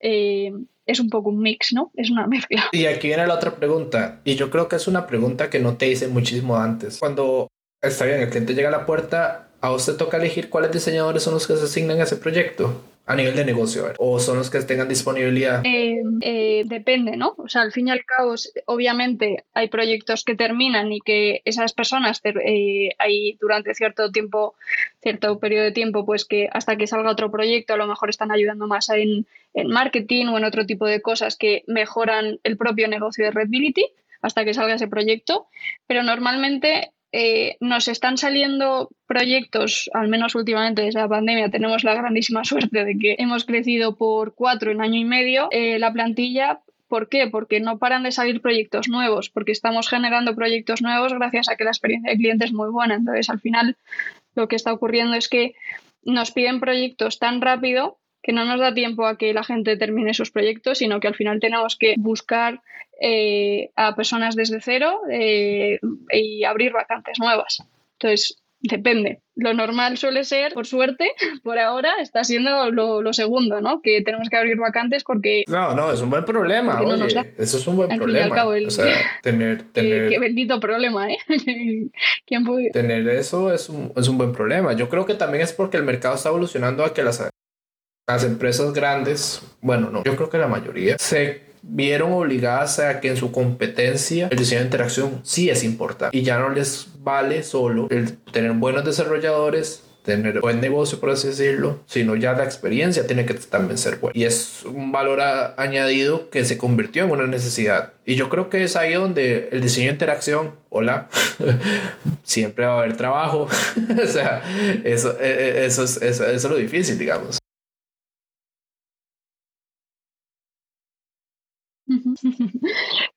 eh, 0.00 0.52
es 0.90 1.00
un 1.00 1.08
poco 1.08 1.30
un 1.30 1.40
mix, 1.40 1.72
¿no? 1.72 1.90
Es 1.94 2.10
una 2.10 2.26
mezcla. 2.26 2.64
Y 2.72 2.86
aquí 2.86 3.08
viene 3.08 3.26
la 3.26 3.34
otra 3.34 3.56
pregunta, 3.56 4.20
y 4.24 4.34
yo 4.34 4.50
creo 4.50 4.68
que 4.68 4.76
es 4.76 4.88
una 4.88 5.06
pregunta 5.06 5.50
que 5.50 5.60
no 5.60 5.76
te 5.76 5.88
hice 5.88 6.08
muchísimo 6.08 6.56
antes. 6.56 6.98
Cuando 6.98 7.48
está 7.80 8.04
bien, 8.04 8.20
el 8.20 8.30
cliente 8.30 8.54
llega 8.54 8.68
a 8.68 8.72
la 8.72 8.86
puerta, 8.86 9.48
a 9.60 9.72
usted 9.72 9.96
toca 9.96 10.16
elegir 10.16 10.50
cuáles 10.50 10.72
diseñadores 10.72 11.22
son 11.22 11.34
los 11.34 11.46
que 11.46 11.56
se 11.56 11.64
asignan 11.64 12.00
a 12.00 12.04
ese 12.04 12.16
proyecto. 12.16 12.82
A 13.10 13.16
nivel 13.16 13.34
de 13.34 13.44
negocio? 13.44 13.92
¿O 13.98 14.20
son 14.20 14.38
los 14.38 14.50
que 14.50 14.60
tengan 14.60 14.88
disponibilidad? 14.88 15.62
Eh, 15.64 16.00
eh, 16.20 16.62
depende, 16.64 17.16
¿no? 17.16 17.34
O 17.38 17.48
sea, 17.48 17.62
al 17.62 17.72
fin 17.72 17.88
y 17.88 17.90
al 17.90 18.04
cabo, 18.04 18.34
obviamente 18.66 19.44
hay 19.52 19.68
proyectos 19.68 20.22
que 20.22 20.36
terminan 20.36 20.92
y 20.92 21.00
que 21.00 21.42
esas 21.44 21.72
personas 21.72 22.20
eh, 22.24 22.90
hay 22.98 23.36
durante 23.40 23.74
cierto 23.74 24.12
tiempo, 24.12 24.54
cierto 25.02 25.40
periodo 25.40 25.64
de 25.64 25.72
tiempo, 25.72 26.06
pues 26.06 26.24
que 26.24 26.48
hasta 26.52 26.76
que 26.76 26.86
salga 26.86 27.10
otro 27.10 27.32
proyecto 27.32 27.74
a 27.74 27.78
lo 27.78 27.88
mejor 27.88 28.10
están 28.10 28.30
ayudando 28.30 28.68
más 28.68 28.88
en, 28.90 29.26
en 29.54 29.68
marketing 29.68 30.26
o 30.26 30.38
en 30.38 30.44
otro 30.44 30.64
tipo 30.64 30.86
de 30.86 31.02
cosas 31.02 31.36
que 31.36 31.64
mejoran 31.66 32.38
el 32.44 32.56
propio 32.56 32.86
negocio 32.86 33.24
de 33.24 33.32
Redbility 33.32 33.86
hasta 34.22 34.44
que 34.44 34.54
salga 34.54 34.74
ese 34.74 34.86
proyecto. 34.86 35.48
Pero 35.88 36.04
normalmente 36.04 36.92
eh, 37.12 37.56
nos 37.60 37.88
están 37.88 38.18
saliendo 38.18 38.90
proyectos, 39.06 39.90
al 39.94 40.08
menos 40.08 40.34
últimamente 40.36 40.82
desde 40.82 41.00
la 41.00 41.08
pandemia, 41.08 41.50
tenemos 41.50 41.82
la 41.82 41.94
grandísima 41.94 42.44
suerte 42.44 42.84
de 42.84 42.98
que 42.98 43.16
hemos 43.18 43.44
crecido 43.44 43.96
por 43.96 44.34
cuatro 44.34 44.70
en 44.70 44.80
año 44.80 44.98
y 44.98 45.04
medio 45.04 45.48
eh, 45.50 45.78
la 45.78 45.92
plantilla. 45.92 46.60
¿Por 46.88 47.08
qué? 47.08 47.28
Porque 47.28 47.60
no 47.60 47.78
paran 47.78 48.02
de 48.02 48.10
salir 48.10 48.40
proyectos 48.40 48.88
nuevos, 48.88 49.30
porque 49.30 49.52
estamos 49.52 49.88
generando 49.88 50.34
proyectos 50.34 50.82
nuevos 50.82 51.12
gracias 51.12 51.48
a 51.48 51.56
que 51.56 51.64
la 51.64 51.70
experiencia 51.70 52.10
del 52.10 52.18
cliente 52.18 52.44
es 52.44 52.52
muy 52.52 52.68
buena. 52.68 52.96
Entonces, 52.96 53.30
al 53.30 53.38
final, 53.38 53.76
lo 54.34 54.48
que 54.48 54.56
está 54.56 54.72
ocurriendo 54.72 55.16
es 55.16 55.28
que 55.28 55.54
nos 56.04 56.32
piden 56.32 56.58
proyectos 56.58 57.18
tan 57.18 57.40
rápido 57.40 57.99
que 58.22 58.32
no 58.32 58.44
nos 58.44 58.60
da 58.60 58.74
tiempo 58.74 59.06
a 59.06 59.16
que 59.16 59.32
la 59.32 59.44
gente 59.44 59.76
termine 59.76 60.14
sus 60.14 60.30
proyectos, 60.30 60.78
sino 60.78 61.00
que 61.00 61.08
al 61.08 61.14
final 61.14 61.40
tenemos 61.40 61.76
que 61.76 61.94
buscar 61.98 62.60
eh, 63.00 63.70
a 63.76 63.96
personas 63.96 64.36
desde 64.36 64.60
cero 64.60 65.00
eh, 65.10 65.78
y 66.12 66.44
abrir 66.44 66.72
vacantes 66.72 67.18
nuevas. 67.18 67.62
Entonces, 67.94 68.36
depende. 68.60 69.20
Lo 69.36 69.54
normal 69.54 69.96
suele 69.96 70.24
ser, 70.24 70.52
por 70.52 70.66
suerte, 70.66 71.12
por 71.42 71.58
ahora 71.58 71.94
está 72.00 72.24
siendo 72.24 72.70
lo, 72.70 73.12
segundo, 73.12 73.60
¿no? 73.62 73.80
Que 73.80 74.02
tenemos 74.02 74.28
que 74.28 74.36
abrir 74.36 74.58
vacantes 74.58 75.02
porque... 75.02 75.44
No, 75.48 75.74
no, 75.74 75.90
es 75.90 76.02
un 76.02 76.10
buen 76.10 76.26
problema. 76.26 76.80
eso 77.38 77.56
es 77.56 77.66
un 77.66 77.76
buen 77.76 77.96
problema. 77.96 78.44
o 78.44 78.70
sea, 78.70 78.94
tener... 79.22 79.62
tener... 79.72 80.10
Qué, 80.10 80.18
bendito 80.18 80.60
problema, 80.60 81.10
¿eh? 81.10 81.18
¿Quién 82.26 82.44
puede... 82.44 82.70
Tener 82.70 83.08
eso 83.08 83.52
es 83.52 83.70
un, 83.70 83.92
es 83.96 84.08
un 84.08 84.18
buen 84.18 84.32
problema. 84.32 84.74
Yo 84.74 84.90
creo 84.90 85.06
que 85.06 85.14
también 85.14 85.42
es 85.42 85.52
porque 85.52 85.78
el 85.78 85.84
mercado 85.84 86.16
está 86.16 86.28
evolucionando 86.28 86.84
a 86.84 86.92
que 86.92 87.02
las, 87.02 87.30
las 88.12 88.24
empresas 88.24 88.72
grandes, 88.72 89.42
bueno, 89.60 89.90
no, 89.90 90.04
yo 90.04 90.16
creo 90.16 90.30
que 90.30 90.38
la 90.38 90.48
mayoría, 90.48 90.96
se 90.98 91.50
vieron 91.62 92.12
obligadas 92.12 92.78
a 92.78 93.00
que 93.00 93.08
en 93.08 93.16
su 93.16 93.32
competencia 93.32 94.28
el 94.30 94.38
diseño 94.38 94.60
de 94.60 94.66
interacción 94.66 95.20
sí 95.22 95.50
es 95.50 95.62
importante 95.62 96.16
y 96.16 96.22
ya 96.22 96.38
no 96.38 96.48
les 96.48 96.88
vale 97.00 97.42
solo 97.42 97.86
el 97.90 98.16
tener 98.16 98.52
buenos 98.52 98.84
desarrolladores 98.84 99.82
tener 100.02 100.40
buen 100.40 100.60
negocio, 100.60 100.98
por 100.98 101.10
así 101.10 101.28
decirlo, 101.28 101.80
sino 101.86 102.16
ya 102.16 102.32
la 102.32 102.44
experiencia 102.44 103.06
tiene 103.06 103.26
que 103.26 103.34
también 103.34 103.78
ser 103.78 103.96
buena. 103.96 104.18
Y 104.18 104.24
es 104.24 104.64
un 104.64 104.92
valor 104.92 105.20
añadido 105.56 106.30
que 106.30 106.44
se 106.44 106.56
convirtió 106.56 107.04
en 107.04 107.10
una 107.10 107.26
necesidad. 107.26 107.92
Y 108.04 108.14
yo 108.14 108.28
creo 108.28 108.48
que 108.48 108.64
es 108.64 108.76
ahí 108.76 108.94
donde 108.94 109.48
el 109.52 109.60
diseño 109.60 109.88
de 109.88 109.92
interacción, 109.92 110.54
hola, 110.68 111.08
siempre 112.22 112.66
va 112.66 112.76
a 112.76 112.78
haber 112.80 112.96
trabajo. 112.96 113.48
o 114.02 114.06
sea, 114.06 114.42
eso, 114.84 115.16
e, 115.20 115.28
e, 115.28 115.66
eso, 115.66 115.84
es, 115.84 116.00
eso 116.00 116.26
es 116.26 116.44
lo 116.44 116.56
difícil, 116.56 116.98
digamos. 116.98 117.39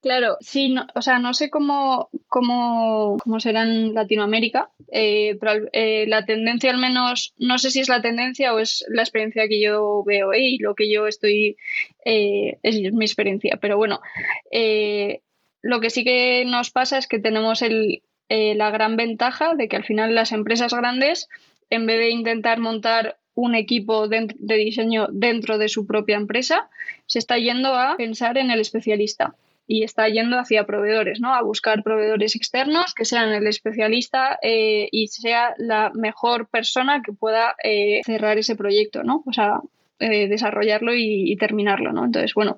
Claro, 0.02 0.38
sí, 0.42 0.70
no, 0.70 0.86
o 0.96 1.02
sea, 1.02 1.20
no 1.20 1.34
sé 1.34 1.50
cómo, 1.50 2.10
cómo, 2.28 3.18
cómo 3.24 3.40
será 3.40 3.64
en 3.64 3.94
Latinoamérica, 3.94 4.70
eh, 4.92 5.38
pero 5.40 5.68
eh, 5.72 6.06
la 6.08 6.26
tendencia 6.26 6.72
al 6.72 6.78
menos, 6.78 7.34
no 7.38 7.58
sé 7.58 7.72
si 7.72 7.80
es 7.80 7.90
la 7.90 8.02
tendencia 8.02 8.54
o 8.54 8.60
es 8.60 8.86
la 8.90 9.02
experiencia 9.02 9.48
que 9.48 9.62
yo 9.62 10.04
veo 10.06 10.34
y 10.34 10.58
lo 10.58 10.76
que 10.76 10.92
yo 10.92 11.08
estoy, 11.08 11.58
eh, 12.06 12.58
es 12.64 12.94
mi 12.94 13.06
experiencia, 13.06 13.58
pero 13.62 13.78
bueno, 13.78 14.02
lo 15.62 15.80
que 15.80 15.90
sí 15.90 16.04
que 16.04 16.44
nos 16.46 16.72
pasa 16.72 16.98
es 16.98 17.08
que 17.08 17.20
tenemos 17.20 17.62
el, 17.62 18.04
la 18.30 18.72
gran 18.72 18.98
ventaja 18.98 19.56
de 19.56 19.68
que 19.68 19.78
al 19.78 19.86
final 19.86 20.16
las 20.16 20.32
empresas 20.34 20.74
grandes, 20.74 21.30
en 21.70 21.86
vez 21.86 21.98
de 21.98 22.10
intentar 22.10 22.60
montar 22.60 23.18
un 23.36 23.56
equipo 23.56 24.08
de, 24.08 24.28
diseño 24.38 25.08
dentro 25.12 25.58
de 25.58 25.70
su 25.70 25.86
propia 25.86 26.18
empresa, 26.18 26.70
se 27.06 27.20
está 27.20 27.38
yendo 27.38 27.74
a 27.76 27.96
pensar 27.98 28.38
en 28.38 28.52
el 28.52 28.60
especialista 28.60 29.36
y 29.66 29.84
está 29.84 30.10
yendo 30.10 30.38
hacia 30.38 30.66
proveedores, 30.66 31.20
¿no? 31.20 31.34
A 31.34 31.42
buscar 31.42 31.84
proveedores 31.84 32.36
externos 32.36 32.94
que 32.94 33.06
sean 33.06 33.32
el 33.32 33.48
especialista 33.48 34.38
eh, 34.42 34.90
y 34.92 35.08
sea 35.08 35.54
la 35.58 35.90
mejor 35.94 36.48
persona 36.48 37.02
que 37.02 37.14
pueda 37.14 37.56
eh, 37.64 38.02
cerrar 38.06 38.38
ese 38.38 38.56
proyecto, 38.56 39.04
¿no? 39.04 39.24
O 39.26 39.32
sea, 39.32 39.62
eh, 40.00 40.28
desarrollarlo 40.28 40.94
y, 40.94 41.32
y, 41.32 41.38
terminarlo, 41.38 41.94
¿no? 41.94 42.04
Entonces, 42.04 42.34
bueno, 42.34 42.58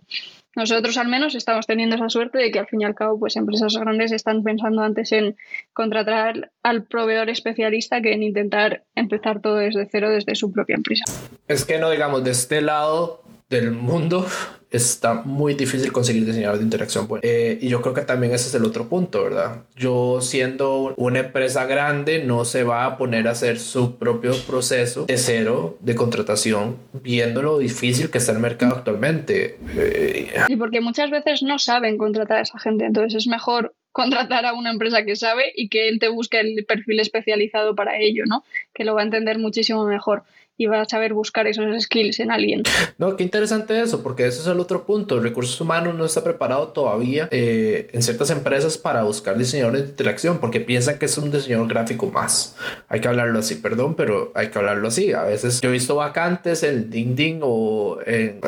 nosotros 0.56 0.98
al 0.98 1.08
menos 1.08 1.36
estamos 1.36 1.68
teniendo 1.68 1.96
esa 1.96 2.10
suerte 2.10 2.38
de 2.38 2.52
que 2.52 2.60
al 2.60 2.68
fin 2.68 2.82
y 2.82 2.86
al 2.86 2.96
cabo, 2.96 3.20
pues 3.20 3.36
empresas 3.36 3.76
grandes 3.76 4.12
están 4.12 4.44
pensando 4.44 4.82
antes 4.82 5.12
en 5.12 5.36
contratar 5.74 6.52
al 6.64 6.84
proveedor 6.84 7.30
especialista 7.30 8.02
que 8.02 8.14
en 8.14 8.24
intentar 8.24 8.84
empezar 8.96 9.42
todo 9.42 9.58
desde 9.58 9.88
cero 9.92 10.10
desde 10.10 10.36
su 10.36 10.52
propia 10.52 10.76
empresa. 10.76 11.04
Es 11.48 11.66
que 11.66 11.78
no 11.78 11.90
digamos 11.90 12.24
de 12.24 12.32
este 12.32 12.62
lado 12.62 13.25
del 13.50 13.72
mundo 13.72 14.26
está 14.72 15.14
muy 15.14 15.54
difícil 15.54 15.92
conseguir 15.92 16.26
diseñadores 16.26 16.60
de 16.60 16.66
interacción 16.66 17.08
eh, 17.22 17.58
y 17.62 17.70
yo 17.70 17.82
creo 17.82 17.94
que 17.94 18.02
también 18.02 18.34
ese 18.34 18.50
es 18.50 18.56
el 18.56 18.66
otro 18.66 18.90
punto, 18.90 19.24
¿verdad? 19.24 19.64
Yo 19.76 20.20
siendo 20.22 20.94
una 20.98 21.20
empresa 21.20 21.66
grande 21.66 22.24
no 22.24 22.46
se 22.46 22.64
va 22.64 22.86
a 22.86 22.98
poner 22.98 23.28
a 23.28 23.32
hacer 23.32 23.60
su 23.60 23.98
propio 23.98 24.34
proceso 24.46 25.06
de 25.06 25.18
cero 25.18 25.78
de 25.80 25.96
contratación 25.96 26.78
viendo 26.94 27.42
lo 27.42 27.60
difícil 27.60 28.10
que 28.10 28.18
está 28.18 28.32
el 28.32 28.40
mercado 28.40 28.76
actualmente. 28.76 29.58
y 29.74 30.54
eh, 30.54 30.58
porque 30.58 30.82
muchas 30.82 31.10
veces 31.10 31.44
no 31.44 31.60
saben 31.60 31.98
contratar 31.98 32.40
a 32.40 32.42
esa 32.42 32.60
gente, 32.60 32.86
entonces 32.86 33.24
es 33.24 33.28
mejor 33.28 33.74
contratar 33.92 34.46
a 34.46 34.54
una 34.54 34.72
empresa 34.72 35.06
que 35.06 35.16
sabe 35.16 35.54
y 35.56 35.70
que 35.70 35.88
él 35.88 36.00
te 36.00 36.10
busque 36.10 36.42
el 36.42 36.66
perfil 36.66 37.00
especializado 37.00 37.76
para 37.76 37.98
ello, 37.98 38.24
¿no? 38.28 38.44
Que 38.74 38.84
lo 38.84 38.94
va 38.94 39.02
a 39.02 39.06
entender 39.06 39.40
muchísimo 39.40 39.86
mejor 39.86 40.24
y 40.58 40.68
va 40.68 40.82
a 40.82 40.86
saber 40.86 41.14
buscar 41.14 41.48
esos 41.48 41.66
skills 41.84 42.20
en 42.20 42.32
alguien. 42.32 42.64
No, 42.98 43.16
qué 43.16 43.24
interesante 43.24 43.82
eso, 43.82 44.02
porque 44.02 44.26
ese 44.26 44.42
es 44.42 44.48
el 44.48 44.60
otro 44.60 44.86
punto. 44.86 45.20
Recursos 45.20 45.60
humanos 45.60 45.96
no 45.96 46.06
está 46.06 46.24
preparado 46.24 46.70
todavía 46.70 47.28
eh, 47.32 47.90
en 47.92 48.02
ciertas 48.02 48.30
empresas 48.30 48.78
para 48.78 49.04
buscar 49.04 49.38
diseñadores 49.38 49.84
de 49.84 49.90
interacción, 49.90 50.40
porque 50.40 50.62
piensan 50.62 50.98
que 50.98 51.06
es 51.06 51.18
un 51.18 51.32
diseñador 51.32 51.68
gráfico 51.68 52.08
más. 52.08 52.56
Hay 52.88 53.02
que 53.02 53.08
hablarlo 53.08 53.40
así, 53.40 53.56
perdón, 53.56 53.96
pero 53.96 54.32
hay 54.36 54.50
que 54.50 54.58
hablarlo 54.58 54.88
así. 54.88 55.14
A 55.14 55.24
veces 55.24 55.60
yo 55.62 55.70
he 55.70 55.74
visto 55.74 55.96
vacantes 55.96 56.64
en 56.64 56.90
LinkedIn 56.90 57.40
o 57.42 58.00
en, 58.06 58.40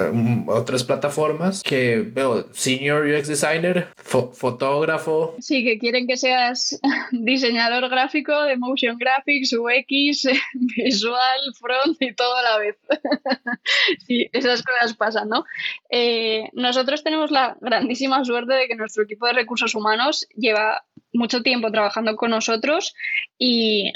otras 0.48 0.84
plataformas 0.84 1.64
que 1.64 2.02
veo 2.02 2.48
senior 2.54 3.06
UX 3.06 3.28
designer, 3.28 3.88
fotógrafo. 3.98 5.36
Sí, 5.40 5.64
que 5.64 5.78
quieren 5.78 6.08
que 6.08 6.18
seas 6.18 6.80
diseñador 7.12 7.90
gráfico 7.90 8.44
de 8.44 8.58
motion 8.58 8.98
graphics, 8.98 9.54
UX, 9.54 10.28
visual, 10.54 11.40
front 11.60 11.97
y 12.00 12.14
todo 12.14 12.36
a 12.36 12.42
la 12.44 12.58
vez. 12.58 12.78
sí, 14.06 14.30
esas 14.34 14.64
cosas 14.64 14.96
pasan, 14.96 15.30
¿no? 15.30 15.46
Eh, 15.90 16.50
nosotros 16.54 17.04
tenemos 17.04 17.32
la 17.32 17.58
grandísima 17.62 18.24
suerte 18.24 18.54
de 18.54 18.68
que 18.68 18.76
nuestro 18.76 19.04
equipo 19.04 19.28
de 19.28 19.34
recursos 19.34 19.76
humanos 19.76 20.28
lleva 20.36 20.84
mucho 21.14 21.42
tiempo 21.42 21.72
trabajando 21.72 22.16
con 22.16 22.32
nosotros 22.32 22.94
y, 23.38 23.94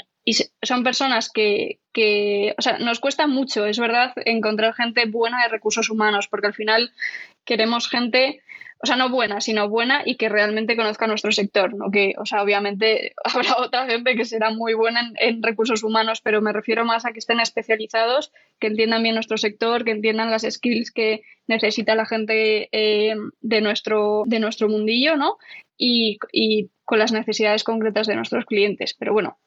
son 0.62 0.84
personas 0.84 1.30
que, 1.32 1.80
que, 1.92 2.54
o 2.56 2.62
sea, 2.62 2.78
nos 2.78 3.00
cuesta 3.00 3.26
mucho, 3.26 3.66
es 3.66 3.80
verdad, 3.80 4.12
encontrar 4.24 4.72
gente 4.72 5.04
buena 5.06 5.42
de 5.42 5.48
recursos 5.48 5.90
humanos, 5.90 6.28
porque 6.28 6.46
al 6.46 6.54
final 6.54 6.92
queremos 7.44 7.88
gente 7.88 8.40
o 8.82 8.86
sea, 8.86 8.96
no 8.96 9.10
buena, 9.10 9.40
sino 9.40 9.68
buena 9.68 10.02
y 10.04 10.16
que 10.16 10.28
realmente 10.28 10.74
conozca 10.74 11.06
nuestro 11.06 11.30
sector, 11.30 11.72
¿no? 11.72 11.92
Que, 11.92 12.14
o 12.18 12.26
sea, 12.26 12.42
obviamente 12.42 13.12
habrá 13.24 13.56
otra 13.58 13.86
gente 13.86 14.16
que 14.16 14.24
será 14.24 14.50
muy 14.50 14.74
buena 14.74 15.12
en, 15.20 15.40
recursos 15.40 15.84
humanos, 15.84 16.20
pero 16.20 16.42
me 16.42 16.52
refiero 16.52 16.84
más 16.84 17.06
a 17.06 17.12
que 17.12 17.20
estén 17.20 17.38
especializados, 17.38 18.32
que 18.58 18.66
entiendan 18.66 19.04
bien 19.04 19.14
nuestro 19.14 19.38
sector, 19.38 19.84
que 19.84 19.92
entiendan 19.92 20.32
las 20.32 20.42
skills 20.42 20.90
que 20.90 21.22
necesita 21.46 21.94
la 21.94 22.06
gente 22.06 22.68
eh, 22.72 23.14
de, 23.40 23.60
nuestro, 23.60 24.24
de 24.26 24.40
nuestro 24.40 24.68
mundillo, 24.68 25.16
¿no? 25.16 25.38
Y, 25.84 26.18
y 26.32 26.70
con 26.84 26.98
las 26.98 27.10
necesidades 27.10 27.64
concretas 27.64 28.06
de 28.06 28.14
nuestros 28.14 28.44
clientes. 28.44 28.94
Pero 28.94 29.12
bueno, 29.12 29.38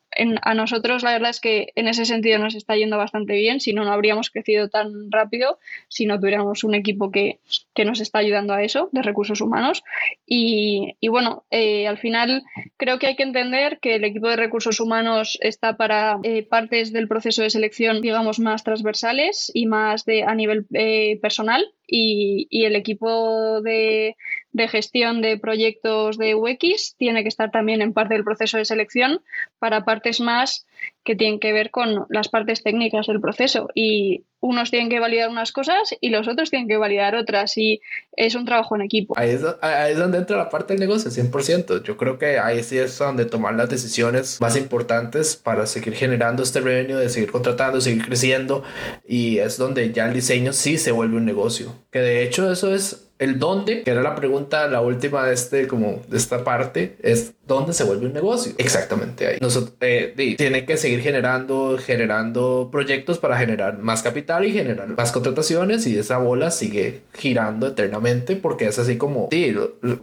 a 0.41 0.53
nosotros 0.53 1.03
la 1.03 1.11
verdad 1.11 1.29
es 1.29 1.39
que 1.39 1.73
en 1.75 1.87
ese 1.87 2.05
sentido 2.05 2.39
nos 2.39 2.55
está 2.55 2.75
yendo 2.75 2.97
bastante 2.97 3.35
bien, 3.35 3.59
si 3.59 3.73
no, 3.73 3.83
no 3.83 3.91
habríamos 3.91 4.29
crecido 4.29 4.69
tan 4.69 5.11
rápido 5.11 5.59
si 5.87 6.05
no 6.05 6.19
tuviéramos 6.19 6.63
un 6.63 6.73
equipo 6.73 7.11
que, 7.11 7.39
nos 7.85 7.99
está 7.99 8.19
ayudando 8.19 8.53
a 8.53 8.63
eso, 8.63 8.89
de 8.93 9.01
recursos 9.01 9.41
humanos. 9.41 9.83
Y, 10.25 10.95
bueno, 11.07 11.45
eh, 11.51 11.87
al 11.87 11.97
final 11.97 12.43
creo 12.77 12.97
que 12.97 13.07
hay 13.07 13.15
que 13.15 13.23
entender 13.23 13.79
que 13.79 13.95
el 13.95 14.05
equipo 14.05 14.27
de 14.27 14.37
recursos 14.37 14.79
humanos 14.79 15.37
está 15.41 15.77
para 15.77 16.17
eh, 16.23 16.43
partes 16.43 16.91
del 16.93 17.07
proceso 17.07 17.43
de 17.43 17.49
selección, 17.49 18.01
digamos, 18.01 18.39
más 18.39 18.63
transversales 18.63 19.51
y 19.53 19.67
más 19.67 20.05
de, 20.05 20.23
a 20.23 20.33
nivel 20.33 20.65
eh, 20.73 21.19
personal. 21.21 21.63
Y, 21.87 22.47
y, 22.49 22.65
el 22.65 22.75
equipo 22.75 23.61
de, 23.61 24.15
de 24.55 24.69
gestión 24.69 25.21
de 25.21 25.37
proyectos 25.37 26.17
de 26.17 26.33
UX 26.33 26.95
tiene 26.97 27.23
que 27.23 27.27
estar 27.27 27.51
también 27.51 27.81
en 27.81 27.91
parte 27.91 28.13
del 28.13 28.23
proceso 28.23 28.57
de 28.57 28.63
selección 28.63 29.19
para 29.59 29.83
partes 29.83 30.21
más 30.21 30.65
que 31.03 31.17
tienen 31.17 31.41
que 31.41 31.51
ver 31.51 31.71
con 31.71 32.05
las 32.07 32.29
partes 32.29 32.63
técnicas 32.63 33.07
del 33.07 33.19
proceso. 33.19 33.67
Y 33.75 34.23
unos 34.39 34.71
tienen 34.71 34.89
que 34.89 35.01
validar 35.01 35.29
unas 35.29 35.51
cosas 35.51 35.93
y 35.99 36.09
los 36.09 36.29
otros 36.29 36.51
tienen 36.51 36.69
que 36.69 36.77
validar 36.77 37.15
otras 37.15 37.57
y 37.57 37.81
es 38.15 38.33
un 38.35 38.45
trabajo 38.45 38.77
en 38.77 38.83
equipo. 38.83 39.13
Ahí 39.17 39.31
es, 39.31 39.43
ahí 39.61 39.91
es 39.91 39.97
donde 39.97 40.19
entra 40.19 40.37
la 40.37 40.49
parte 40.49 40.73
del 40.73 40.79
negocio, 40.79 41.11
100%. 41.11 41.83
Yo 41.83 41.97
creo 41.97 42.17
que 42.17 42.39
ahí 42.39 42.63
sí 42.63 42.77
es 42.77 42.97
donde 42.97 43.25
tomar 43.25 43.55
las 43.55 43.69
decisiones 43.69 44.39
más 44.39 44.55
importantes 44.55 45.35
para 45.35 45.65
seguir 45.65 45.95
generando 45.95 46.43
este 46.43 46.61
revenue, 46.61 46.95
de 46.95 47.09
seguir 47.09 47.29
contratando, 47.29 47.81
seguir 47.81 48.05
creciendo 48.05 48.63
y 49.05 49.39
es 49.39 49.57
donde 49.57 49.91
ya 49.91 50.05
el 50.05 50.13
diseño 50.13 50.53
sí 50.53 50.77
se 50.77 50.93
vuelve 50.93 51.17
un 51.17 51.25
negocio. 51.25 51.73
Que 51.91 51.99
de 51.99 52.23
hecho 52.23 52.49
eso 52.49 52.73
es 52.73 53.04
el 53.17 53.39
dónde, 53.39 53.83
que 53.83 53.91
era 53.91 54.01
la 54.01 54.13
pregunta, 54.13 54.67
la 54.67 54.81
última 54.81 55.25
de 55.25 55.33
este, 55.33 55.67
como 55.67 56.01
de 56.07 56.17
esta 56.17 56.43
parte, 56.43 56.97
es 57.01 57.33
dónde 57.47 57.73
se 57.73 57.85
vuelve 57.85 58.07
un 58.07 58.13
negocio. 58.13 58.53
Exactamente 58.57 59.27
ahí. 59.27 59.37
Nosotros 59.39 59.73
eh, 59.79 60.35
tiene 60.37 60.65
que 60.65 60.75
seguir 60.75 60.99
generando, 61.01 61.77
generando 61.77 62.69
proyectos 62.71 63.17
para 63.17 63.37
generar 63.37 63.79
más 63.79 64.03
capital 64.03 64.45
y 64.45 64.51
generar 64.51 64.89
más 64.97 65.11
contrataciones 65.11 65.87
y 65.87 65.97
esa 65.97 66.17
bola 66.17 66.51
sigue 66.51 67.03
girando 67.13 67.67
eternamente 67.67 68.35
porque 68.35 68.67
es 68.67 68.79
así 68.79 68.97
como, 68.97 69.29
sí, 69.31 69.55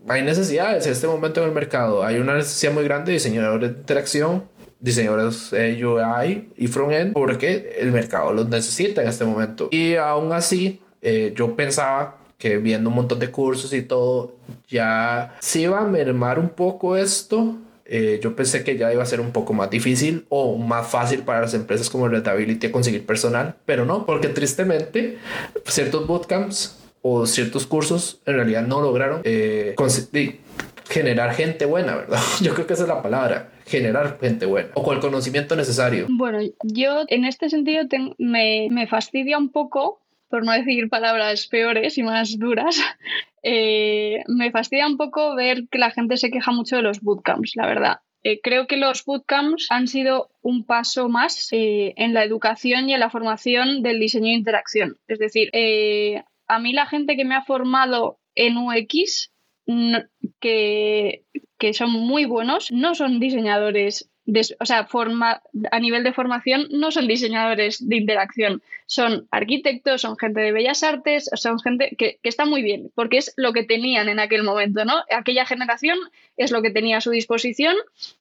hay 0.08 0.22
necesidades 0.22 0.86
en 0.86 0.92
este 0.92 1.06
momento 1.06 1.42
en 1.42 1.48
el 1.48 1.54
mercado. 1.54 2.04
Hay 2.04 2.16
una 2.16 2.34
necesidad 2.34 2.72
muy 2.72 2.84
grande 2.84 3.12
de 3.12 3.14
diseñadores 3.14 3.72
de 3.72 3.78
interacción 3.78 4.50
diseñadores 4.82 5.52
eh, 5.52 5.80
UI 5.84 6.52
y 6.56 6.66
frontend 6.66 7.12
porque 7.12 7.76
el 7.78 7.92
mercado 7.92 8.32
los 8.32 8.48
necesita 8.48 9.02
en 9.02 9.08
este 9.08 9.24
momento. 9.24 9.68
Y 9.70 9.94
aún 9.94 10.32
así, 10.32 10.80
eh, 11.00 11.32
yo 11.36 11.54
pensaba 11.54 12.21
que 12.42 12.58
viendo 12.58 12.88
un 12.90 12.96
montón 12.96 13.20
de 13.20 13.30
cursos 13.30 13.72
y 13.72 13.82
todo, 13.82 14.34
ya 14.66 15.36
se 15.38 15.60
iba 15.60 15.78
a 15.78 15.84
mermar 15.84 16.40
un 16.40 16.48
poco 16.48 16.96
esto. 16.96 17.54
Eh, 17.84 18.18
yo 18.20 18.34
pensé 18.34 18.64
que 18.64 18.76
ya 18.76 18.92
iba 18.92 19.00
a 19.00 19.06
ser 19.06 19.20
un 19.20 19.30
poco 19.30 19.52
más 19.52 19.70
difícil 19.70 20.26
o 20.28 20.58
más 20.58 20.88
fácil 20.88 21.20
para 21.20 21.42
las 21.42 21.54
empresas 21.54 21.88
como 21.88 22.08
Redability 22.08 22.72
conseguir 22.72 23.06
personal, 23.06 23.54
pero 23.64 23.86
no, 23.86 24.06
porque 24.06 24.26
tristemente 24.26 25.18
ciertos 25.66 26.04
bootcamps 26.04 26.80
o 27.00 27.26
ciertos 27.26 27.64
cursos 27.64 28.20
en 28.26 28.34
realidad 28.34 28.66
no 28.66 28.82
lograron 28.82 29.20
eh, 29.22 29.76
generar 30.88 31.34
gente 31.34 31.64
buena, 31.64 31.94
¿verdad? 31.94 32.20
Yo 32.42 32.54
creo 32.54 32.66
que 32.66 32.72
esa 32.72 32.82
es 32.82 32.88
la 32.88 33.02
palabra, 33.02 33.52
generar 33.66 34.18
gente 34.20 34.46
buena 34.46 34.70
o 34.74 34.82
con 34.82 34.96
el 34.96 35.00
conocimiento 35.00 35.54
necesario. 35.54 36.08
Bueno, 36.10 36.40
yo 36.64 37.04
en 37.06 37.24
este 37.24 37.48
sentido 37.48 37.84
me, 38.18 38.66
me 38.72 38.88
fastidia 38.88 39.38
un 39.38 39.52
poco 39.52 40.01
por 40.32 40.46
no 40.46 40.52
decir 40.52 40.88
palabras 40.88 41.46
peores 41.46 41.98
y 41.98 42.02
más 42.02 42.38
duras, 42.38 42.80
eh, 43.42 44.24
me 44.28 44.50
fastidia 44.50 44.86
un 44.86 44.96
poco 44.96 45.36
ver 45.36 45.68
que 45.70 45.76
la 45.76 45.90
gente 45.90 46.16
se 46.16 46.30
queja 46.30 46.52
mucho 46.52 46.76
de 46.76 46.82
los 46.82 47.02
bootcamps, 47.02 47.52
la 47.54 47.66
verdad. 47.66 47.96
Eh, 48.22 48.40
creo 48.42 48.66
que 48.66 48.78
los 48.78 49.04
bootcamps 49.04 49.66
han 49.68 49.88
sido 49.88 50.30
un 50.40 50.64
paso 50.64 51.10
más 51.10 51.52
eh, 51.52 51.92
en 51.98 52.14
la 52.14 52.24
educación 52.24 52.88
y 52.88 52.94
en 52.94 53.00
la 53.00 53.10
formación 53.10 53.82
del 53.82 54.00
diseño 54.00 54.28
de 54.28 54.38
interacción. 54.38 54.96
Es 55.06 55.18
decir, 55.18 55.50
a 56.48 56.58
mí 56.60 56.72
la 56.72 56.86
gente 56.86 57.14
que 57.14 57.26
me 57.26 57.34
ha 57.34 57.42
formado 57.42 58.18
en 58.34 58.56
UX, 58.56 59.34
que, 60.40 61.26
que 61.58 61.74
son 61.74 61.90
muy 61.90 62.24
buenos, 62.24 62.72
no 62.72 62.94
son 62.94 63.20
diseñadores 63.20 64.10
o 64.60 64.66
sea, 64.66 64.86
forma, 64.86 65.42
a 65.70 65.80
nivel 65.80 66.04
de 66.04 66.12
formación 66.12 66.68
no 66.70 66.90
son 66.90 67.08
diseñadores 67.08 67.86
de 67.86 67.96
interacción, 67.96 68.62
son 68.86 69.26
arquitectos, 69.30 70.00
son 70.00 70.16
gente 70.16 70.40
de 70.40 70.52
bellas 70.52 70.82
artes, 70.82 71.28
son 71.34 71.58
gente 71.58 71.96
que, 71.96 72.18
está 72.22 72.44
muy 72.44 72.62
bien, 72.62 72.90
porque 72.94 73.18
es 73.18 73.32
lo 73.36 73.52
que 73.52 73.64
tenían 73.64 74.08
en 74.08 74.20
aquel 74.20 74.44
momento, 74.44 74.84
¿no? 74.84 75.02
Aquella 75.10 75.44
generación 75.44 75.98
es 76.36 76.52
lo 76.52 76.62
que 76.62 76.70
tenía 76.70 76.98
a 76.98 77.00
su 77.00 77.10
disposición 77.10 77.76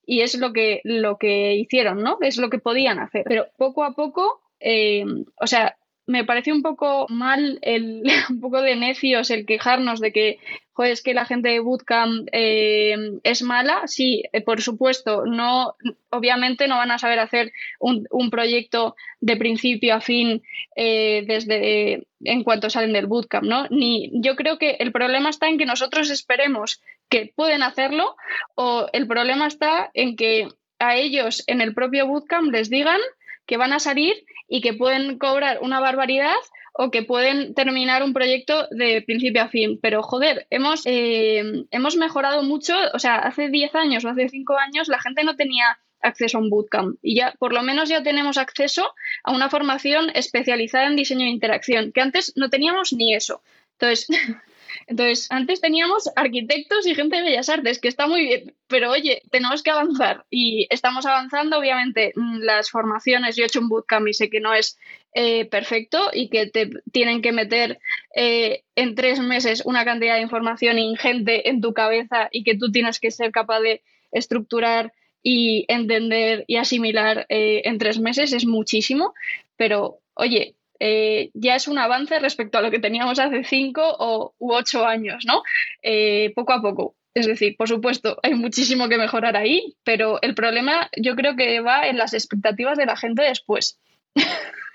y 0.06 0.22
es 0.22 0.38
lo 0.38 0.54
que, 0.54 0.82
lo 0.84 1.18
que 1.18 1.56
hicieron, 1.56 2.02
¿no? 2.02 2.18
Es 2.22 2.38
lo 2.38 2.49
que 2.49 2.60
podían 2.60 2.99
hacer. 2.99 3.24
Pero 3.26 3.47
poco 3.58 3.84
a 3.84 3.93
poco, 3.93 4.41
eh, 4.60 5.06
o 5.39 5.47
sea, 5.47 5.78
me 6.08 6.26
parece 6.26 6.52
un 6.52 6.62
poco 6.62 7.06
mal, 7.10 7.60
el, 7.62 8.04
un 8.30 8.41
poco 8.41 8.62
de 8.62 8.76
necios 8.76 9.30
el 9.30 9.45
quejarnos 9.45 9.99
de 9.99 10.12
que 10.12 10.39
es 10.84 11.02
que 11.02 11.14
la 11.14 11.26
gente 11.26 11.49
de 11.49 11.60
Bootcamp 11.60 12.28
eh, 12.32 12.95
es 13.24 13.41
mala. 13.41 13.88
Sí, 13.88 14.24
eh, 14.32 14.41
por 14.41 14.62
supuesto, 14.62 15.26
no, 15.26 15.76
obviamente 16.10 16.68
no 16.68 16.78
van 16.78 16.91
a 16.91 16.99
saber 16.99 17.20
hacer 17.20 17.52
un, 17.80 18.08
proyecto 18.30 18.95
de 19.20 19.38
principio 19.38 19.95
a 19.95 20.02
fin 20.02 20.41
eh, 20.76 21.24
desde 21.28 22.08
en 22.24 22.43
cuanto 22.43 22.70
salen 22.70 22.93
del 22.93 23.08
bootcamp, 23.08 23.45
¿no? 23.45 23.68
Ni 23.70 24.12
yo 24.14 24.36
creo 24.36 24.58
que 24.58 24.78
el 24.80 24.91
problema 24.91 25.30
está 25.30 25.49
en 25.49 25.58
que 25.58 25.66
nosotros 25.66 26.10
esperemos 26.10 26.82
que 27.10 27.34
pueden 27.36 27.64
hacerlo 27.64 28.16
o 28.56 28.88
el 28.93 29.08
problema 29.08 29.47
está 29.47 29.89
en 29.93 30.16
que 30.16 30.47
a 30.80 30.95
ellos 30.95 31.43
en 31.47 31.62
el 31.62 31.74
propio 31.74 32.08
bootcamp 32.08 32.52
les 32.52 32.70
digan 32.70 32.99
que 33.45 33.58
van 33.58 33.74
a 33.74 33.80
salir 33.80 34.24
y 34.52 34.60
que 34.60 34.74
pueden 34.74 35.18
cobrar 35.18 35.60
una 35.62 35.80
barbaridad 35.80 36.36
o 36.74 36.91
que 36.91 37.04
pueden 37.04 37.54
terminar 37.54 38.04
un 38.04 38.12
proyecto 38.12 38.68
de 38.70 39.02
principio 39.02 39.43
a 39.43 39.47
fin. 39.47 39.80
Pero 39.82 40.04
joder, 40.04 40.45
hemos, 40.49 40.82
eh, 40.86 41.66
hemos 41.72 41.95
mejorado 41.95 42.43
mucho, 42.43 42.76
o 42.93 42.99
sea, 42.99 43.16
hace 43.16 43.47
10 43.47 43.74
años 43.76 44.04
o 44.04 44.10
hace 44.10 44.28
5 44.28 44.58
años 44.58 44.89
la 44.89 44.99
gente 44.99 45.24
no 45.24 45.38
tenía 45.38 45.80
acceso 46.02 46.38
a 46.38 46.41
un 46.41 46.49
bootcamp 46.49 46.97
y 47.02 47.16
ya 47.16 47.34
por 47.39 47.54
lo 47.54 47.62
menos 47.62 47.88
ya 47.88 48.04
tenemos 48.04 48.38
acceso 48.38 48.93
a 49.24 49.32
una 49.32 49.49
formación 49.49 50.12
especializada 50.16 50.88
en 50.88 50.97
diseño 50.97 51.24
de 51.26 51.32
interacción, 51.32 51.93
que 51.93 52.02
antes 52.02 52.34
no 52.36 52.49
teníamos 52.49 52.91
ni 52.91 53.14
eso. 53.14 53.41
Entonces, 53.80 54.08
Entonces, 54.88 55.28
antes 55.30 55.61
teníamos 55.61 56.09
arquitectos 56.15 56.86
y 56.88 56.95
gente 56.95 57.17
de 57.17 57.24
bellas 57.24 57.49
artes, 57.49 57.80
que 57.80 57.88
está 57.88 58.07
muy 58.07 58.26
bien, 58.26 58.55
pero 58.67 58.91
oye, 58.91 59.22
tenemos 59.32 59.63
que 59.63 59.72
avanzar 59.72 60.26
y 60.30 60.67
estamos 60.69 61.05
avanzando. 61.05 61.57
Obviamente, 61.57 62.13
mm, 62.15 62.39
las 62.39 62.69
formaciones, 62.69 63.36
yo 63.36 63.43
he 63.43 63.47
hecho 63.47 63.59
un 63.59 63.69
bootcamp 63.69 64.07
y 64.07 64.13
sé 64.13 64.30
que 64.30 64.39
no 64.39 64.53
es 64.53 64.78
eh, 65.13 65.45
perfecto 65.45 66.09
y 66.13 66.30
que 66.30 66.47
te 66.47 66.69
tienen 66.91 67.22
que 67.22 67.34
meter 67.34 67.80
eh, 68.15 68.63
en 68.76 68.95
tres 68.95 69.19
meses 69.19 69.63
una 69.65 69.84
cantidad 69.84 70.15
de 70.15 70.22
información 70.22 70.80
ingente 70.80 71.49
en 71.49 71.59
tu 71.59 71.74
cabeza 71.74 72.30
y 72.32 72.43
que 72.43 72.55
tú 72.55 72.72
tienes 72.72 72.99
que 72.99 73.11
ser 73.11 73.32
capaz 73.32 73.59
de 73.59 73.82
estructurar 74.11 74.93
y 75.24 75.65
entender 75.67 76.45
y 76.47 76.55
asimilar 76.57 77.26
eh, 77.30 77.61
en 77.65 77.78
tres 77.78 77.99
meses 77.99 78.34
es 78.34 78.45
muchísimo, 78.45 79.13
pero 79.55 79.99
oye, 80.13 80.55
eh, 80.84 81.29
ya 81.36 81.55
es 81.55 81.67
un 81.67 81.77
avance 81.77 82.17
respecto 82.17 82.57
a 82.57 82.61
lo 82.61 82.71
que 82.71 82.79
teníamos 82.79 83.19
hace 83.19 83.43
cinco 83.43 83.84
o, 83.86 84.34
u 84.39 84.51
ocho 84.51 84.84
años, 84.84 85.25
¿no? 85.27 85.43
Eh, 85.84 86.34
poco 86.36 86.53
a 86.53 86.61
poco. 86.61 86.95
Es 87.13 87.27
decir, 87.27 87.55
por 87.55 87.67
supuesto, 87.67 88.17
hay 88.23 88.34
muchísimo 88.34 88.89
que 88.89 88.97
mejorar 88.97 89.38
ahí, 89.38 89.75
pero 89.84 90.19
el 90.23 90.34
problema 90.34 90.89
yo 90.97 91.15
creo 91.15 91.36
que 91.36 91.59
va 91.59 91.88
en 91.88 91.97
las 91.97 92.15
expectativas 92.15 92.79
de 92.79 92.88
la 92.88 92.97
gente 92.97 93.21
después. 93.21 93.79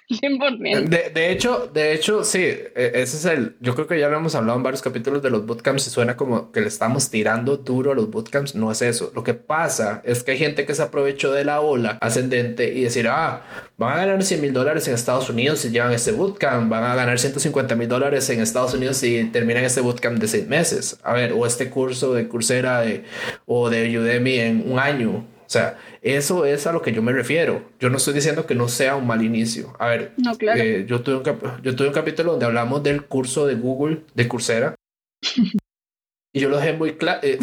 De, 0.89 1.11
de, 1.11 1.33
hecho, 1.33 1.69
de 1.73 1.93
hecho, 1.93 2.23
sí, 2.23 2.39
e, 2.39 2.71
ese 2.75 3.17
es 3.17 3.25
el. 3.25 3.57
Yo 3.61 3.75
creo 3.75 3.89
que 3.89 3.99
ya 3.99 4.09
lo 4.09 4.17
hemos 4.17 4.37
hablado 4.37 4.57
en 4.57 4.63
varios 4.63 4.81
capítulos 4.81 5.21
de 5.21 5.31
los 5.31 5.45
bootcamps 5.47 5.87
y 5.89 5.91
suena 5.91 6.17
como 6.17 6.53
que 6.53 6.61
le 6.61 6.69
estamos 6.69 7.11
tirando 7.11 7.57
duro 7.57 7.91
a 7.91 7.95
los 7.95 8.09
bootcamps. 8.09 8.55
No 8.55 8.71
es 8.71 8.83
eso. 8.83 9.11
Lo 9.15 9.25
que 9.25 9.35
pasa 9.35 10.03
es 10.05 10.23
que 10.23 10.33
hay 10.33 10.39
gente 10.39 10.65
que 10.65 10.75
se 10.75 10.83
aprovechó 10.83 11.33
de 11.33 11.45
la 11.45 11.61
ola 11.61 11.99
ascendente 12.01 12.73
y 12.73 12.83
decir, 12.83 13.09
ah, 13.09 13.43
van 13.77 13.95
a 13.95 14.07
ganar 14.07 14.23
100 14.23 14.41
mil 14.41 14.53
dólares 14.53 14.87
en 14.87 14.95
Estados 14.95 15.29
Unidos 15.29 15.61
si 15.61 15.71
llevan 15.71 15.93
este 15.93 16.13
bootcamp, 16.13 16.71
van 16.71 16.85
a 16.85 16.95
ganar 16.95 17.19
150 17.19 17.75
mil 17.75 17.89
dólares 17.89 18.31
en 18.31 18.41
Estados 18.41 18.75
Unidos 18.75 18.99
si 18.99 19.25
terminan 19.25 19.65
este 19.65 19.81
bootcamp 19.81 20.19
de 20.19 20.29
seis 20.29 20.47
meses. 20.47 20.99
A 21.03 21.15
ver, 21.15 21.33
o 21.33 21.47
este 21.47 21.69
curso 21.69 22.15
de 22.15 22.29
Coursera 22.29 22.81
de, 22.81 23.05
o 23.45 23.71
de 23.71 23.99
Udemy 23.99 24.39
en 24.39 24.71
un 24.71 24.79
año. 24.79 25.36
O 25.47 25.51
sea, 25.51 25.79
eso 26.03 26.45
es 26.45 26.67
a 26.67 26.73
lo 26.73 26.83
que 26.83 26.93
yo 26.93 27.03
me 27.03 27.13
refiero. 27.13 27.63
Yo 27.79 27.89
no 27.89 27.99
estoy 27.99 28.15
diciendo 28.15 28.47
que 28.47 28.57
no 28.57 28.69
sea 28.69 28.97
un 28.97 29.07
mal 29.07 29.23
inicio. 29.23 29.75
A 29.79 29.87
ver, 29.87 30.13
eh, 30.57 30.85
yo, 30.89 31.03
tuve 31.03 31.17
un 31.17 31.63
yo 31.63 31.77
tuve 31.77 31.89
un 31.89 31.95
capítulo 31.95 32.33
donde 32.33 32.47
hablamos 32.47 32.83
del 32.83 33.05
curso 33.05 33.47
de 33.47 33.55
Google, 33.55 34.03
de 34.15 34.27
Coursera. 34.27 34.75
y 36.33 36.41
yo 36.41 36.49
lo 36.49 36.59
dejé 36.59 36.73
muy 36.73 36.95
claro. 36.95 37.21
Eh, 37.23 37.39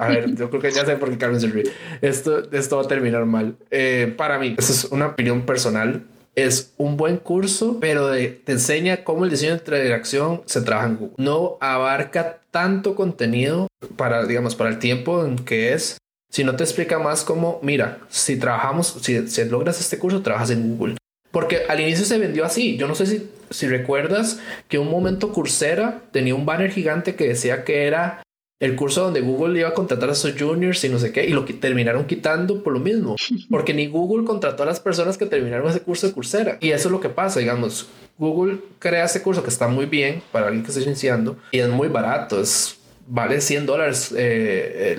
a 0.00 0.08
ver, 0.08 0.34
yo 0.34 0.50
creo 0.50 0.60
que 0.60 0.72
ya 0.72 0.84
sé 0.84 0.96
por 0.96 1.08
qué 1.10 1.18
Carlos 1.18 1.40
se 1.40 1.48
ríe. 1.48 1.70
Esto, 2.02 2.50
esto 2.50 2.78
va 2.78 2.82
a 2.82 2.88
terminar 2.88 3.24
mal. 3.26 3.56
Eh, 3.70 4.12
para 4.16 4.40
mí, 4.40 4.56
esa 4.58 4.72
es 4.72 4.84
una 4.86 5.06
opinión 5.06 5.46
personal. 5.46 6.02
Es 6.34 6.74
un 6.76 6.96
buen 6.96 7.16
curso, 7.16 7.78
pero 7.80 8.10
te 8.10 8.52
enseña 8.52 9.04
cómo 9.04 9.24
el 9.24 9.30
diseño 9.30 9.52
de 9.52 9.58
interacción 9.58 10.42
se 10.44 10.60
trabaja 10.60 10.88
en 10.88 10.96
Google. 10.96 11.14
No 11.16 11.56
abarca 11.60 12.40
tanto 12.50 12.94
contenido 12.94 13.68
para, 13.96 14.26
digamos, 14.26 14.54
para 14.54 14.68
el 14.68 14.78
tiempo 14.78 15.24
en 15.24 15.36
que 15.36 15.72
es 15.72 15.96
si 16.30 16.44
no 16.44 16.56
te 16.56 16.64
explica 16.64 16.98
más 16.98 17.24
como, 17.24 17.60
mira, 17.62 17.98
si 18.08 18.36
trabajamos, 18.36 18.98
si, 19.00 19.28
si 19.28 19.44
logras 19.44 19.80
este 19.80 19.98
curso, 19.98 20.22
trabajas 20.22 20.50
en 20.50 20.76
Google. 20.76 20.96
Porque 21.30 21.62
al 21.68 21.80
inicio 21.80 22.04
se 22.04 22.18
vendió 22.18 22.44
así. 22.44 22.76
Yo 22.76 22.88
no 22.88 22.94
sé 22.94 23.06
si, 23.06 23.30
si 23.50 23.66
recuerdas 23.68 24.40
que 24.68 24.78
un 24.78 24.90
momento 24.90 25.32
Coursera 25.32 26.02
tenía 26.10 26.34
un 26.34 26.46
banner 26.46 26.70
gigante 26.70 27.14
que 27.14 27.28
decía 27.28 27.64
que 27.64 27.86
era 27.86 28.22
el 28.58 28.74
curso 28.74 29.04
donde 29.04 29.20
Google 29.20 29.58
iba 29.58 29.68
a 29.68 29.74
contratar 29.74 30.08
a 30.08 30.14
sus 30.14 30.34
juniors 30.38 30.82
y 30.84 30.88
no 30.88 30.98
sé 30.98 31.12
qué, 31.12 31.26
y 31.26 31.30
lo 31.30 31.44
que 31.44 31.52
terminaron 31.52 32.06
quitando 32.06 32.62
por 32.62 32.72
lo 32.72 32.80
mismo, 32.80 33.16
porque 33.50 33.74
ni 33.74 33.86
Google 33.86 34.24
contrató 34.24 34.62
a 34.62 34.66
las 34.66 34.80
personas 34.80 35.18
que 35.18 35.26
terminaron 35.26 35.68
ese 35.68 35.80
curso 35.80 36.06
de 36.06 36.14
Coursera. 36.14 36.58
Y 36.60 36.70
eso 36.70 36.88
es 36.88 36.92
lo 36.92 37.00
que 37.00 37.10
pasa, 37.10 37.40
digamos, 37.40 37.88
Google 38.18 38.58
crea 38.78 39.04
ese 39.04 39.22
curso 39.22 39.42
que 39.42 39.50
está 39.50 39.68
muy 39.68 39.86
bien 39.86 40.22
para 40.32 40.46
alguien 40.46 40.64
que 40.64 40.70
está 40.70 40.82
iniciando 40.82 41.36
y 41.50 41.58
es 41.58 41.68
muy 41.68 41.88
barato, 41.88 42.40
es 42.40 42.78
vale 43.06 43.40
100 43.40 43.66
dólares 43.66 44.14
eh, 44.16 44.98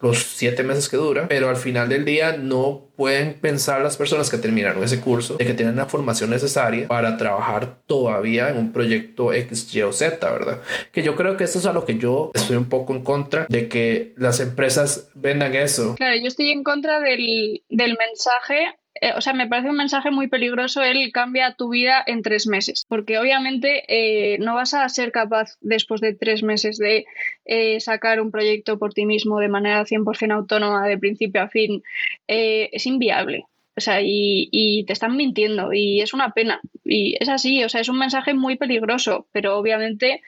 los 0.00 0.18
siete 0.18 0.62
meses 0.62 0.88
que 0.88 0.96
dura, 0.96 1.26
pero 1.28 1.48
al 1.48 1.56
final 1.56 1.88
del 1.88 2.04
día 2.04 2.36
no 2.36 2.88
pueden 2.96 3.34
pensar 3.34 3.82
las 3.82 3.96
personas 3.96 4.30
que 4.30 4.38
terminaron 4.38 4.82
ese 4.82 5.00
curso 5.00 5.36
de 5.36 5.46
que 5.46 5.54
tienen 5.54 5.76
la 5.76 5.86
formación 5.86 6.30
necesaria 6.30 6.88
para 6.88 7.16
trabajar 7.16 7.78
todavía 7.86 8.48
en 8.48 8.56
un 8.56 8.72
proyecto 8.72 9.32
X, 9.32 9.74
Y 9.74 9.82
o 9.82 9.92
Z, 9.92 10.30
¿verdad? 10.30 10.62
Que 10.92 11.02
yo 11.02 11.14
creo 11.16 11.36
que 11.36 11.44
eso 11.44 11.58
es 11.58 11.66
a 11.66 11.72
lo 11.72 11.84
que 11.84 11.98
yo 11.98 12.30
estoy 12.34 12.56
un 12.56 12.68
poco 12.68 12.94
en 12.94 13.02
contra 13.02 13.46
de 13.48 13.68
que 13.68 14.14
las 14.16 14.40
empresas 14.40 15.08
vendan 15.14 15.54
eso. 15.54 15.94
Claro, 15.96 16.16
yo 16.16 16.28
estoy 16.28 16.50
en 16.50 16.62
contra 16.62 17.00
del, 17.00 17.62
del 17.68 17.96
mensaje 17.98 18.74
eh, 19.00 19.12
o 19.16 19.20
sea, 19.20 19.32
me 19.32 19.46
parece 19.46 19.70
un 19.70 19.76
mensaje 19.76 20.10
muy 20.10 20.28
peligroso 20.28 20.82
el 20.82 21.12
cambia 21.12 21.54
tu 21.54 21.68
vida 21.70 22.02
en 22.06 22.22
tres 22.22 22.46
meses, 22.46 22.86
porque 22.88 23.18
obviamente 23.18 23.84
eh, 23.88 24.38
no 24.38 24.54
vas 24.54 24.74
a 24.74 24.88
ser 24.88 25.12
capaz 25.12 25.56
después 25.60 26.00
de 26.00 26.14
tres 26.14 26.42
meses 26.42 26.78
de 26.78 27.06
eh, 27.44 27.80
sacar 27.80 28.20
un 28.20 28.30
proyecto 28.30 28.78
por 28.78 28.94
ti 28.94 29.06
mismo 29.06 29.38
de 29.38 29.48
manera 29.48 29.84
100% 29.84 30.32
autónoma 30.32 30.86
de 30.86 30.98
principio 30.98 31.42
a 31.42 31.48
fin. 31.48 31.82
es 32.26 32.86
inviable. 32.86 33.44
O 33.78 33.80
sea, 33.80 34.00
y, 34.00 34.48
y, 34.52 34.84
te 34.86 34.94
están 34.94 35.16
mintiendo 35.16 35.72
y 35.72 36.00
es 36.00 36.14
una 36.14 36.30
pena. 36.30 36.60
Y 36.82 37.16
es 37.20 37.28
así, 37.28 37.62
o 37.62 37.68
sea, 37.68 37.82
es 37.82 37.90
un 37.90 37.98
mensaje 37.98 38.32
muy 38.32 38.56
peligroso, 38.56 39.26
pero 39.32 39.58
obviamente 39.58 40.22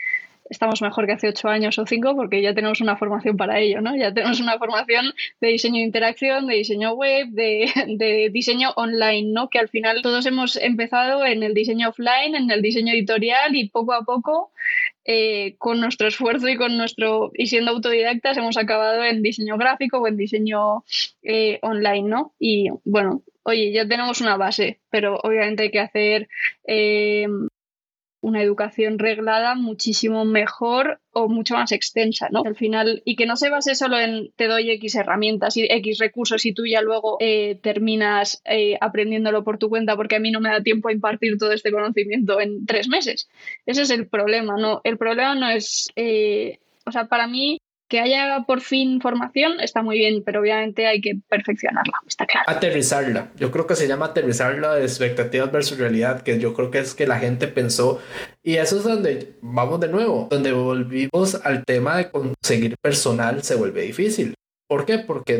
estamos 0.50 0.82
mejor 0.82 1.06
que 1.06 1.12
hace 1.12 1.28
ocho 1.28 1.48
años 1.48 1.78
o 1.78 1.86
cinco 1.86 2.14
porque 2.16 2.42
ya 2.42 2.54
tenemos 2.54 2.80
una 2.80 2.96
formación 2.96 3.36
para 3.36 3.60
ello, 3.60 3.80
¿no? 3.80 3.96
Ya 3.96 4.12
tenemos 4.12 4.40
una 4.40 4.58
formación 4.58 5.12
de 5.40 5.48
diseño 5.48 5.76
de 5.76 5.82
interacción, 5.82 6.46
de 6.46 6.54
diseño 6.56 6.92
web, 6.92 7.28
de, 7.28 8.30
diseño 8.32 8.70
online, 8.76 9.30
¿no? 9.32 9.48
Que 9.48 9.58
al 9.58 9.68
final 9.68 10.02
todos 10.02 10.26
hemos 10.26 10.56
empezado 10.56 11.24
en 11.24 11.42
el 11.42 11.54
diseño 11.54 11.90
offline, 11.90 12.34
en 12.34 12.50
el 12.50 12.62
diseño 12.62 12.92
editorial 12.92 13.54
y 13.56 13.68
poco 13.68 13.92
a 13.92 14.04
poco 14.04 14.52
eh, 15.04 15.56
con 15.58 15.80
nuestro 15.80 16.08
esfuerzo 16.08 16.48
y 16.48 16.56
con 16.56 16.76
nuestro 16.76 17.30
y 17.34 17.46
siendo 17.46 17.70
autodidactas 17.72 18.36
hemos 18.36 18.56
acabado 18.56 19.04
en 19.04 19.22
diseño 19.22 19.56
gráfico 19.56 19.98
o 19.98 20.06
en 20.06 20.16
diseño 20.16 20.84
eh, 21.22 21.58
online, 21.62 22.08
¿no? 22.08 22.34
Y 22.38 22.68
bueno, 22.84 23.22
oye, 23.42 23.72
ya 23.72 23.86
tenemos 23.88 24.20
una 24.20 24.36
base, 24.36 24.80
pero 24.90 25.18
obviamente 25.22 25.64
hay 25.64 25.70
que 25.70 25.80
hacer 25.80 26.28
eh, 26.66 27.26
una 28.20 28.42
educación 28.42 28.98
reglada 28.98 29.54
muchísimo 29.54 30.24
mejor 30.24 31.00
o 31.12 31.28
mucho 31.28 31.54
más 31.54 31.72
extensa, 31.72 32.28
¿no? 32.30 32.42
Al 32.44 32.56
final, 32.56 33.02
y 33.04 33.16
que 33.16 33.26
no 33.26 33.36
se 33.36 33.50
base 33.50 33.74
solo 33.74 33.98
en 33.98 34.32
te 34.36 34.46
doy 34.46 34.70
X 34.72 34.96
herramientas 34.96 35.56
y 35.56 35.66
X 35.70 35.98
recursos 35.98 36.44
y 36.44 36.52
tú 36.52 36.66
ya 36.66 36.82
luego 36.82 37.16
eh, 37.20 37.58
terminas 37.62 38.42
eh, 38.44 38.76
aprendiéndolo 38.80 39.44
por 39.44 39.58
tu 39.58 39.68
cuenta 39.68 39.96
porque 39.96 40.16
a 40.16 40.20
mí 40.20 40.30
no 40.30 40.40
me 40.40 40.50
da 40.50 40.62
tiempo 40.62 40.88
a 40.88 40.92
impartir 40.92 41.38
todo 41.38 41.52
este 41.52 41.70
conocimiento 41.70 42.40
en 42.40 42.66
tres 42.66 42.88
meses. 42.88 43.28
Ese 43.66 43.82
es 43.82 43.90
el 43.90 44.08
problema, 44.08 44.56
¿no? 44.58 44.80
El 44.84 44.98
problema 44.98 45.34
no 45.34 45.48
es, 45.48 45.88
eh, 45.96 46.58
o 46.84 46.92
sea, 46.92 47.06
para 47.06 47.26
mí 47.26 47.60
que 47.88 48.00
haya 48.00 48.44
por 48.46 48.60
fin 48.60 49.00
formación 49.00 49.60
está 49.60 49.82
muy 49.82 49.98
bien, 49.98 50.22
pero 50.24 50.40
obviamente 50.40 50.86
hay 50.86 51.00
que 51.00 51.18
perfeccionarla, 51.28 51.94
está 52.06 52.26
claro. 52.26 52.44
Aterrizarla. 52.48 53.30
Yo 53.36 53.50
creo 53.50 53.66
que 53.66 53.76
se 53.76 53.88
llama 53.88 54.06
aterrizarla 54.06 54.74
de 54.74 54.82
expectativas 54.84 55.50
versus 55.50 55.78
realidad, 55.78 56.22
que 56.22 56.38
yo 56.38 56.54
creo 56.54 56.70
que 56.70 56.78
es 56.78 56.94
que 56.94 57.06
la 57.06 57.18
gente 57.18 57.48
pensó. 57.48 58.00
Y 58.42 58.56
eso 58.56 58.78
es 58.78 58.84
donde 58.84 59.32
vamos 59.40 59.80
de 59.80 59.88
nuevo, 59.88 60.28
donde 60.30 60.52
volvimos 60.52 61.34
al 61.44 61.64
tema 61.64 61.96
de 61.96 62.10
conseguir 62.10 62.76
personal 62.80 63.42
se 63.42 63.54
vuelve 63.54 63.82
difícil. 63.82 64.34
¿Por 64.68 64.84
qué? 64.84 64.98
Porque 64.98 65.38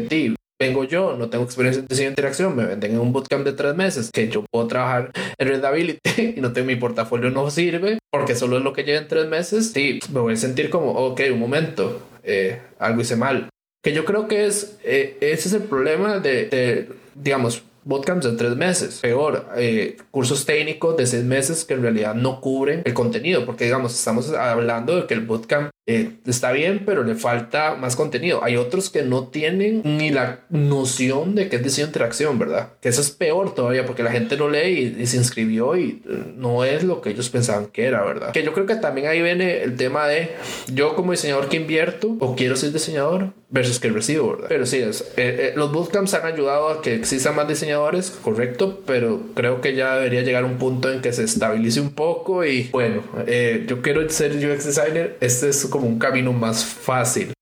vengo 0.61 0.85
yo, 0.85 1.17
no 1.17 1.31
tengo 1.31 1.45
experiencia 1.45 1.81
en 1.81 1.87
diseño 1.87 2.09
de 2.09 2.13
interacción, 2.13 2.57
me 2.57 2.67
venden 2.67 2.93
en 2.93 3.01
un 3.01 3.13
bootcamp 3.13 3.45
de 3.45 3.53
tres 3.53 3.75
meses 3.77 4.11
que 4.13 4.29
yo 4.29 4.45
puedo 4.51 4.67
trabajar 4.67 5.13
en 5.39 5.49
Redability 5.49 6.01
y 6.37 6.41
no 6.41 6.53
tengo 6.53 6.67
mi 6.67 6.77
portafolio, 6.77 7.31
no 7.31 7.51
sirve 7.51 7.99
porque 8.11 8.35
solo 8.35 8.59
es 8.59 8.65
lo 8.65 8.73
que 8.73 8.85
lleva 8.85 9.01
en 9.01 9.09
tres 9.09 9.29
meses. 9.29 9.73
Sí, 9.73 10.01
me 10.13 10.21
voy 10.21 10.35
a 10.35 10.37
sentir 10.37 10.71
como, 10.71 10.93
ok, 10.93 11.21
un 11.33 11.39
momento, 11.39 12.01
eh, 12.23 12.61
algo 12.79 13.01
hice 13.01 13.17
mal. 13.17 13.49
Que 13.83 13.93
yo 13.93 14.05
creo 14.05 14.29
que 14.29 14.47
es, 14.47 14.79
eh, 14.83 15.17
ese 15.21 15.49
es 15.49 15.55
el 15.55 15.63
problema 15.63 16.19
de, 16.19 16.47
de, 16.47 16.89
digamos, 17.15 17.63
bootcamps 17.85 18.25
de 18.25 18.33
tres 18.33 18.57
meses. 18.57 19.01
Peor, 19.01 19.47
eh, 19.57 19.97
cursos 20.11 20.45
técnicos 20.45 20.97
de 20.97 21.07
seis 21.07 21.25
meses 21.25 21.65
que 21.65 21.75
en 21.75 21.83
realidad 21.83 22.15
no 22.15 22.41
cubren 22.41 22.83
el 22.85 22.95
contenido, 22.95 23.47
porque 23.47 23.65
digamos, 23.65 23.95
estamos 23.95 24.33
hablando 24.33 24.97
de 24.97 25.07
que 25.07 25.15
el 25.15 25.21
bootcamp 25.21 25.71
eh, 25.91 26.11
está 26.27 26.53
bien, 26.53 26.83
pero 26.85 27.03
le 27.03 27.15
falta 27.15 27.75
más 27.75 27.97
contenido. 27.97 28.45
Hay 28.45 28.57
otros 28.57 28.91
que 28.91 29.03
no 29.05 29.29
tienen 29.29 29.81
ni 29.85 30.11
la 30.11 30.41
noción 30.51 31.35
de 31.35 31.49
qué 31.49 31.57
es 31.57 31.65
diseño 31.65 31.87
de 31.87 31.89
interacción, 31.89 32.39
¿verdad? 32.39 32.75
Que 32.83 32.91
eso 32.91 33.01
es 33.01 33.11
peor 33.11 33.55
todavía 33.55 33.87
porque 33.87 34.03
la 34.03 34.11
gente 34.11 34.37
no 34.37 34.51
lee 34.51 34.95
y, 34.99 35.07
se 35.07 35.17
inscribió 35.17 35.79
y 35.79 36.03
eh, 36.07 36.25
no 36.37 36.67
es 36.67 36.85
lo 36.85 37.01
que 37.01 37.09
ellos 37.09 37.31
pensaban 37.31 37.69
que 37.69 37.87
era, 37.87 38.05
¿verdad? 38.05 38.33
Que 38.33 38.43
yo 38.43 38.53
creo 38.53 38.67
que 38.67 38.75
también 38.77 39.07
ahí 39.07 39.23
viene 39.23 39.63
el 39.63 39.77
tema 39.77 40.07
de 40.07 40.33
yo 40.71 40.95
como 40.95 41.13
diseñador 41.13 41.49
que 41.49 41.57
invierto 41.57 42.19
o 42.21 42.37
quiero 42.37 42.55
ser 42.57 42.71
diseñador 42.71 43.33
versus 43.49 43.81
que 43.81 43.89
recibo, 43.89 44.33
¿verdad? 44.33 44.47
Pero 44.51 44.67
sí, 44.67 44.77
es, 44.77 45.11
eh, 45.17 45.55
los 45.57 45.73
bootcamps 45.73 46.13
han 46.13 46.27
ayudado 46.27 46.69
a 46.69 46.83
que 46.83 46.97
existan 46.97 47.35
más 47.35 47.49
diseñadores, 47.49 48.11
correcto, 48.23 48.83
pero 48.85 49.23
creo 49.35 49.63
que 49.63 49.75
ya 49.75 49.97
debería 49.97 50.21
llegar 50.21 50.45
un 50.45 50.59
punto 50.59 50.93
en 50.93 51.01
que 51.01 51.15
se 51.15 51.25
estabilice 51.25 51.81
un 51.81 51.93
poco 51.93 52.45
y 52.45 52.69
bueno, 52.73 53.03
yo 53.67 53.81
quiero 53.81 54.07
ser 54.11 54.33
UX 54.33 54.67
designer, 54.67 55.17
este 55.23 55.49
es 55.49 55.65
como 55.65 55.78
un 55.87 55.99
camino 55.99 56.33
más 56.33 56.65
fácil 56.65 57.33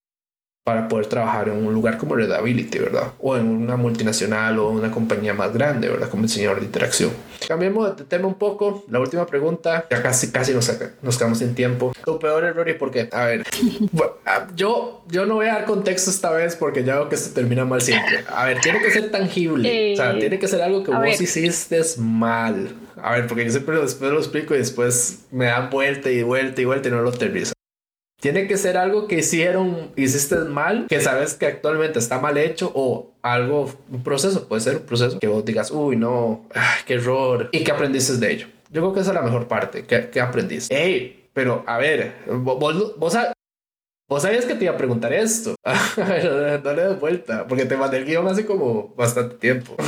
para 0.66 0.88
poder 0.88 1.06
trabajar 1.06 1.48
en 1.48 1.64
un 1.64 1.72
lugar 1.72 1.96
como 1.96 2.16
Redability, 2.16 2.80
¿verdad? 2.80 3.12
O 3.20 3.36
en 3.36 3.46
una 3.46 3.76
multinacional 3.76 4.58
o 4.58 4.70
una 4.70 4.90
compañía 4.90 5.32
más 5.32 5.54
grande, 5.54 5.88
¿verdad? 5.88 6.08
Como 6.08 6.24
diseñador 6.24 6.58
de 6.58 6.66
interacción. 6.66 7.12
Cambiemos 7.46 7.96
de 7.96 8.02
tema 8.02 8.26
un 8.26 8.34
poco. 8.34 8.84
La 8.90 8.98
última 8.98 9.24
pregunta, 9.26 9.86
ya 9.88 10.02
casi, 10.02 10.32
casi 10.32 10.52
nos, 10.52 10.68
nos 11.02 11.16
quedamos 11.16 11.38
sin 11.38 11.54
tiempo. 11.54 11.92
Tu 12.04 12.18
peor 12.18 12.42
error 12.42 12.68
y 12.68 12.72
por 12.74 12.90
qué? 12.90 13.08
A 13.12 13.26
ver, 13.26 13.44
ah, 14.26 14.48
yo, 14.56 15.04
yo 15.06 15.24
no 15.24 15.36
voy 15.36 15.46
a 15.46 15.52
dar 15.52 15.66
contexto 15.66 16.10
esta 16.10 16.32
vez 16.32 16.56
porque 16.56 16.82
ya 16.82 16.96
veo 16.96 17.08
que 17.08 17.14
esto 17.14 17.32
termina 17.32 17.64
mal 17.64 17.80
siempre. 17.80 18.24
A 18.26 18.46
ver, 18.46 18.60
tiene 18.60 18.80
que 18.80 18.90
ser 18.90 19.12
tangible. 19.12 19.92
o 19.92 19.96
sea, 19.96 20.14
eh, 20.14 20.18
tiene 20.18 20.40
que 20.40 20.48
ser 20.48 20.62
algo 20.62 20.82
que 20.82 20.90
vos 20.90 21.20
hiciste 21.20 21.80
mal. 21.98 22.74
A 23.00 23.12
ver, 23.12 23.28
porque 23.28 23.44
yo 23.44 23.52
siempre 23.52 23.78
después 23.78 24.10
lo 24.10 24.18
explico 24.18 24.52
y 24.52 24.58
después 24.58 25.26
me 25.30 25.44
dan 25.44 25.70
vuelta 25.70 26.10
y 26.10 26.24
vuelta 26.24 26.60
y 26.60 26.64
vuelta 26.64 26.88
y 26.88 26.90
no 26.90 27.02
lo 27.02 27.12
termino. 27.12 27.55
Tiene 28.20 28.46
que 28.46 28.56
ser 28.56 28.78
algo 28.78 29.06
que 29.06 29.18
hicieron, 29.18 29.90
hiciste 29.94 30.36
mal, 30.36 30.86
que 30.88 31.00
sabes 31.00 31.34
que 31.34 31.46
actualmente 31.46 31.98
está 31.98 32.18
mal 32.18 32.38
hecho 32.38 32.72
o 32.74 33.10
algo, 33.20 33.70
un 33.90 34.02
proceso, 34.02 34.48
puede 34.48 34.62
ser 34.62 34.76
un 34.76 34.82
proceso 34.82 35.18
que 35.18 35.26
vos 35.26 35.44
digas, 35.44 35.70
uy, 35.70 35.96
no, 35.96 36.46
qué 36.86 36.94
error, 36.94 37.50
y 37.52 37.62
que 37.62 37.72
aprendiste 37.72 38.16
de 38.16 38.32
ello. 38.32 38.46
Yo 38.70 38.80
creo 38.80 38.94
que 38.94 39.00
esa 39.00 39.10
es 39.10 39.14
la 39.14 39.22
mejor 39.22 39.48
parte, 39.48 39.84
que, 39.84 40.08
que 40.08 40.20
aprendiste. 40.20 40.74
Hey, 40.74 41.28
pero 41.34 41.62
a 41.66 41.76
ver, 41.76 42.14
vos, 42.26 42.96
vos, 42.96 43.18
Vos 44.08 44.22
sabías 44.22 44.46
que 44.46 44.54
te 44.54 44.64
iba 44.64 44.74
a 44.74 44.76
preguntar 44.76 45.12
esto. 45.12 45.56
Dale 45.96 46.82
de 46.84 46.94
vuelta, 46.94 47.44
porque 47.48 47.64
te 47.64 47.76
mandé 47.76 47.96
el 47.98 48.04
guion 48.04 48.28
hace 48.28 48.46
como 48.46 48.94
bastante 48.94 49.36
tiempo. 49.36 49.76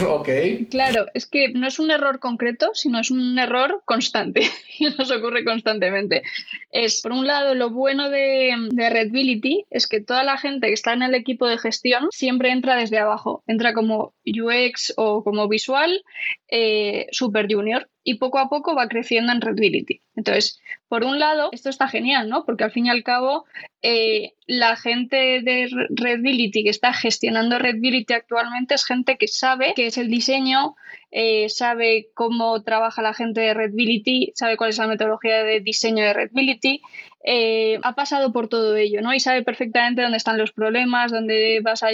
Claro, 0.71 1.07
es 1.15 1.27
que 1.27 1.51
no 1.51 1.67
es 1.67 1.79
un 1.79 1.91
error 1.91 2.19
concreto, 2.19 2.71
sino 2.75 2.99
es 2.99 3.11
un 3.11 3.39
error 3.39 3.83
constante 3.85 4.43
y 4.79 4.87
nos 4.91 5.11
ocurre 5.11 5.45
constantemente. 5.45 6.23
Es, 6.71 7.01
por 7.03 7.13
un 7.13 7.27
lado, 7.27 7.55
lo 7.55 7.71
bueno 7.71 8.11
de, 8.11 8.55
de 8.71 8.91
Redbility 8.91 9.65
es 9.71 9.87
que 9.87 10.01
toda 10.01 10.25
la 10.25 10.39
gente 10.39 10.69
que 10.69 10.73
está 10.73 10.93
en 10.93 11.03
el 11.03 11.15
equipo 11.15 11.47
de 11.47 11.59
gestión 11.59 12.09
siempre 12.11 12.51
entra 12.51 12.77
desde 12.77 12.99
abajo. 12.99 13.43
Entra 13.47 13.73
como 13.73 14.15
UX 14.27 14.95
o 14.97 15.23
como 15.23 15.49
visual 15.49 16.03
eh, 16.49 17.07
super 17.13 17.47
junior 17.51 17.89
y 18.09 18.15
poco 18.15 18.39
a 18.39 18.49
poco 18.49 18.75
va 18.75 18.89
creciendo 18.89 19.33
en 19.33 19.43
Redbility. 19.43 20.01
Entonces, 20.17 20.63
por 20.89 21.05
un 21.05 21.19
lado, 21.19 21.51
esto 21.53 21.69
está 21.69 21.89
genial, 21.89 22.31
¿no? 22.31 22.47
Porque 22.47 22.65
al 22.65 22.71
fin 22.71 22.87
y 22.87 22.89
al 22.89 23.03
cabo, 23.03 23.45
eh, 23.83 24.33
la 24.47 24.77
gente 24.77 25.43
de 25.43 25.69
Redbility 25.91 26.65
que 26.65 26.71
está 26.71 26.95
gestionando 26.95 27.59
Redbility 27.59 28.15
actualmente 28.15 28.75
es 28.75 28.87
gente 28.87 29.19
que 29.19 29.29
sabe 29.29 29.75
qué 29.77 29.89
es 29.89 29.99
el 29.99 30.09
diseño, 30.09 30.75
eh, 31.11 31.51
sabe 31.51 32.09
cómo 32.15 32.63
trabaja 32.63 33.03
la 33.03 33.13
gente 33.13 33.43
de 33.43 33.53
Redbility, 33.53 34.33
sabe 34.35 34.57
cuál 34.57 34.71
es 34.71 34.79
la 34.79 34.87
metodología 34.87 35.45
de 35.45 35.61
diseño 35.61 36.03
de 36.03 36.15
Redbility, 36.15 36.81
eh, 37.25 37.79
ha 37.83 37.95
pasado 37.95 38.33
por 38.33 38.49
todo 38.49 38.75
ello, 38.75 39.03
¿no? 39.03 39.13
Y 39.13 39.21
sabe 39.21 39.43
perfectamente 39.43 40.01
dónde 40.01 40.17
están 40.17 40.39
los 40.39 40.53
problemas, 40.53 41.13
dónde 41.13 41.61
vas 41.63 41.85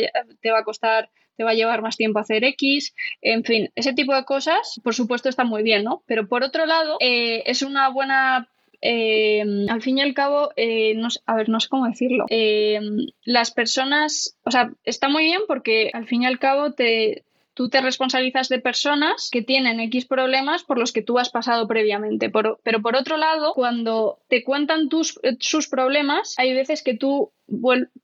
te 0.41 0.51
va 0.53 0.61
a 0.61 0.65
costar 0.65 1.11
te 1.37 1.45
va 1.45 1.51
a 1.51 1.55
llevar 1.55 1.83
más 1.83 1.97
tiempo 1.97 2.19
hacer 2.19 2.45
X, 2.45 2.95
en 3.23 3.45
fin, 3.45 3.71
ese 3.75 3.93
tipo 3.93 4.15
de 4.15 4.25
cosas, 4.25 4.81
por 4.83 4.95
supuesto, 4.95 5.29
está 5.29 5.45
muy 5.45 5.63
bien, 5.63 5.85
¿no? 5.85 6.03
Pero 6.07 6.29
por 6.29 6.43
otro 6.43 6.67
lado, 6.67 6.97
eh, 7.01 7.43
es 7.47 7.63
una 7.63 7.89
buena 7.89 8.49
eh, 8.81 9.43
al 9.71 9.81
fin 9.81 9.99
y 9.99 10.03
al 10.03 10.13
cabo, 10.13 10.51
eh, 10.57 10.95
a 11.25 11.35
ver, 11.37 11.49
no 11.49 11.59
sé 11.59 11.69
cómo 11.69 11.87
decirlo. 11.87 12.27
las 13.25 13.51
personas, 13.51 14.37
o 14.45 14.51
sea, 14.51 14.73
está 14.85 15.09
muy 15.09 15.25
bien 15.25 15.41
porque 15.49 15.91
al 15.95 16.07
fin 16.07 16.23
y 16.23 16.27
al 16.27 16.39
cabo 16.39 16.73
te, 16.73 17.25
tú 17.55 17.69
te 17.69 17.81
responsabilizas 17.81 18.49
de 18.49 18.59
personas 18.59 19.31
que 19.31 19.43
tienen 19.43 19.81
X 19.81 20.05
problemas 20.05 20.65
por 20.65 20.79
los 20.79 20.93
que 20.93 21.03
tú 21.03 21.19
has 21.19 21.31
pasado 21.31 21.67
previamente. 21.67 22.31
pero 22.31 22.83
por 22.83 22.97
otro 22.97 23.17
lado, 23.17 23.55
cuando 23.55 24.19
te 24.29 24.45
cuentan 24.45 24.89
sus 25.39 25.69
problemas, 25.69 26.35
hay 26.37 26.53
veces 26.53 26.83
que 26.83 26.95
tú 26.95 27.33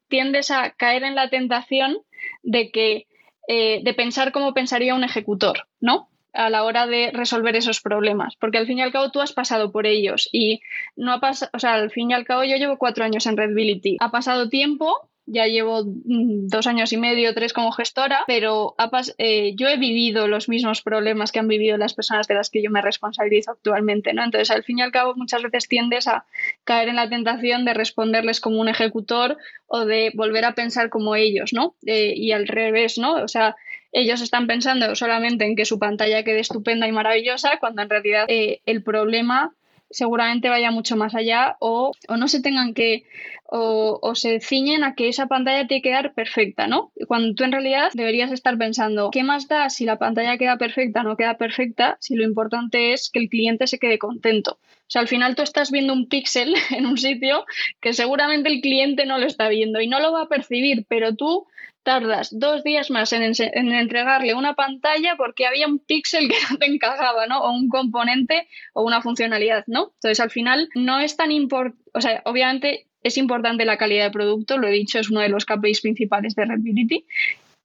tiendes 0.09 0.51
a 0.51 0.71
caer 0.71 1.03
en 1.03 1.15
la 1.15 1.29
tentación 1.29 1.99
de 2.43 2.71
que 2.71 3.07
eh, 3.53 3.81
de 3.83 3.95
pensar 3.95 4.31
como 4.31 4.55
pensaría 4.55 4.95
un 4.95 5.03
ejecutor, 5.03 5.67
¿no? 5.81 6.09
a 6.33 6.51
la 6.51 6.63
hora 6.63 6.87
de 6.87 7.11
resolver 7.13 7.57
esos 7.57 7.81
problemas, 7.81 8.37
porque 8.37 8.59
al 8.59 8.67
fin 8.69 8.79
y 8.79 8.83
al 8.83 8.93
cabo 8.93 9.11
tú 9.11 9.21
has 9.21 9.33
pasado 9.33 9.73
por 9.73 9.89
ellos 9.89 10.29
y 10.31 10.61
no 10.95 11.13
ha 11.13 11.19
pasado, 11.19 11.51
o 11.53 11.59
sea, 11.59 11.75
al 11.75 11.91
fin 11.91 12.13
y 12.13 12.15
al 12.15 12.25
cabo 12.25 12.45
yo 12.45 12.55
llevo 12.59 12.79
cuatro 12.79 13.05
años 13.05 13.27
en 13.27 13.37
Redbility, 13.37 13.97
ha 13.99 14.13
pasado 14.13 14.49
tiempo 14.49 15.10
ya 15.33 15.47
llevo 15.47 15.85
mm, 15.85 16.49
dos 16.49 16.67
años 16.67 16.93
y 16.93 16.97
medio, 16.97 17.35
tres 17.35 17.53
como 17.53 17.71
gestora, 17.73 18.25
pero 18.27 18.75
eh, 19.19 19.55
yo 19.57 19.69
he 19.69 19.77
vivido 19.77 20.27
los 20.27 20.49
mismos 20.49 20.83
problemas 20.83 21.31
que 21.31 21.39
han 21.39 21.49
vivido 21.49 21.77
las 21.77 21.95
personas 21.95 22.27
de 22.27 22.35
las 22.35 22.51
que 22.51 22.63
yo 22.63 22.71
me 22.71 22.83
responsabilizo 22.83 23.53
actualmente, 23.53 24.13
¿no? 24.13 24.25
Entonces, 24.25 24.51
al 24.51 24.65
fin 24.65 24.79
y 24.79 24.83
al 24.83 24.93
cabo, 24.93 25.15
muchas 25.15 25.43
veces 25.43 25.69
tiendes 25.69 26.09
a 26.09 26.25
caer 26.65 26.89
en 26.89 26.97
la 26.97 27.09
tentación 27.09 27.65
de 27.65 27.75
responderles 27.75 28.41
como 28.41 28.61
un 28.61 28.69
ejecutor 28.69 29.39
o 29.67 29.85
de 29.85 30.11
volver 30.15 30.45
a 30.45 30.55
pensar 30.55 30.91
como 30.91 31.15
ellos, 31.15 31.53
¿no? 31.53 31.77
Eh, 31.87 32.13
y 32.17 32.33
al 32.33 32.49
revés, 32.49 32.99
¿no? 32.99 33.15
O 33.15 33.29
sea, 33.29 33.57
ellos 33.93 34.21
están 34.21 34.47
pensando 34.47 34.95
solamente 34.95 35.45
en 35.45 35.57
que 35.57 35.65
su 35.65 35.79
pantalla 35.79 36.25
quede 36.25 36.41
estupenda 36.41 36.89
y 36.89 36.93
maravillosa, 36.93 37.59
cuando 37.61 37.83
en 37.83 37.91
realidad 37.91 38.25
eh, 38.29 38.61
el 38.67 38.83
problema 38.83 39.55
seguramente 39.91 40.49
vaya 40.49 40.71
mucho 40.71 40.97
más 40.97 41.15
allá 41.15 41.57
o, 41.61 41.93
no 42.09 42.29
se 42.29 42.41
tengan 42.41 42.75
que 42.75 43.05
o, 43.47 44.15
se 44.15 44.41
ciñen 44.41 44.85
a 44.85 44.95
que 44.95 45.09
esa 45.09 45.27
pantalla 45.27 45.67
tiene 45.67 45.83
que 45.83 45.89
quedar 45.91 46.15
perfecta, 46.15 46.67
¿no? 46.67 46.93
Cuando 47.09 47.35
tú 47.35 47.45
en 47.45 47.53
realidad 47.53 47.91
deberías 47.95 48.31
estar 48.31 48.57
pensando, 48.57 49.11
¿qué 49.11 49.25
más 49.25 49.49
da 49.49 49.69
si 49.71 49.85
la 49.85 49.99
pantalla 49.99 50.39
queda 50.39 50.57
perfecta 50.57 51.01
o 51.01 51.05
no 51.05 51.17
queda 51.17 51.37
perfecta? 51.37 51.97
Si 52.01 52.15
lo 52.15 52.25
importante 52.25 52.93
es 52.93 53.11
que 53.11 53.19
el 53.19 53.29
cliente 53.29 53.67
se 53.67 53.79
quede 53.79 53.99
contento. 53.99 54.59
O 54.91 54.93
sea, 54.93 55.03
al 55.03 55.09
final 55.09 55.37
tú 55.37 55.43
estás 55.43 55.71
viendo 55.71 55.93
un 55.93 56.09
píxel 56.09 56.53
en 56.71 56.85
un 56.85 56.99
sitio 56.99 57.45
que 57.81 57.93
seguramente 57.93 58.49
el 58.49 58.61
cliente 58.61 59.07
no 59.07 59.19
lo 59.19 59.27
está 59.27 59.49
viendo 59.49 59.81
y 59.81 59.87
no 59.87 60.01
lo 60.01 60.11
va 60.11 60.23
a 60.23 60.29
percibir, 60.29 60.85
pero 60.89 61.15
tú 61.15 61.47
tardas 61.85 62.37
dos 62.37 62.65
días 62.65 62.91
más 62.91 63.13
en, 63.13 63.23
entregarle 63.55 64.35
una 64.35 64.55
pantalla 64.55 65.15
porque 65.17 65.47
había 65.47 65.69
un 65.69 65.79
píxel 65.79 66.29
que 66.29 66.35
no 66.51 66.59
te 66.59 66.67
encajaba, 66.67 67.29
¿no? 67.29 67.41
O 67.41 67.53
un 67.53 67.69
componente 67.69 68.49
o 68.75 68.83
una 68.83 69.01
funcionalidad, 69.01 69.63
¿no? 69.69 69.93
Entonces, 69.95 70.19
al 70.19 70.31
final, 70.31 70.69
no 70.75 70.99
es 70.99 71.17
tan 71.17 71.31
importante, 71.31 71.81
o 71.95 72.01
sea, 72.01 72.21
obviamente 72.25 72.87
es 73.05 73.17
importante 73.17 73.65
la 73.65 73.79
calidad 73.79 74.07
de 74.07 74.11
producto, 74.11 74.59
lo 74.59 74.67
he 74.67 74.73
dicho, 74.73 74.99
es 74.99 75.09
uno 75.09 75.21
de 75.21 75.29
los 75.29 75.47
KPIs 75.47 75.83
principales 75.83 76.35
de 76.35 76.47
Redbility, 76.47 77.05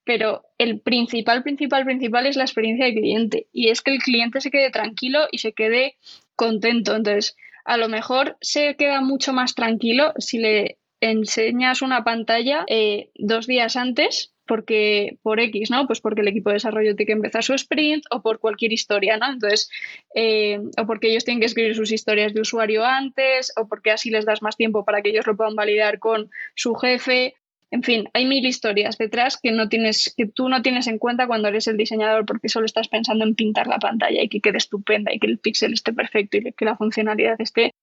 pero 0.03 0.43
el 0.59 0.79
principal, 0.79 1.41
principal, 1.41 1.85
principal 1.85 2.27
es 2.27 2.37
la 2.37 2.43
experiencia 2.43 2.85
de 2.85 2.93
cliente 2.93 3.47
y 3.51 3.69
es 3.69 3.81
que 3.81 3.91
el 3.91 3.97
cliente 3.97 4.39
se 4.39 4.51
quede 4.51 4.69
tranquilo 4.69 5.27
y 5.31 5.39
se 5.39 5.53
quede 5.53 5.95
contento. 6.35 6.95
Entonces, 6.95 7.35
a 7.63 7.77
lo 7.77 7.89
mejor 7.89 8.37
se 8.41 8.75
queda 8.75 9.01
mucho 9.01 9.33
más 9.33 9.55
tranquilo 9.55 10.13
si 10.17 10.37
le 10.37 10.77
enseñas 11.01 11.81
una 11.81 12.03
pantalla 12.03 12.65
eh, 12.67 13.09
dos 13.15 13.47
días 13.47 13.75
antes 13.75 14.35
porque 14.47 15.17
por 15.23 15.39
X, 15.39 15.71
¿no? 15.71 15.87
Pues 15.87 16.01
porque 16.01 16.21
el 16.21 16.27
equipo 16.27 16.49
de 16.49 16.55
desarrollo 16.55 16.95
tiene 16.95 17.07
que 17.07 17.13
empezar 17.13 17.43
su 17.43 17.53
sprint 17.53 18.05
o 18.11 18.21
por 18.21 18.39
cualquier 18.39 18.73
historia, 18.73 19.17
¿no? 19.17 19.31
Entonces, 19.31 19.69
eh, 20.13 20.59
o 20.77 20.85
porque 20.85 21.09
ellos 21.09 21.25
tienen 21.25 21.39
que 21.39 21.47
escribir 21.47 21.75
sus 21.75 21.91
historias 21.91 22.33
de 22.33 22.41
usuario 22.41 22.85
antes, 22.85 23.51
o 23.57 23.67
porque 23.67 23.91
así 23.91 24.09
les 24.09 24.25
das 24.25 24.41
más 24.41 24.55
tiempo 24.55 24.85
para 24.85 25.01
que 25.01 25.09
ellos 25.09 25.27
lo 25.27 25.35
puedan 25.35 25.55
validar 25.55 25.99
con 25.99 26.29
su 26.55 26.75
jefe. 26.75 27.35
En 27.71 27.83
fin, 27.83 28.09
hay 28.13 28.25
mil 28.25 28.45
historias 28.45 28.97
detrás 28.97 29.37
que 29.41 29.51
no 29.51 29.67
tienes, 29.69 30.13
que 30.15 30.27
tú 30.27 30.49
no 30.49 30.61
tienes 30.61 30.87
en 30.87 30.99
cuenta 30.99 31.27
cuando 31.27 31.47
eres 31.47 31.67
el 31.67 31.77
diseñador, 31.77 32.25
porque 32.25 32.49
solo 32.49 32.65
estás 32.65 32.87
pensando 32.87 33.25
en 33.25 33.35
pintar 33.35 33.67
la 33.67 33.79
pantalla 33.79 34.21
y 34.21 34.29
que 34.29 34.39
quede 34.39 34.57
estupenda 34.57 35.13
y 35.13 35.19
que 35.19 35.27
el 35.27 35.39
píxel 35.39 35.73
esté 35.73 35.91
perfecto 35.93 36.37
y 36.37 36.53
que 36.53 36.65
la 36.65 36.77
funcionalidad 36.77 37.39
esté 37.39 37.73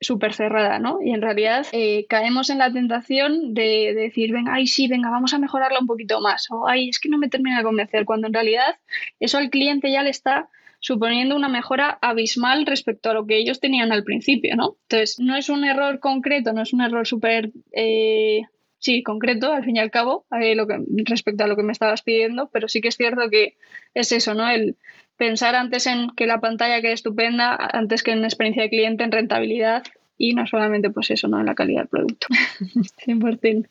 súper 0.00 0.32
cerrada, 0.32 0.78
¿no? 0.78 1.00
Y 1.02 1.10
en 1.10 1.22
realidad 1.22 1.66
eh, 1.72 2.06
caemos 2.08 2.50
en 2.50 2.58
la 2.58 2.72
tentación 2.72 3.54
de, 3.54 3.94
decir, 3.94 4.32
venga, 4.32 4.54
ay, 4.54 4.66
sí, 4.66 4.86
venga, 4.88 5.10
vamos 5.10 5.34
a 5.34 5.38
mejorarla 5.38 5.80
un 5.80 5.86
poquito 5.86 6.20
más, 6.20 6.50
o 6.50 6.68
ay, 6.68 6.88
es 6.88 7.00
que 7.00 7.08
no 7.08 7.18
me 7.18 7.28
termina 7.28 7.58
de 7.58 7.64
convencer, 7.64 8.04
cuando 8.04 8.26
en 8.28 8.34
realidad 8.34 8.76
eso 9.18 9.38
al 9.38 9.50
cliente 9.50 9.90
ya 9.90 10.02
le 10.02 10.10
está 10.10 10.48
suponiendo 10.80 11.34
una 11.34 11.48
mejora 11.48 11.98
abismal 12.00 12.64
respecto 12.64 13.10
a 13.10 13.14
lo 13.14 13.26
que 13.26 13.38
ellos 13.38 13.58
tenían 13.58 13.90
al 13.90 14.04
principio, 14.04 14.54
¿no? 14.54 14.76
Entonces, 14.82 15.18
no 15.18 15.34
es 15.34 15.48
un 15.48 15.64
error 15.64 15.98
concreto, 15.98 16.52
no 16.52 16.62
es 16.62 16.72
un 16.72 16.82
error 16.82 17.06
súper, 17.06 17.50
eh, 17.72 18.42
sí, 18.78 19.02
concreto, 19.02 19.52
al 19.52 19.64
fin 19.64 19.76
y 19.76 19.80
al 19.80 19.90
cabo, 19.90 20.26
eh, 20.40 20.54
lo 20.54 20.66
que, 20.66 20.78
respecto 21.04 21.44
a 21.44 21.46
lo 21.46 21.56
que 21.56 21.62
me 21.62 21.72
estabas 21.72 22.02
pidiendo, 22.02 22.48
pero 22.52 22.68
sí 22.68 22.80
que 22.80 22.88
es 22.88 22.96
cierto 22.96 23.30
que 23.30 23.56
es 23.94 24.12
eso, 24.12 24.34
¿no? 24.34 24.48
El, 24.48 24.76
pensar 25.18 25.54
antes 25.56 25.86
en 25.86 26.10
que 26.16 26.26
la 26.26 26.40
pantalla 26.40 26.80
quede 26.80 26.92
estupenda, 26.92 27.54
antes 27.72 28.02
que 28.02 28.12
en 28.12 28.24
experiencia 28.24 28.62
de 28.62 28.70
cliente, 28.70 29.04
en 29.04 29.12
rentabilidad 29.12 29.82
y 30.16 30.34
no 30.34 30.46
solamente 30.46 30.90
pues 30.90 31.10
eso, 31.10 31.28
¿no? 31.28 31.40
En 31.40 31.46
la 31.46 31.54
calidad 31.54 31.82
del 31.82 31.88
producto. 31.88 32.26
100%. 33.06 33.68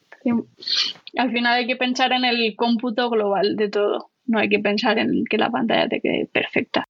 Al 1.17 1.31
final 1.31 1.53
hay 1.53 1.67
que 1.67 1.77
pensar 1.77 2.11
en 2.11 2.25
el 2.25 2.55
cómputo 2.55 3.09
global 3.09 3.55
de 3.55 3.69
todo. 3.69 4.11
No 4.25 4.39
hay 4.39 4.49
que 4.49 4.59
pensar 4.59 4.99
en 4.99 5.23
que 5.25 5.37
la 5.37 5.49
pantalla 5.49 5.87
te 5.87 6.01
quede 6.01 6.25
perfecta. 6.31 6.85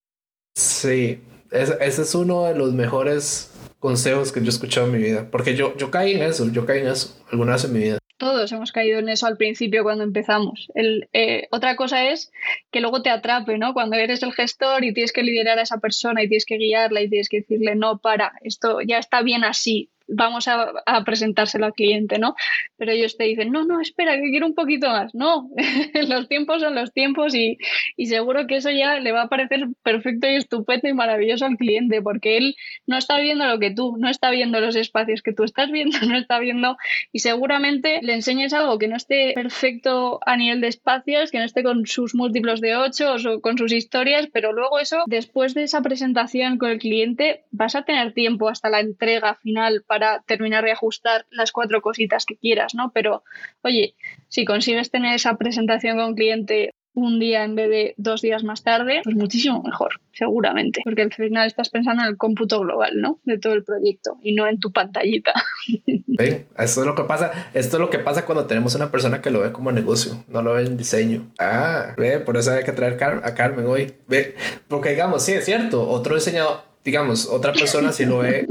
Sí, 0.55 1.20
ese 1.51 2.01
es 2.01 2.15
uno 2.15 2.45
de 2.45 2.55
los 2.55 2.74
mejores 2.74 3.53
consejos 3.78 4.32
que 4.32 4.39
yo 4.39 4.47
he 4.47 4.49
escuchado 4.49 4.88
en 4.88 4.93
mi 4.93 4.99
vida. 4.99 5.30
Porque 5.30 5.55
yo, 5.55 5.78
yo 5.78 5.91
caí 5.91 6.13
en 6.13 6.24
eso, 6.24 6.51
yo 6.51 6.65
caí 6.65 6.82
en 6.82 6.88
eso 6.88 7.15
alguna 7.32 7.53
vez 7.53 7.65
en 7.65 7.74
mi 7.74 7.80
vida. 7.80 7.99
Todos 8.18 8.51
hemos 8.51 8.72
caído 8.72 8.99
en 8.99 9.09
eso 9.09 9.28
al 9.28 9.38
principio 9.38 9.84
cuando 9.84 10.03
empezamos. 10.03 10.72
El, 10.74 11.07
eh, 11.13 11.47
otra 11.51 11.76
cosa 11.76 12.09
es 12.09 12.32
que 12.72 12.82
luego 12.82 13.03
te 13.03 13.11
atrape, 13.11 13.57
¿no? 13.59 13.74
Cuando 13.74 13.95
eres 13.95 14.24
el 14.24 14.34
gestor 14.34 14.84
y 14.84 14.93
tienes 14.93 15.13
que 15.13 15.22
liderar 15.22 15.59
a 15.59 15.61
esa 15.61 15.78
persona 15.78 16.24
y 16.24 16.28
tienes 16.28 16.45
que 16.45 16.57
guiarla 16.57 17.01
y 17.01 17.09
tienes 17.09 17.30
que 17.30 17.41
decirle, 17.41 17.76
no, 17.76 17.99
para, 17.99 18.34
esto 18.41 18.82
ya 18.82 18.97
está 18.97 19.22
bien 19.22 19.43
así, 19.43 19.89
vamos 20.08 20.47
a, 20.47 20.74
presentárselo 21.05 21.66
al 21.66 21.74
cliente, 21.74 22.18
¿no? 22.20 22.36
Pero 22.78 22.91
ellos 22.91 23.18
te 23.18 23.26
dicen, 23.26 23.51
no, 23.51 23.66
no, 23.66 23.82
espera, 23.82 24.16
que 24.16 24.30
quiero 24.30 24.47
un 24.47 24.55
poquito 24.55 24.88
más. 24.89 25.14
No, 25.14 25.49
los 26.08 26.28
tiempos 26.28 26.62
son 26.62 26.76
los 26.76 26.93
tiempos 26.93 27.36
y, 27.36 27.58
seguro 28.05 28.47
que 28.47 28.58
eso 28.58 28.72
ya 28.72 28.99
le 28.99 29.12
va 29.12 29.24
a 29.24 29.30
parecer 29.30 29.68
perfecto 29.84 30.28
y 30.28 30.36
estupendo 30.36 30.88
y 30.88 30.93
maravilloso 30.93 31.45
al 31.45 31.58
cliente, 31.58 32.01
porque 32.01 32.38
él 32.38 32.55
no 32.86 32.97
está 32.97 33.20
viendo 33.20 33.45
lo 33.45 33.60
que 33.60 33.72
tú, 33.72 33.95
no 33.97 34.10
está 34.10 34.32
viendo 34.32 34.62
los 34.62 34.76
espacios 34.76 35.22
que 35.22 35.34
tú 35.34 35.43
estás 35.43 35.72
viendo, 35.72 35.97
no 36.08 36.18
está 36.18 36.39
viendo 36.39 36.78
y 37.12 37.20
seguramente 37.20 37.99
le 38.01 38.14
enseñes 38.14 38.53
algo 38.53 38.78
que 38.78 38.88
no 38.88 38.95
esté 38.95 39.34
perfecto 39.34 40.20
a 40.26 40.38
nivel 40.38 40.62
de 40.62 40.68
espacios, 40.68 41.32
que 41.32 41.39
no 41.39 41.43
esté 41.43 41.64
con 41.64 41.86
sus 41.86 42.16
múltiplos 42.16 42.62
de 42.62 42.76
8 42.76 43.16
o 43.16 43.41
con 43.41 43.58
sus 43.58 43.74
historias, 43.74 44.28
pero 44.32 44.53
luego 44.53 44.80
eso, 44.80 45.03
después 45.08 45.53
de 45.53 45.64
esa 45.64 45.82
presentación 45.82 46.58
con 46.58 46.70
el 46.70 46.80
cliente, 46.80 47.43
vas 47.51 47.76
a 47.76 47.84
tener 47.84 48.14
tiempo 48.14 48.47
hasta 48.49 48.70
la 48.70 48.80
entrega 48.80 49.36
final 49.36 49.84
para 49.86 49.97
para 49.98 50.22
terminar 50.28 50.64
de 50.64 50.72
ajustar 50.72 51.26
las 51.32 51.52
cuatro 51.52 51.82
cositas 51.82 52.26
que 52.28 52.38
quieras, 52.38 52.76
¿no? 52.76 52.91
Pero, 52.93 53.24
oye, 53.64 53.95
si 54.28 54.45
consigues 54.45 54.91
tener 54.91 55.16
esa 55.16 55.38
presentación 55.38 55.98
con 55.98 56.14
cliente 56.14 56.76
un 56.93 57.20
día 57.20 57.43
en 57.43 57.56
vez 57.56 57.70
de 57.70 57.93
dos 57.98 58.22
días 58.22 58.43
más 58.43 58.62
tarde, 58.64 59.02
pues 59.04 59.16
muchísimo 59.16 59.64
mejor, 59.64 60.00
seguramente, 60.14 60.82
porque 60.84 61.02
al 61.02 61.14
final 61.14 61.48
estás 61.48 61.70
pensando 61.70 62.04
en 62.04 62.10
el 62.10 62.18
cómputo 62.18 62.60
global, 62.60 63.02
¿no? 63.02 63.20
De 63.24 63.39
todo 63.39 63.54
el 63.54 63.64
proyecto 63.64 64.18
y 64.22 64.36
no 64.36 64.48
en 64.48 64.60
tu 64.60 64.72
pantallita. 64.72 65.34
Esto 66.20 66.82
es 66.82 66.88
lo 66.88 66.95
que 66.95 67.04
pasa, 67.04 67.32
esto 67.54 67.78
es 67.78 67.82
lo 67.82 67.91
que 67.91 68.00
pasa 68.00 68.26
cuando 68.26 68.48
tenemos 68.48 68.74
una 68.74 68.89
persona 68.89 69.22
que 69.22 69.30
lo 69.30 69.41
ve 69.41 69.52
como 69.52 69.72
negocio, 69.72 70.24
no 70.28 70.41
lo 70.41 70.54
ve 70.54 70.64
en 70.64 70.76
diseño. 70.76 71.32
Ah, 71.38 71.93
ve, 71.95 72.20
por 72.20 72.38
eso 72.38 72.52
hay 72.52 72.64
que 72.64 72.72
traer 72.72 72.98
a 73.24 73.36
Carmen 73.36 73.68
hoy. 73.68 73.93
Ve, 74.08 74.36
porque 74.68 74.89
digamos, 74.89 75.24
sí, 75.24 75.34
es 75.34 75.45
cierto, 75.45 75.88
otro 75.88 76.16
diseñador, 76.16 76.62
digamos, 76.84 77.28
otra 77.28 77.54
persona 77.54 77.91
si 77.91 78.06
lo 78.06 78.20
ve 78.20 78.48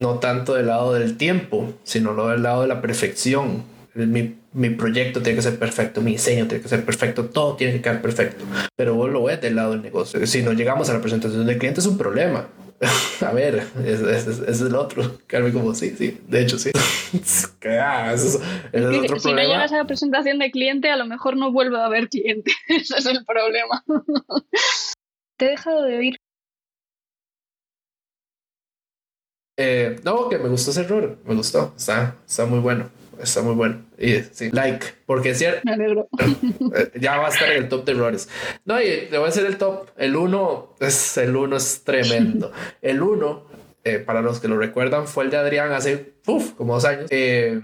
no 0.00 0.18
tanto 0.18 0.54
del 0.54 0.66
lado 0.66 0.92
del 0.92 1.16
tiempo, 1.16 1.72
sino 1.84 2.12
lo 2.12 2.28
del 2.28 2.42
lado 2.42 2.62
de 2.62 2.68
la 2.68 2.80
perfección. 2.80 3.64
Mi, 3.94 4.36
mi, 4.52 4.70
proyecto 4.70 5.22
tiene 5.22 5.36
que 5.36 5.42
ser 5.42 5.58
perfecto, 5.58 6.02
mi 6.02 6.12
diseño 6.12 6.46
tiene 6.46 6.62
que 6.62 6.68
ser 6.68 6.84
perfecto, 6.84 7.26
todo 7.26 7.56
tiene 7.56 7.74
que 7.74 7.80
quedar 7.80 8.02
perfecto. 8.02 8.44
Pero 8.76 8.94
vos 8.94 9.10
lo 9.10 9.24
ves 9.24 9.40
del 9.40 9.56
lado 9.56 9.72
del 9.72 9.82
negocio. 9.82 10.24
Si 10.26 10.42
no 10.42 10.52
llegamos 10.52 10.90
a 10.90 10.94
la 10.94 11.00
presentación 11.00 11.46
del 11.46 11.56
cliente 11.56 11.80
es 11.80 11.86
un 11.86 11.96
problema. 11.96 12.46
a 13.26 13.32
ver, 13.32 13.66
es, 13.84 14.00
es, 14.00 14.60
el 14.60 14.74
otro. 14.74 15.18
Carmen 15.26 15.52
como 15.52 15.74
sí, 15.74 15.94
sí, 15.96 16.18
de 16.28 16.42
hecho 16.42 16.58
sí. 16.58 16.70
Ah, 17.68 18.12
es, 18.14 18.36
otro 18.36 19.18
si 19.18 19.32
no 19.32 19.40
llegas 19.40 19.72
a 19.72 19.78
la 19.78 19.86
presentación 19.86 20.38
del 20.38 20.50
cliente, 20.50 20.90
a 20.90 20.96
lo 20.96 21.06
mejor 21.06 21.36
no 21.36 21.50
vuelve 21.50 21.78
a 21.78 21.86
haber 21.86 22.08
cliente. 22.08 22.52
Ese 22.68 22.98
es 22.98 23.06
el 23.06 23.24
problema. 23.24 23.84
Te 25.36 25.46
he 25.46 25.50
dejado 25.50 25.82
de 25.82 25.96
oír. 25.96 26.16
Eh, 29.56 30.00
no, 30.04 30.28
que 30.28 30.38
me 30.38 30.48
gustó 30.48 30.70
ese 30.70 30.82
error, 30.82 31.16
me 31.24 31.34
gustó, 31.34 31.72
está, 31.76 32.16
está 32.26 32.44
muy 32.44 32.58
bueno, 32.58 32.90
está 33.20 33.40
muy 33.40 33.54
bueno. 33.54 33.82
Y 33.98 34.20
sí, 34.32 34.50
like, 34.52 34.84
porque 35.06 35.30
es 35.30 35.38
cierto. 35.38 35.62
Me 35.64 35.72
alegro. 35.72 36.08
Eh, 36.74 36.90
ya 37.00 37.16
va 37.16 37.26
a 37.26 37.30
estar 37.30 37.50
en 37.50 37.62
el 37.62 37.68
top 37.68 37.86
de 37.86 37.92
errores. 37.92 38.28
No, 38.66 38.80
y 38.80 39.08
le 39.10 39.16
voy 39.16 39.26
a 39.26 39.28
hacer 39.30 39.46
el 39.46 39.56
top. 39.56 39.88
El 39.96 40.14
uno 40.16 40.74
es 40.78 41.16
el 41.16 41.34
uno 41.34 41.56
es 41.56 41.82
tremendo. 41.84 42.52
El 42.82 43.00
uno, 43.02 43.44
eh, 43.84 43.98
para 43.98 44.20
los 44.20 44.40
que 44.40 44.48
lo 44.48 44.58
recuerdan, 44.58 45.06
fue 45.06 45.24
el 45.24 45.30
de 45.30 45.38
Adrián 45.38 45.72
hace 45.72 46.12
uf, 46.26 46.52
como 46.52 46.74
dos 46.74 46.84
años. 46.84 47.08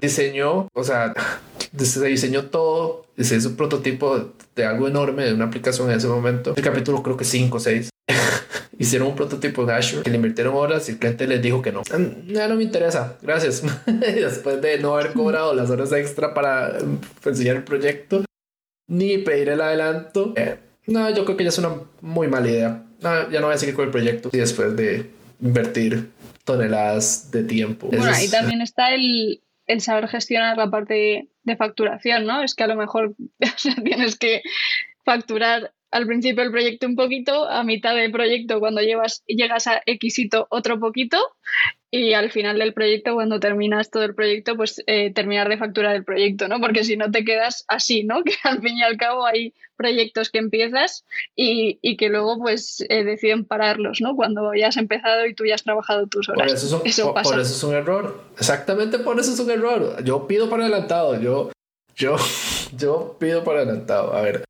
diseñó, 0.00 0.68
o 0.72 0.84
sea, 0.84 1.12
se 1.76 2.06
diseñó 2.06 2.46
todo, 2.46 3.06
se 3.18 3.36
hizo 3.36 3.50
un 3.50 3.56
prototipo 3.56 4.32
de 4.56 4.64
algo 4.64 4.88
enorme 4.88 5.24
de 5.24 5.34
una 5.34 5.44
aplicación 5.44 5.90
en 5.90 5.98
ese 5.98 6.08
momento. 6.08 6.54
El 6.56 6.62
capítulo 6.62 7.02
creo 7.02 7.18
que 7.18 7.24
5 7.24 7.54
o 7.54 7.60
6. 7.60 7.90
Hicieron 8.82 9.08
un 9.08 9.14
prototipo 9.14 9.64
de 9.64 9.74
Azure 9.74 10.02
que 10.02 10.10
le 10.10 10.16
invirtieron 10.16 10.54
horas 10.56 10.88
y 10.88 10.92
el 10.92 10.98
cliente 10.98 11.26
les 11.28 11.40
dijo 11.40 11.62
que 11.62 11.70
no. 11.70 11.82
Mm, 11.82 12.32
ya 12.32 12.48
no 12.48 12.56
me 12.56 12.64
interesa, 12.64 13.16
gracias. 13.22 13.62
Después 13.86 14.60
de 14.60 14.78
no 14.78 14.94
haber 14.96 15.12
cobrado 15.12 15.54
las 15.54 15.70
horas 15.70 15.92
extra 15.92 16.34
para 16.34 16.78
enseñar 17.24 17.56
el 17.56 17.64
proyecto 17.64 18.24
ni 18.88 19.18
pedir 19.18 19.50
el 19.50 19.60
adelanto, 19.60 20.34
eh, 20.36 20.58
no, 20.86 21.08
yo 21.10 21.24
creo 21.24 21.36
que 21.36 21.44
ya 21.44 21.50
es 21.50 21.58
una 21.58 21.74
muy 22.00 22.26
mala 22.26 22.48
idea. 22.48 22.82
No, 23.00 23.30
ya 23.30 23.40
no 23.40 23.46
voy 23.46 23.54
a 23.54 23.58
seguir 23.58 23.74
con 23.76 23.84
el 23.84 23.92
proyecto 23.92 24.30
y 24.32 24.38
después 24.38 24.76
de 24.76 25.10
invertir 25.40 26.10
toneladas 26.44 27.30
de 27.30 27.44
tiempo. 27.44 27.86
Bueno, 27.86 28.12
ahí 28.12 28.28
también 28.28 28.62
está 28.62 28.92
el, 28.94 29.42
el 29.66 29.80
saber 29.80 30.08
gestionar 30.08 30.56
la 30.56 30.70
parte 30.70 31.28
de 31.44 31.56
facturación, 31.56 32.26
¿no? 32.26 32.42
Es 32.42 32.56
que 32.56 32.64
a 32.64 32.68
lo 32.68 32.76
mejor 32.76 33.14
tienes 33.84 34.18
que 34.18 34.42
facturar 35.04 35.72
al 35.92 36.06
principio 36.06 36.42
del 36.42 36.52
proyecto 36.52 36.86
un 36.86 36.96
poquito, 36.96 37.48
a 37.48 37.62
mitad 37.62 37.94
del 37.94 38.10
proyecto 38.10 38.58
cuando 38.58 38.80
llevas, 38.80 39.22
llegas 39.26 39.66
a 39.66 39.82
Xito 39.86 40.46
otro 40.50 40.80
poquito 40.80 41.18
y 41.94 42.14
al 42.14 42.30
final 42.30 42.58
del 42.58 42.72
proyecto, 42.72 43.12
cuando 43.12 43.38
terminas 43.38 43.90
todo 43.90 44.02
el 44.04 44.14
proyecto, 44.14 44.56
pues 44.56 44.82
eh, 44.86 45.12
terminar 45.12 45.50
de 45.50 45.58
facturar 45.58 45.94
el 45.94 46.04
proyecto, 46.04 46.48
¿no? 46.48 46.58
Porque 46.58 46.84
si 46.84 46.96
no 46.96 47.10
te 47.10 47.22
quedas 47.22 47.66
así, 47.68 48.02
¿no? 48.02 48.24
Que 48.24 48.34
al 48.44 48.62
fin 48.62 48.78
y 48.78 48.82
al 48.82 48.96
cabo 48.96 49.26
hay 49.26 49.52
proyectos 49.76 50.30
que 50.30 50.38
empiezas 50.38 51.04
y, 51.36 51.78
y 51.82 51.98
que 51.98 52.08
luego 52.08 52.38
pues 52.38 52.82
eh, 52.88 53.04
deciden 53.04 53.44
pararlos, 53.44 54.00
¿no? 54.00 54.16
Cuando 54.16 54.54
ya 54.54 54.68
has 54.68 54.78
empezado 54.78 55.26
y 55.26 55.34
tú 55.34 55.44
ya 55.44 55.54
has 55.54 55.64
trabajado 55.64 56.06
tus 56.06 56.30
horas. 56.30 56.46
Por 56.46 56.56
eso, 56.56 56.66
es 56.66 56.98
un, 56.98 57.12
por 57.12 57.40
eso 57.40 57.40
es 57.40 57.62
un 57.62 57.74
error. 57.74 58.24
Exactamente 58.38 58.98
por 58.98 59.20
eso 59.20 59.30
es 59.34 59.38
un 59.38 59.50
error. 59.50 60.02
Yo 60.02 60.26
pido 60.26 60.48
por 60.48 60.62
adelantado. 60.62 61.20
Yo, 61.20 61.52
yo, 61.94 62.16
yo 62.74 63.18
pido 63.20 63.44
por 63.44 63.56
adelantado. 63.56 64.14
A 64.14 64.22
ver, 64.22 64.44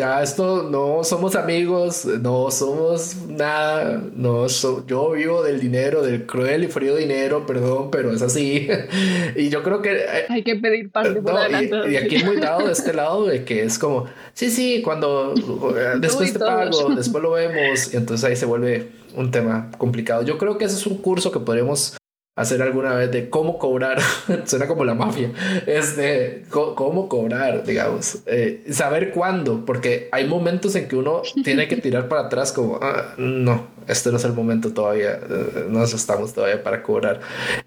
ya 0.00 0.22
esto 0.22 0.62
no 0.62 1.04
somos 1.04 1.36
amigos, 1.36 2.06
no 2.06 2.50
somos 2.50 3.16
nada, 3.28 4.02
no 4.14 4.46
yo 4.86 5.10
vivo 5.10 5.42
del 5.42 5.60
dinero, 5.60 6.02
del 6.02 6.24
cruel 6.24 6.64
y 6.64 6.68
frío 6.68 6.96
dinero, 6.96 7.44
perdón, 7.44 7.90
pero 7.90 8.10
es 8.10 8.22
así. 8.22 8.66
y 9.36 9.50
yo 9.50 9.62
creo 9.62 9.82
que 9.82 9.92
eh, 9.92 10.26
hay 10.30 10.42
que 10.42 10.56
pedir 10.56 10.90
parte 10.90 11.20
por 11.20 11.34
y, 11.50 11.92
y, 11.92 11.96
aquí 11.96 12.16
es 12.16 12.24
muy 12.24 12.36
dado 12.36 12.66
de 12.66 12.72
este 12.72 12.94
lado 12.94 13.26
de 13.26 13.44
que 13.44 13.62
es 13.62 13.78
como, 13.78 14.06
sí, 14.32 14.50
sí, 14.50 14.80
cuando 14.80 15.34
eh, 15.76 15.98
después 15.98 16.32
te 16.32 16.38
pago, 16.38 16.90
después 16.96 17.22
lo 17.22 17.32
vemos, 17.32 17.92
y 17.92 17.98
entonces 17.98 18.24
ahí 18.24 18.36
se 18.36 18.46
vuelve 18.46 18.88
un 19.14 19.30
tema 19.30 19.70
complicado. 19.76 20.22
Yo 20.22 20.38
creo 20.38 20.56
que 20.56 20.64
ese 20.64 20.76
es 20.76 20.86
un 20.86 20.96
curso 20.96 21.30
que 21.30 21.40
podríamos 21.40 21.99
hacer 22.36 22.62
alguna 22.62 22.94
vez 22.94 23.10
de 23.10 23.28
cómo 23.28 23.58
cobrar, 23.58 24.00
suena 24.44 24.66
como 24.66 24.84
la 24.84 24.94
mafia, 24.94 25.30
este, 25.66 26.44
cómo 26.50 27.08
cobrar, 27.08 27.64
digamos, 27.64 28.20
eh, 28.26 28.64
saber 28.70 29.10
cuándo, 29.10 29.64
porque 29.64 30.08
hay 30.12 30.26
momentos 30.26 30.74
en 30.76 30.88
que 30.88 30.96
uno 30.96 31.22
tiene 31.44 31.68
que 31.68 31.76
tirar 31.76 32.08
para 32.08 32.22
atrás 32.22 32.52
como, 32.52 32.78
ah, 32.80 33.14
no, 33.18 33.68
este 33.86 34.10
no 34.10 34.16
es 34.16 34.24
el 34.24 34.32
momento 34.32 34.72
todavía, 34.72 35.18
eh, 35.28 35.66
no 35.68 35.84
estamos 35.84 36.32
todavía 36.32 36.62
para 36.62 36.82
cobrar. 36.82 37.20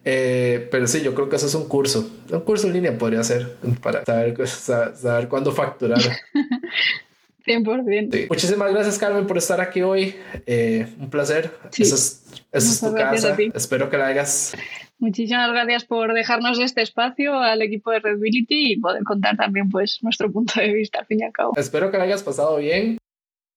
Eh, 0.04 0.68
pero 0.72 0.88
sí, 0.88 1.02
yo 1.02 1.14
creo 1.14 1.30
que 1.30 1.36
eso 1.36 1.48
es 1.48 1.56
un 1.56 1.68
curso, 1.68 2.10
un 2.32 2.42
curso 2.42 2.68
en 2.68 2.74
línea 2.74 2.98
podría 2.98 3.24
ser 3.24 3.56
para 3.82 4.04
saber, 4.06 4.48
saber 4.48 5.28
cuándo 5.28 5.52
facturar. 5.52 6.02
100%. 7.46 8.30
Muchísimas 8.30 8.72
gracias, 8.72 8.98
Carmen, 8.98 9.28
por 9.28 9.38
estar 9.38 9.60
aquí 9.62 9.82
hoy. 9.82 10.16
Eh, 10.46 10.88
un 11.00 11.10
placer. 11.10 11.52
Sí. 11.72 11.84
es, 11.84 12.24
es 12.52 12.80
tu 12.80 12.94
casa. 12.94 13.36
Espero 13.54 13.90
que 13.90 13.98
la 13.98 14.08
hagas. 14.08 14.56
Muchísimas 15.00 15.52
gracias 15.52 15.84
por 15.84 16.14
dejarnos 16.14 16.60
este 16.60 16.82
espacio 16.82 17.38
al 17.38 17.62
equipo 17.62 17.92
de 17.92 18.00
Redbility 18.00 18.72
y 18.72 18.80
poder 18.80 19.04
contar 19.04 19.36
también 19.36 19.70
pues 19.70 20.00
nuestro 20.02 20.32
punto 20.32 20.62
de 20.62 20.72
vista 20.74 21.00
al 21.00 21.06
fin 21.06 21.20
y 21.20 21.24
al 21.24 21.34
cabo. 21.34 21.54
Espero 21.58 21.92
que 21.92 21.98
la 21.98 22.06
hayas 22.06 22.24
pasado 22.24 22.58
bien. 22.58 22.98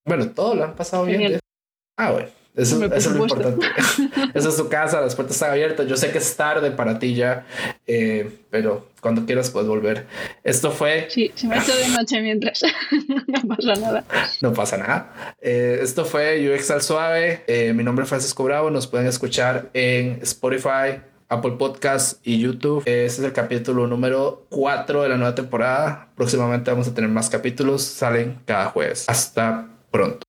Bueno, 0.05 0.29
todo 0.31 0.55
lo 0.55 0.65
han 0.65 0.75
pasado 0.75 1.05
bien. 1.05 1.39
Ah, 1.97 2.11
bueno. 2.11 2.27
Eso, 2.57 2.83
es 2.83 3.05
lo 3.05 3.23
importante. 3.23 3.67
Esa 4.33 4.49
es 4.49 4.57
tu 4.57 4.67
casa, 4.67 4.99
las 4.99 5.15
puertas 5.15 5.35
están 5.35 5.51
abiertas. 5.51 5.87
Yo 5.87 5.95
sé 5.95 6.11
que 6.11 6.17
es 6.17 6.35
tarde 6.35 6.71
para 6.71 6.97
ti 6.97 7.13
ya, 7.13 7.45
eh, 7.85 8.31
pero 8.49 8.87
cuando 8.99 9.27
quieras 9.27 9.51
puedes 9.51 9.69
volver. 9.69 10.07
Esto 10.43 10.71
fue. 10.71 11.05
Sí, 11.09 11.31
se 11.35 11.47
me 11.47 11.55
ha 11.55 11.61
hecho 11.61 11.75
de 11.75 11.87
noche 11.89 12.19
mientras. 12.19 12.63
no 13.27 13.55
pasa 13.55 13.75
nada. 13.75 14.03
No 14.41 14.53
pasa 14.53 14.77
nada. 14.77 15.35
Eh, 15.39 15.79
esto 15.83 16.03
fue 16.03 16.51
UX 16.51 16.71
al 16.71 16.81
Suave. 16.81 17.43
Eh, 17.45 17.73
mi 17.73 17.83
nombre 17.83 18.03
es 18.03 18.09
Francisco 18.09 18.43
Bravo. 18.43 18.71
Nos 18.71 18.87
pueden 18.87 19.05
escuchar 19.05 19.69
en 19.73 20.19
Spotify. 20.23 20.99
Apple 21.29 21.55
Podcast 21.59 22.25
y 22.25 22.39
YouTube. 22.39 22.79
Este 22.85 23.05
es 23.05 23.19
el 23.19 23.33
capítulo 23.33 23.85
número 23.85 24.45
4 24.49 25.03
de 25.03 25.09
la 25.09 25.17
nueva 25.17 25.35
temporada. 25.35 26.07
Próximamente 26.15 26.71
vamos 26.71 26.87
a 26.87 26.93
tener 26.93 27.09
más 27.09 27.29
capítulos. 27.29 27.83
Salen 27.83 28.39
cada 28.45 28.67
jueves. 28.67 29.05
Hasta 29.09 29.67
pronto. 29.91 30.26